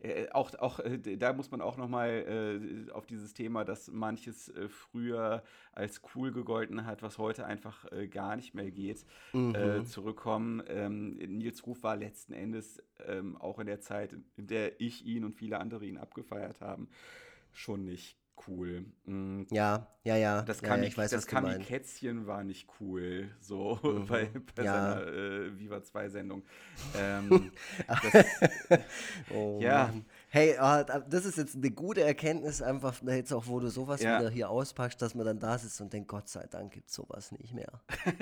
äh, 0.00 0.24
äh, 0.24 0.30
auch, 0.32 0.54
auch 0.58 0.80
äh, 0.80 0.98
da 1.16 1.32
muss 1.32 1.50
man 1.50 1.60
auch 1.60 1.76
noch 1.76 1.88
mal 1.88 2.08
äh, 2.88 2.90
auf 2.92 3.06
dieses 3.06 3.34
Thema, 3.34 3.64
dass 3.64 3.88
manches 3.88 4.48
äh, 4.48 4.68
früher 4.68 5.42
als 5.72 6.00
cool 6.14 6.32
gegolten 6.32 6.86
hat, 6.86 7.02
was 7.02 7.18
heute 7.18 7.44
einfach 7.46 7.86
gar 8.10 8.36
nicht 8.36 8.54
mehr 8.54 8.70
geht, 8.70 9.04
Mhm. 9.34 9.84
zurückkommen. 9.86 10.62
Ähm, 10.66 11.14
Nils 11.16 11.66
Ruf 11.66 11.82
war 11.82 11.96
letzten 11.96 12.32
Endes 12.32 12.82
ähm, 13.06 13.36
auch 13.36 13.58
in 13.58 13.66
der 13.66 13.80
Zeit, 13.80 14.14
in 14.36 14.46
der 14.46 14.80
ich 14.80 15.04
ihn 15.04 15.24
und 15.24 15.34
viele 15.34 15.58
andere 15.60 15.84
ihn 15.86 15.98
abgefeiert 15.98 16.60
haben, 16.60 16.88
schon 17.52 17.84
nicht 17.84 18.18
cool. 18.46 18.84
Mm, 19.06 19.42
ja, 19.50 19.86
ja, 20.04 20.16
ja. 20.16 20.42
das 20.42 20.62
Kami, 20.62 20.82
ja, 20.84 20.88
ich 20.88 20.96
weiß, 20.96 21.10
das 21.10 21.26
meinst. 21.30 21.68
Kätzchen 21.68 22.26
war 22.26 22.44
nicht 22.44 22.68
cool, 22.80 23.30
so 23.40 23.78
Mhm. 23.82 24.06
bei, 24.06 24.30
bei 24.56 24.64
Ja. 24.64 24.72
seiner 24.72 25.06
äh, 25.06 25.58
Viva 25.58 25.82
2 25.82 26.08
Sendung. 26.08 26.44
Ähm, 26.94 27.52
das, 28.00 28.12
Oh, 29.28 29.60
Ja. 29.62 29.86
Mann. 29.86 30.06
Hey, 30.34 30.54
da- 30.56 31.00
das 31.00 31.26
ist 31.26 31.36
jetzt 31.36 31.56
eine 31.56 31.70
gute 31.70 32.00
Erkenntnis, 32.00 32.62
einfach 32.62 33.02
jetzt 33.02 33.34
auch, 33.34 33.46
wo 33.48 33.60
du 33.60 33.68
sowas 33.68 34.02
Ja. 34.02 34.18
wieder 34.18 34.30
hier 34.30 34.48
auspackst, 34.48 35.02
dass 35.02 35.14
man 35.14 35.26
dann 35.26 35.38
da 35.38 35.58
sitzt 35.58 35.78
und 35.82 35.92
denkt, 35.92 36.08
Gott 36.08 36.26
sei 36.30 36.46
Dank 36.46 36.72
gibt 36.72 36.88
es 36.88 36.94
sowas 36.94 37.32
nicht 37.32 37.52
mehr. 37.52 37.70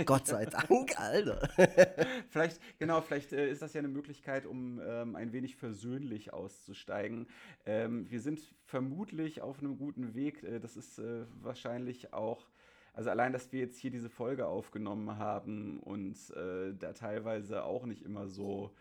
Gott 0.07 0.27
sei 0.27 0.45
Dank, 0.47 0.99
Alter. 0.99 1.49
vielleicht, 2.29 2.61
genau, 2.81 3.01
vielleicht 3.01 3.33
äh, 3.33 3.49
ist 3.49 3.63
das 3.63 3.75
ja 3.75 3.79
eine 3.79 3.87
Möglichkeit, 3.87 4.45
um 4.45 4.81
ähm, 4.85 5.15
ein 5.15 5.33
wenig 5.33 5.55
versöhnlich 5.55 6.33
auszusteigen. 6.33 7.29
Ähm, 7.65 8.11
wir 8.11 8.21
sind 8.21 8.41
vermutlich 8.65 9.41
auf 9.41 9.61
einem 9.61 9.79
guten 9.79 10.13
Weg. 10.17 10.43
Äh, 10.43 10.59
das 10.59 10.77
ist 10.77 10.99
äh, 10.99 11.27
wahrscheinlich 11.41 12.13
auch, 12.13 12.49
also 12.93 13.11
allein, 13.11 13.33
dass 13.33 13.53
wir 13.53 13.61
jetzt 13.61 13.79
hier 13.79 13.93
diese 13.93 14.11
Folge 14.11 14.49
aufgenommen 14.49 15.17
haben 15.17 15.79
und 15.79 16.17
äh, 16.35 16.75
da 16.77 16.93
teilweise 16.93 17.63
auch 17.63 17.87
nicht 17.87 18.03
immer 18.03 18.27
so 18.27 18.73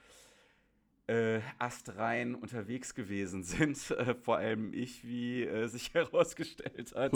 äh, 1.09 1.41
astrein 1.57 2.35
unterwegs 2.35 2.93
gewesen 2.93 3.43
sind, 3.43 3.91
äh, 3.91 4.13
vor 4.15 4.37
allem 4.37 4.73
ich, 4.73 5.03
wie 5.05 5.43
äh, 5.43 5.67
sich 5.67 5.93
herausgestellt 5.95 6.93
hat. 6.95 7.13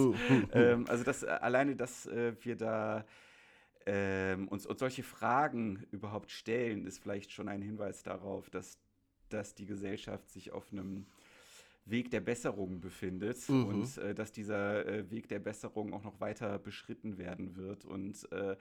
ähm, 0.54 0.86
also 0.88 1.04
das, 1.04 1.24
äh, 1.24 1.28
alleine, 1.28 1.76
dass 1.76 2.06
äh, 2.08 2.34
wir 2.42 2.56
da 2.56 3.06
ähm, 3.86 4.48
uns, 4.48 4.66
uns 4.66 4.80
solche 4.80 5.04
Fragen 5.04 5.86
überhaupt 5.92 6.32
stellen, 6.32 6.86
ist 6.88 7.00
vielleicht 7.00 7.32
schon 7.32 7.48
ein 7.50 7.62
Hinweis 7.62 8.02
darauf, 8.02 8.50
dass, 8.50 8.80
dass 9.30 9.56
die 9.56 9.66
Gesellschaft 9.66 10.30
sich 10.32 10.52
auf 10.52 10.72
einem 10.72 11.06
Weg 11.86 12.10
der 12.12 12.22
Besserung 12.22 12.80
befindet 12.80 13.38
Mhm. 13.50 13.66
und 13.66 13.98
äh, 13.98 14.16
dass 14.16 14.32
dieser 14.32 14.86
äh, 14.86 15.12
Weg 15.12 15.28
der 15.28 15.40
Besserung 15.40 15.94
auch 15.94 16.04
noch 16.04 16.22
weiter 16.22 16.58
beschritten 16.58 17.18
werden 17.18 17.58
wird. 17.58 17.84
Und 17.84 18.32
äh, 18.32 18.56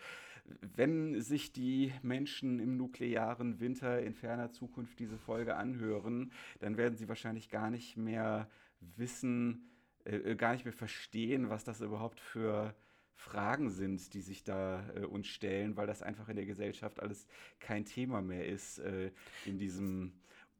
wenn 0.44 1.20
sich 1.20 1.52
die 1.52 1.92
Menschen 2.02 2.58
im 2.58 2.76
nuklearen 2.76 3.60
Winter 3.60 4.02
in 4.02 4.14
ferner 4.14 4.50
Zukunft 4.50 4.98
diese 4.98 5.18
Folge 5.18 5.56
anhören, 5.56 6.32
dann 6.60 6.76
werden 6.76 6.96
sie 6.96 7.08
wahrscheinlich 7.08 7.48
gar 7.48 7.70
nicht 7.70 7.96
mehr 7.96 8.48
wissen, 8.80 9.70
äh, 10.04 10.34
gar 10.34 10.52
nicht 10.52 10.64
mehr 10.64 10.72
verstehen, 10.72 11.48
was 11.48 11.64
das 11.64 11.80
überhaupt 11.80 12.20
für 12.20 12.74
Fragen 13.14 13.70
sind, 13.70 14.14
die 14.14 14.20
sich 14.20 14.42
da 14.42 14.84
äh, 14.96 15.04
uns 15.04 15.28
stellen, 15.28 15.76
weil 15.76 15.86
das 15.86 16.02
einfach 16.02 16.28
in 16.28 16.36
der 16.36 16.46
Gesellschaft 16.46 17.00
alles 17.00 17.26
kein 17.60 17.84
Thema 17.84 18.20
mehr 18.20 18.46
ist, 18.46 18.78
äh, 18.78 19.12
in 19.46 19.58
diesem 19.58 20.14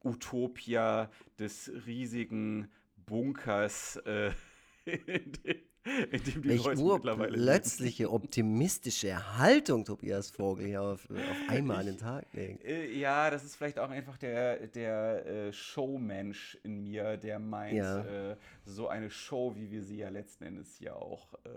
Utopia 0.04 1.10
des 1.38 1.72
riesigen 1.86 2.70
Bunkers, 2.96 3.96
äh, 4.06 4.32
in, 4.84 5.32
dem, 5.44 5.60
in 6.12 6.22
dem 6.24 6.42
die 6.42 6.48
Welch 6.48 6.64
Leute 6.64 6.82
mittlerweile 6.82 7.32
urplötzliche, 7.32 8.10
optimistische 8.10 9.38
Haltung 9.38 9.84
Tobias 9.84 10.30
Vogel 10.30 10.66
hier 10.66 10.82
auf, 10.82 11.08
auf 11.10 11.16
einmal 11.48 11.78
an 11.80 11.86
den 11.86 11.98
Tag 11.98 12.26
legt. 12.32 12.64
Äh, 12.64 12.92
Ja, 12.92 13.30
das 13.30 13.44
ist 13.44 13.56
vielleicht 13.56 13.78
auch 13.78 13.90
einfach 13.90 14.16
der, 14.18 14.66
der 14.68 15.26
äh, 15.26 15.52
Showmensch 15.52 16.56
in 16.62 16.82
mir, 16.82 17.16
der 17.16 17.38
meint, 17.38 17.74
Ja. 17.76 18.30
äh, 18.32 18.36
so 18.64 18.88
eine 18.88 19.10
Show, 19.10 19.54
wie 19.56 19.70
wir 19.70 19.82
sie 19.82 19.96
ja 19.98 20.08
letzten 20.08 20.44
Endes 20.44 20.76
hier 20.76 20.94
auch 20.96 21.34
äh, 21.44 21.48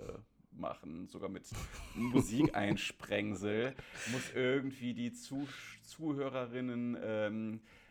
machen, 0.52 1.08
sogar 1.08 1.30
mit 1.30 1.44
Musikeinsprengsel, 1.96 3.74
muss 4.12 4.32
irgendwie 4.34 4.94
die 4.94 5.14
Zuh 5.14 5.48
Zuhörerinnen 5.84 6.98
ähm, 7.04 7.60
äh, 7.64 7.85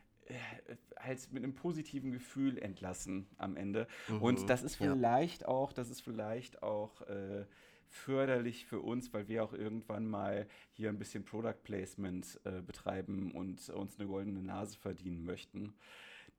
halt 0.98 1.32
mit 1.32 1.42
einem 1.42 1.54
positiven 1.54 2.12
Gefühl 2.12 2.58
entlassen 2.58 3.26
am 3.36 3.56
Ende. 3.56 3.86
Und 4.20 4.48
das 4.48 4.62
ist 4.62 4.78
ja. 4.78 4.92
vielleicht 4.92 5.46
auch, 5.46 5.72
das 5.72 5.90
ist 5.90 6.00
vielleicht 6.00 6.62
auch 6.62 7.02
äh, 7.02 7.44
förderlich 7.88 8.66
für 8.66 8.80
uns, 8.80 9.12
weil 9.12 9.28
wir 9.28 9.44
auch 9.44 9.52
irgendwann 9.52 10.06
mal 10.06 10.46
hier 10.72 10.88
ein 10.88 10.98
bisschen 10.98 11.24
Product 11.24 11.62
Placement 11.62 12.40
äh, 12.44 12.60
betreiben 12.60 13.32
und 13.32 13.68
uns 13.70 13.98
eine 13.98 14.08
goldene 14.08 14.42
Nase 14.42 14.76
verdienen 14.76 15.24
möchten. 15.24 15.74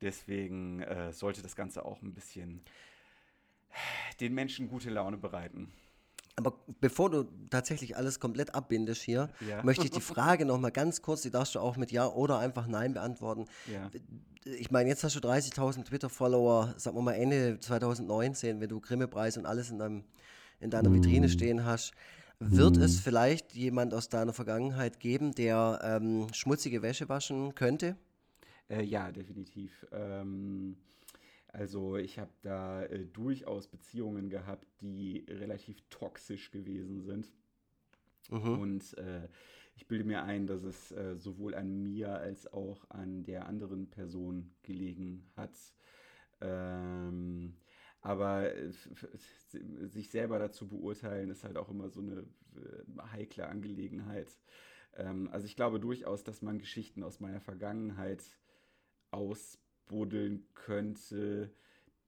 Deswegen 0.01 0.81
äh, 0.81 1.13
sollte 1.13 1.41
das 1.41 1.55
Ganze 1.55 1.85
auch 1.85 2.01
ein 2.01 2.13
bisschen 2.13 2.63
den 4.19 4.33
Menschen 4.33 4.67
gute 4.67 4.89
Laune 4.89 5.17
bereiten. 5.17 5.71
Aber 6.37 6.53
bevor 6.81 7.09
du 7.09 7.23
tatsächlich 7.49 7.95
alles 7.95 8.19
komplett 8.19 8.53
abbindest 8.55 9.01
hier, 9.01 9.29
Ja. 9.47 9.63
möchte 9.63 9.85
ich 9.85 9.91
die 9.91 10.01
Frage 10.01 10.45
noch 10.45 10.59
mal 10.59 10.71
ganz 10.71 11.01
kurz, 11.01 11.21
die 11.21 11.31
darfst 11.31 11.55
du 11.55 11.59
auch 11.59 11.77
mit 11.77 11.91
Ja 11.91 12.07
oder 12.07 12.39
einfach 12.39 12.67
Nein 12.67 12.93
beantworten. 12.93 13.45
Ja. 13.71 13.89
Ich 14.43 14.69
meine, 14.69 14.89
jetzt 14.89 15.03
hast 15.03 15.15
du 15.15 15.19
30.000 15.19 15.85
Twitter-Follower, 15.85 16.75
sagen 16.77 16.97
wir 16.97 17.01
mal 17.01 17.13
Ende 17.13 17.59
2019, 17.59 18.59
wenn 18.59 18.69
du 18.69 18.79
Grimme-Preis 18.79 19.37
und 19.37 19.45
alles 19.45 19.71
in, 19.71 19.79
deinem, 19.79 20.03
in 20.59 20.69
deiner 20.69 20.91
Vitrine 20.93 21.29
stehen 21.29 21.65
hast. 21.65 21.93
Wird 22.39 22.75
es 22.77 22.99
vielleicht 22.99 23.53
jemand 23.55 23.93
aus 23.93 24.09
deiner 24.09 24.33
Vergangenheit 24.33 24.99
geben, 24.99 25.33
der 25.33 25.79
ähm, 25.83 26.27
schmutzige 26.33 26.81
Wäsche 26.81 27.07
waschen 27.07 27.55
könnte? 27.55 27.95
Äh, 28.69 28.83
ja, 28.83 29.11
definitiv. 29.11 29.85
Ähm, 29.93 30.75
also 31.55 31.95
ich 31.95 32.19
habe 32.19 32.31
da 32.41 32.83
äh, 32.83 33.05
durchaus 33.05 33.67
Beziehungen 33.67 34.29
gehabt, 34.29 34.67
die 34.81 35.25
relativ 35.29 35.81
toxisch 35.89 36.51
gewesen 36.51 37.01
sind. 37.01 37.31
Und 38.59 38.97
äh, 38.97 39.29
ich 39.75 39.87
bilde 39.87 40.03
mir 40.03 40.23
ein, 40.23 40.47
dass 40.47 40.63
es 40.63 40.91
äh, 40.91 41.15
sowohl 41.15 41.55
an 41.55 41.81
mir 41.81 42.13
als 42.13 42.51
auch 42.51 42.89
an 42.89 43.23
der 43.23 43.45
anderen 43.45 43.89
Person 43.89 44.51
gelegen 44.63 45.31
hat. 45.37 45.57
Ähm, 46.41 47.55
aber 48.01 48.53
äh, 48.53 48.71
sich 49.87 50.09
selber 50.09 50.39
dazu 50.39 50.67
beurteilen, 50.67 51.29
ist 51.29 51.45
halt 51.45 51.55
auch 51.55 51.69
immer 51.69 51.89
so 51.89 52.01
eine 52.01 52.25
äh, 52.57 53.01
heikle 53.13 53.47
Angelegenheit. 53.47 54.37
Ähm, 54.97 55.29
also 55.31 55.45
ich 55.45 55.55
glaube 55.55 55.79
durchaus, 55.79 56.25
dass 56.25 56.41
man 56.41 56.59
Geschichten 56.59 57.01
aus 57.01 57.21
meiner 57.21 57.39
Vergangenheit 57.39 58.23
ausbuddeln 59.85 60.45
könnte, 60.53 61.51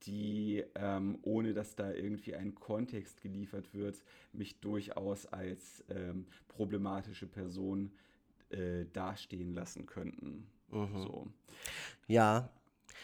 die, 0.04 0.64
ähm, 0.76 1.18
ohne 1.24 1.54
dass 1.54 1.76
da 1.76 1.92
irgendwie 1.92 2.36
ein 2.36 2.56
Kontext 2.56 3.22
geliefert 3.22 3.74
wird, 3.74 4.04
mich 4.32 4.60
durchaus 4.60 5.26
als 5.26 5.84
ähm, 5.90 6.28
problematische 6.48 7.28
Person 7.28 7.92
äh, 8.50 8.86
dastehen 8.94 9.54
lassen 9.54 9.86
könnten. 9.86 10.48
So. 10.72 11.28
Ja. 12.08 12.50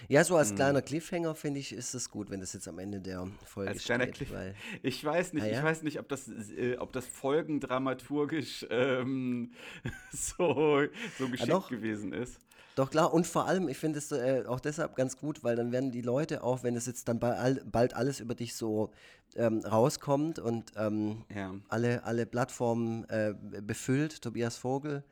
Ja, 0.10 0.24
so 0.24 0.36
als 0.38 0.50
Hm. 0.50 0.56
kleiner 0.56 0.82
Cliffhanger 0.82 1.36
finde 1.36 1.60
ich, 1.60 1.72
ist 1.72 1.94
es 1.94 2.10
gut, 2.10 2.30
wenn 2.30 2.40
das 2.40 2.54
jetzt 2.54 2.68
am 2.68 2.80
Ende 2.80 3.00
der 3.00 3.28
Folge 3.46 3.70
Als 3.72 3.84
kleiner 3.84 4.08
steht, 4.14 4.32
weil 4.34 4.56
Ich 4.84 5.04
weiß 5.04 5.34
nicht, 5.34 5.44
Ah, 5.44 5.48
ja? 5.48 5.60
ich 5.60 5.64
weiß 5.64 5.84
nicht, 5.84 6.00
ob 6.00 6.10
das, 6.10 6.28
äh, 6.30 6.78
ob 6.78 6.92
das 6.94 7.06
folgendramaturgisch 7.08 8.66
ähm, 8.70 9.52
so, 10.12 10.82
so 11.20 11.30
geschickt 11.30 11.50
doch. 11.52 11.70
gewesen 11.70 12.12
ist. 12.14 12.40
Doch 12.76 12.90
klar, 12.90 13.14
und 13.14 13.28
vor 13.28 13.46
allem, 13.46 13.70
ich 13.70 13.78
finde 13.78 14.00
es 14.00 14.12
äh, 14.12 14.44
auch 14.48 14.60
deshalb 14.60 14.96
ganz 14.96 15.18
gut, 15.18 15.44
weil 15.44 15.56
dann 15.56 15.72
werden 15.72 15.92
die 15.92 16.02
Leute 16.02 16.44
auch, 16.44 16.64
wenn 16.64 16.76
es 16.76 16.88
jetzt 16.88 17.08
dann 17.08 17.20
bei 17.20 17.38
all, 17.38 17.56
bald 17.66 17.96
alles 17.96 18.20
über 18.20 18.34
dich 18.34 18.56
so 18.56 18.92
ähm, 19.36 19.60
rauskommt 19.60 20.40
und 20.40 20.72
ähm, 20.76 21.24
Ja. 21.34 21.54
alle, 21.70 22.04
alle 22.04 22.26
Plattformen 22.26 23.04
äh, 23.10 23.36
befüllt, 23.62 24.22
Tobias 24.22 24.58
Vogel, 24.58 25.04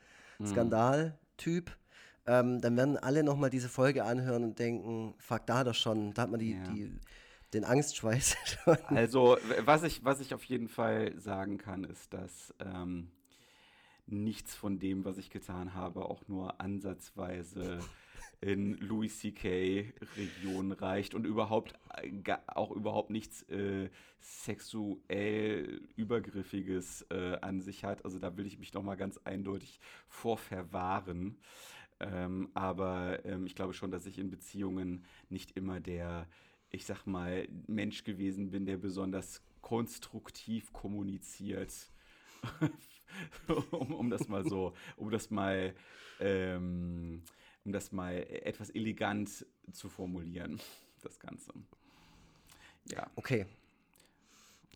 Skandal-Typ, 0.44 1.72
ähm, 2.26 2.62
dann 2.62 2.78
werden 2.78 2.98
alle 2.98 3.24
nochmal 3.24 3.50
diese 3.50 3.70
Folge 3.70 4.04
anhören 4.04 4.44
und 4.44 4.60
denken, 4.60 5.14
fuck, 5.20 5.46
da 5.46 5.60
hat 5.60 5.68
er 5.68 5.74
schon, 5.74 6.14
da 6.14 6.24
hat 6.24 6.32
man 6.32 6.40
die, 6.40 6.54
Ja. 6.54 6.64
die, 6.68 6.92
den 7.54 7.64
Angstschweiß 7.64 8.36
schon. 8.66 8.78
Also, 8.88 9.38
was 9.66 9.84
ich, 9.84 10.04
was 10.04 10.20
ich 10.20 10.34
auf 10.34 10.44
jeden 10.46 10.68
Fall 10.68 11.14
sagen 11.20 11.58
kann, 11.58 11.84
ist, 11.84 12.14
dass 12.14 12.54
ähm, 12.60 13.12
nichts 14.12 14.56
von 14.56 14.80
dem, 14.80 15.06
was 15.06 15.18
ich 15.18 15.30
getan 15.30 15.74
habe, 15.74 16.06
auch 16.06 16.28
nur 16.28 16.60
ansatzweise 16.62 17.80
in 18.42 18.74
Louis 18.78 19.20
C.K. 19.20 19.94
Regionen 20.18 20.72
reicht 20.72 21.14
und 21.14 21.26
überhaupt 21.26 21.76
äh, 21.96 22.38
auch 22.48 22.72
überhaupt 22.72 23.12
nichts 23.12 23.44
äh, 23.44 23.90
sexuell 24.20 25.82
übergriffiges 25.96 27.06
äh, 27.12 27.38
an 27.42 27.62
sich 27.62 27.84
hat. 27.84 28.04
Also 28.04 28.18
da 28.18 28.36
will 28.38 28.48
ich 28.48 28.58
mich 28.58 28.74
noch 28.74 28.84
mal 28.84 28.96
ganz 28.96 29.20
eindeutig 29.24 29.80
vor 30.08 30.38
verwahren. 30.38 31.38
Ähm, 32.00 32.50
aber 32.56 33.24
ähm, 33.26 33.46
ich 33.46 33.54
glaube 33.54 33.74
schon, 33.74 33.92
dass 33.92 34.08
ich 34.08 34.18
in 34.18 34.32
Beziehungen 34.32 35.06
nicht 35.30 35.56
immer 35.56 35.80
der, 35.80 36.28
ich 36.72 36.86
sag 36.86 37.06
mal, 37.06 37.48
Mensch 37.68 38.04
gewesen 38.04 38.50
bin, 38.50 38.66
der 38.66 38.78
besonders 38.78 39.44
konstruktiv 39.62 40.74
kommuniziert. 40.74 41.72
um, 43.72 43.94
um 43.94 44.10
das 44.10 44.28
mal 44.28 44.44
so, 44.44 44.74
um 44.98 45.10
das 45.10 45.30
mal, 45.30 45.74
ähm, 46.20 47.24
um 47.66 47.72
das 47.72 47.92
mal 47.92 48.14
etwas 48.14 48.70
elegant 48.70 49.46
zu 49.72 49.90
formulieren, 49.90 50.60
das 51.02 51.20
Ganze. 51.20 51.52
Ja, 52.86 53.10
Okay. 53.16 53.46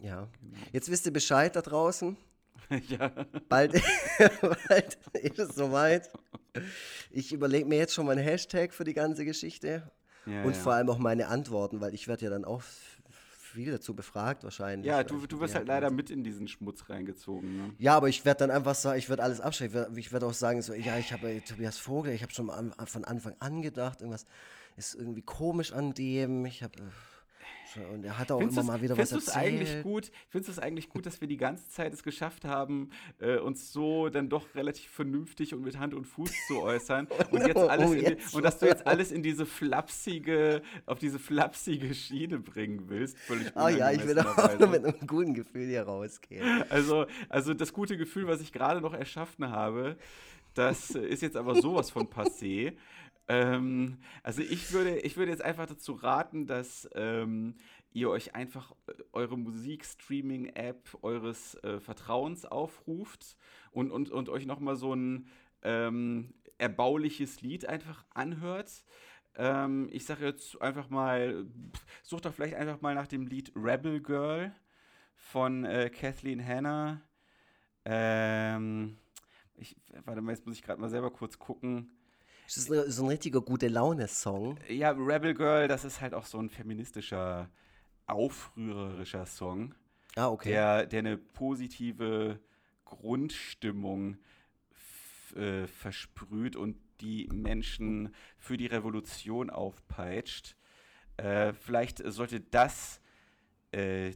Ja. 0.01 0.27
Jetzt 0.71 0.89
wisst 0.89 1.05
ihr 1.05 1.13
Bescheid 1.13 1.55
da 1.55 1.61
draußen. 1.61 2.17
ja. 2.89 3.11
Bald, 3.49 3.73
bald 4.67 4.97
ist 5.13 5.39
es 5.39 5.55
soweit. 5.55 6.09
Ich 7.11 7.33
überlege 7.33 7.65
mir 7.65 7.77
jetzt 7.77 7.93
schon 7.93 8.05
mal 8.05 8.13
einen 8.13 8.23
Hashtag 8.23 8.73
für 8.73 8.83
die 8.83 8.93
ganze 8.93 9.25
Geschichte. 9.25 9.89
Ja, 10.25 10.43
und 10.43 10.55
ja. 10.55 10.59
vor 10.59 10.73
allem 10.73 10.89
auch 10.89 10.97
meine 10.97 11.27
Antworten, 11.27 11.81
weil 11.81 11.93
ich 11.93 12.07
werde 12.07 12.25
ja 12.25 12.31
dann 12.31 12.45
auch 12.45 12.63
viel 13.55 13.71
dazu 13.71 13.95
befragt 13.95 14.43
wahrscheinlich. 14.43 14.85
Ja, 14.87 15.03
du, 15.03 15.25
du 15.25 15.39
wirst 15.39 15.53
die 15.53 15.57
halt 15.57 15.67
leider 15.67 15.89
mit 15.89 16.09
in 16.11 16.23
diesen 16.23 16.47
Schmutz 16.47 16.87
reingezogen. 16.89 17.57
Ne? 17.57 17.73
Ja, 17.79 17.95
aber 17.95 18.07
ich 18.09 18.23
werde 18.25 18.39
dann 18.39 18.51
einfach 18.51 18.75
sagen, 18.75 18.99
ich 18.99 19.09
werde 19.09 19.23
alles 19.23 19.41
abschreiben. 19.41 19.97
Ich 19.97 20.11
werde- 20.11 20.25
auch 20.27 20.33
sagen, 20.33 20.61
so, 20.61 20.73
ja, 20.73 20.97
ich 20.97 21.11
habe 21.13 21.31
äh, 21.31 21.41
Tobias 21.41 21.77
Vogel, 21.77 22.13
ich 22.13 22.21
habe 22.21 22.33
schon 22.33 22.47
von 22.85 23.03
Anfang 23.05 23.35
an 23.39 23.61
gedacht, 23.61 24.01
irgendwas 24.01 24.25
ist 24.77 24.95
irgendwie 24.95 25.21
komisch 25.21 25.71
an 25.73 25.93
dem. 25.93 26.45
Ich 26.45 26.61
habe 26.63 26.77
schon- 26.77 26.87
und 27.93 28.03
er 28.03 28.17
hat 28.17 28.31
auch 28.31 28.39
Findest 28.39 28.59
immer 28.59 28.73
mal 28.73 28.81
wieder 28.81 28.97
was 28.97 29.11
erzählt. 29.11 29.37
eigentlich 29.37 29.83
gut? 29.83 30.11
Findest 30.29 30.49
du 30.49 30.51
es 30.53 30.59
eigentlich 30.59 30.89
gut, 30.89 31.05
dass 31.05 31.21
wir 31.21 31.27
die 31.27 31.37
ganze 31.37 31.69
Zeit 31.69 31.93
es 31.93 32.03
geschafft 32.03 32.45
haben, 32.45 32.89
äh, 33.19 33.37
uns 33.37 33.71
so 33.71 34.09
dann 34.09 34.29
doch 34.29 34.55
relativ 34.55 34.89
vernünftig 34.91 35.53
und 35.53 35.61
mit 35.63 35.77
Hand 35.77 35.93
und 35.93 36.05
Fuß 36.05 36.31
zu 36.47 36.61
äußern 36.61 37.07
und 37.31 37.45
jetzt 37.45 37.57
Oh, 37.57 37.67
alles 37.67 37.89
oh, 37.89 37.93
jetzt 37.93 38.33
die, 38.33 38.35
und 38.37 38.43
dass 38.43 38.59
du 38.59 38.65
jetzt 38.65 38.85
alles 38.85 39.11
in 39.11 39.23
diese 39.23 39.45
flapsige, 39.45 40.61
auf 40.85 40.99
diese 40.99 41.19
flapsige 41.19 41.93
Schiene 41.93 42.39
bringen 42.39 42.89
willst, 42.89 43.17
völlig 43.17 43.55
Ah 43.55 43.69
ja, 43.69 43.91
ich 43.91 44.05
will 44.05 44.19
auch 44.19 44.59
nur 44.59 44.67
mit 44.67 44.85
einem 44.85 45.07
guten 45.07 45.33
Gefühl 45.33 45.67
hier 45.67 45.83
rausgehen. 45.83 46.63
Also, 46.75 47.05
also 47.29 47.53
das 47.53 47.73
gute 47.73 47.95
Gefühl, 47.95 48.27
was 48.27 48.41
ich 48.41 48.51
gerade 48.51 48.81
noch 48.81 48.93
erschaffen 48.93 49.49
habe, 49.49 49.97
das 50.55 50.95
äh, 50.95 51.05
ist 51.05 51.21
jetzt 51.21 51.37
aber 51.37 51.61
sowas 51.61 51.91
von 51.91 52.07
passé. 52.07 52.73
Ähm, 53.27 53.97
also 54.23 54.41
ich 54.41 54.71
würde, 54.71 54.99
ich 54.99 55.17
würde 55.17 55.31
jetzt 55.31 55.43
einfach 55.43 55.65
dazu 55.65 55.93
raten, 55.93 56.45
dass 56.45 56.89
ähm, 56.93 57.55
ihr 57.91 58.09
euch 58.09 58.35
einfach 58.35 58.73
äh, 58.87 58.93
eure 59.13 59.37
Musikstreaming-App 59.37 60.97
eures 61.01 61.55
äh, 61.63 61.79
Vertrauens 61.79 62.45
aufruft 62.45 63.37
und, 63.71 63.91
und, 63.91 64.11
und 64.11 64.29
euch 64.29 64.45
nochmal 64.45 64.75
so 64.75 64.93
ein 64.93 65.27
ähm, 65.63 66.33
erbauliches 66.57 67.41
Lied 67.41 67.65
einfach 67.65 68.05
anhört. 68.13 68.83
Ähm, 69.37 69.89
ich 69.91 70.05
sage 70.05 70.25
jetzt 70.25 70.61
einfach 70.61 70.89
mal, 70.89 71.45
sucht 72.03 72.25
doch 72.25 72.33
vielleicht 72.33 72.55
einfach 72.55 72.81
mal 72.81 72.95
nach 72.95 73.07
dem 73.07 73.27
Lied 73.27 73.51
Rebel 73.55 74.01
Girl 74.01 74.53
von 75.15 75.65
äh, 75.65 75.89
Kathleen 75.89 76.45
Hanna. 76.45 77.01
Ähm, 77.85 78.97
ich, 79.55 79.75
warte 80.05 80.21
mal, 80.21 80.31
jetzt 80.31 80.45
muss 80.45 80.55
ich 80.55 80.63
gerade 80.63 80.79
mal 80.79 80.89
selber 80.89 81.11
kurz 81.11 81.39
gucken. 81.39 81.89
Das 82.45 82.57
ist 82.57 82.71
eine- 82.71 82.89
so 82.91 83.03
ein 83.03 83.09
richtiger 83.09 83.41
gute 83.41 83.67
Laune-Song. 83.67 84.57
Ja, 84.69 84.91
Rebel 84.91 85.33
Girl, 85.33 85.67
das 85.67 85.83
ist 85.85 86.01
halt 86.01 86.13
auch 86.13 86.25
so 86.25 86.37
ein 86.39 86.49
feministischer, 86.49 87.49
aufrührerischer 88.05 89.25
Song, 89.25 89.73
Ah, 90.15 90.27
okay. 90.29 90.49
der, 90.49 90.85
der 90.85 90.99
eine 90.99 91.17
positive 91.17 92.39
Grundstimmung 92.85 94.17
äh, 95.35 95.67
versprüht 95.67 96.55
und 96.55 96.77
die 97.01 97.27
Menschen 97.33 98.13
für 98.37 98.57
die 98.57 98.67
Revolution 98.67 99.49
aufpeitscht. 99.49 100.55
Äh, 101.17 101.51
vielleicht 101.53 101.97
sollte 102.05 102.39
das 102.39 103.01
äh, 103.71 104.11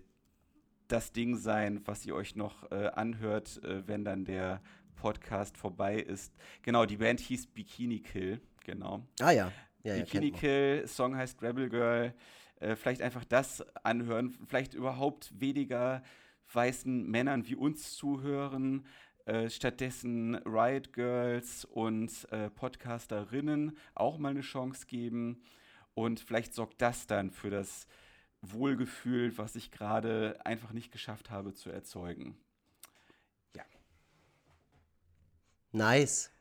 das 0.87 1.11
Ding 1.11 1.35
sein, 1.35 1.81
was 1.85 2.05
ihr 2.05 2.15
euch 2.15 2.35
noch 2.35 2.71
äh, 2.71 2.87
anhört, 2.87 3.61
äh, 3.63 3.85
wenn 3.87 4.03
dann 4.05 4.23
der 4.25 4.61
Podcast 4.99 5.57
vorbei 5.57 5.95
ist. 5.95 6.33
Genau, 6.61 6.85
die 6.85 6.97
Band 6.97 7.21
hieß 7.21 7.47
Bikini 7.47 8.01
Kill, 8.01 8.41
genau. 8.65 9.07
Ah 9.19 9.31
ja. 9.31 9.51
ja, 9.83 9.95
ja 9.95 10.03
Bikini 10.03 10.31
man. 10.31 10.39
Kill, 10.39 10.87
Song 10.87 11.15
heißt 11.15 11.41
Rebel 11.41 11.69
Girl. 11.69 12.13
Äh, 12.59 12.75
vielleicht 12.75 13.01
einfach 13.01 13.23
das 13.23 13.61
anhören, 13.83 14.37
vielleicht 14.47 14.73
überhaupt 14.73 15.39
weniger 15.39 16.03
weißen 16.51 17.09
Männern 17.09 17.47
wie 17.47 17.55
uns 17.55 17.95
zuhören, 17.95 18.85
äh, 19.25 19.49
stattdessen 19.49 20.35
Riot 20.45 20.91
Girls 20.91 21.63
und 21.63 22.27
äh, 22.31 22.49
Podcasterinnen 22.49 23.77
auch 23.95 24.17
mal 24.17 24.29
eine 24.29 24.41
Chance 24.41 24.85
geben. 24.87 25.41
Und 25.93 26.19
vielleicht 26.19 26.53
sorgt 26.53 26.81
das 26.81 27.07
dann 27.07 27.31
für 27.31 27.49
das 27.49 27.87
Wohlgefühl, 28.41 29.37
was 29.37 29.55
ich 29.55 29.71
gerade 29.71 30.39
einfach 30.45 30.71
nicht 30.71 30.91
geschafft 30.91 31.29
habe 31.29 31.53
zu 31.53 31.69
erzeugen. 31.69 32.37
Nice. 35.71 36.31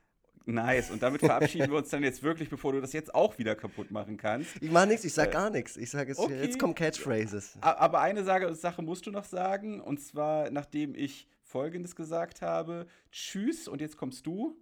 Nice. 0.44 0.90
Und 0.90 1.02
damit 1.02 1.20
verabschieden 1.20 1.70
wir 1.70 1.76
uns 1.76 1.90
dann 1.90 2.02
jetzt 2.02 2.22
wirklich, 2.22 2.48
bevor 2.48 2.72
du 2.72 2.80
das 2.80 2.94
jetzt 2.94 3.14
auch 3.14 3.38
wieder 3.38 3.54
kaputt 3.54 3.90
machen 3.90 4.16
kannst. 4.16 4.56
Ich 4.62 4.70
mach 4.70 4.86
nichts, 4.86 5.04
ich 5.04 5.12
sag 5.12 5.32
gar 5.32 5.50
nichts. 5.50 5.76
Ich 5.76 5.90
sag 5.90 6.08
jetzt, 6.08 6.18
okay. 6.18 6.40
jetzt 6.40 6.58
kommen 6.58 6.74
Catchphrases. 6.74 7.58
Aber 7.60 8.00
eine 8.00 8.24
Sache, 8.24 8.54
Sache 8.54 8.80
musst 8.80 9.06
du 9.06 9.10
noch 9.10 9.24
sagen, 9.24 9.80
und 9.80 10.00
zwar 10.00 10.50
nachdem 10.50 10.94
ich 10.94 11.28
Folgendes 11.42 11.96
gesagt 11.96 12.42
habe. 12.42 12.86
Tschüss, 13.10 13.68
und 13.68 13.80
jetzt 13.80 13.96
kommst 13.96 14.26
du. 14.26 14.56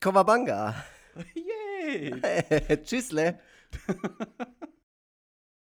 Kowabanga. 0.00 0.84
Yay! 1.82 2.20
Tschüssle. 2.84 3.38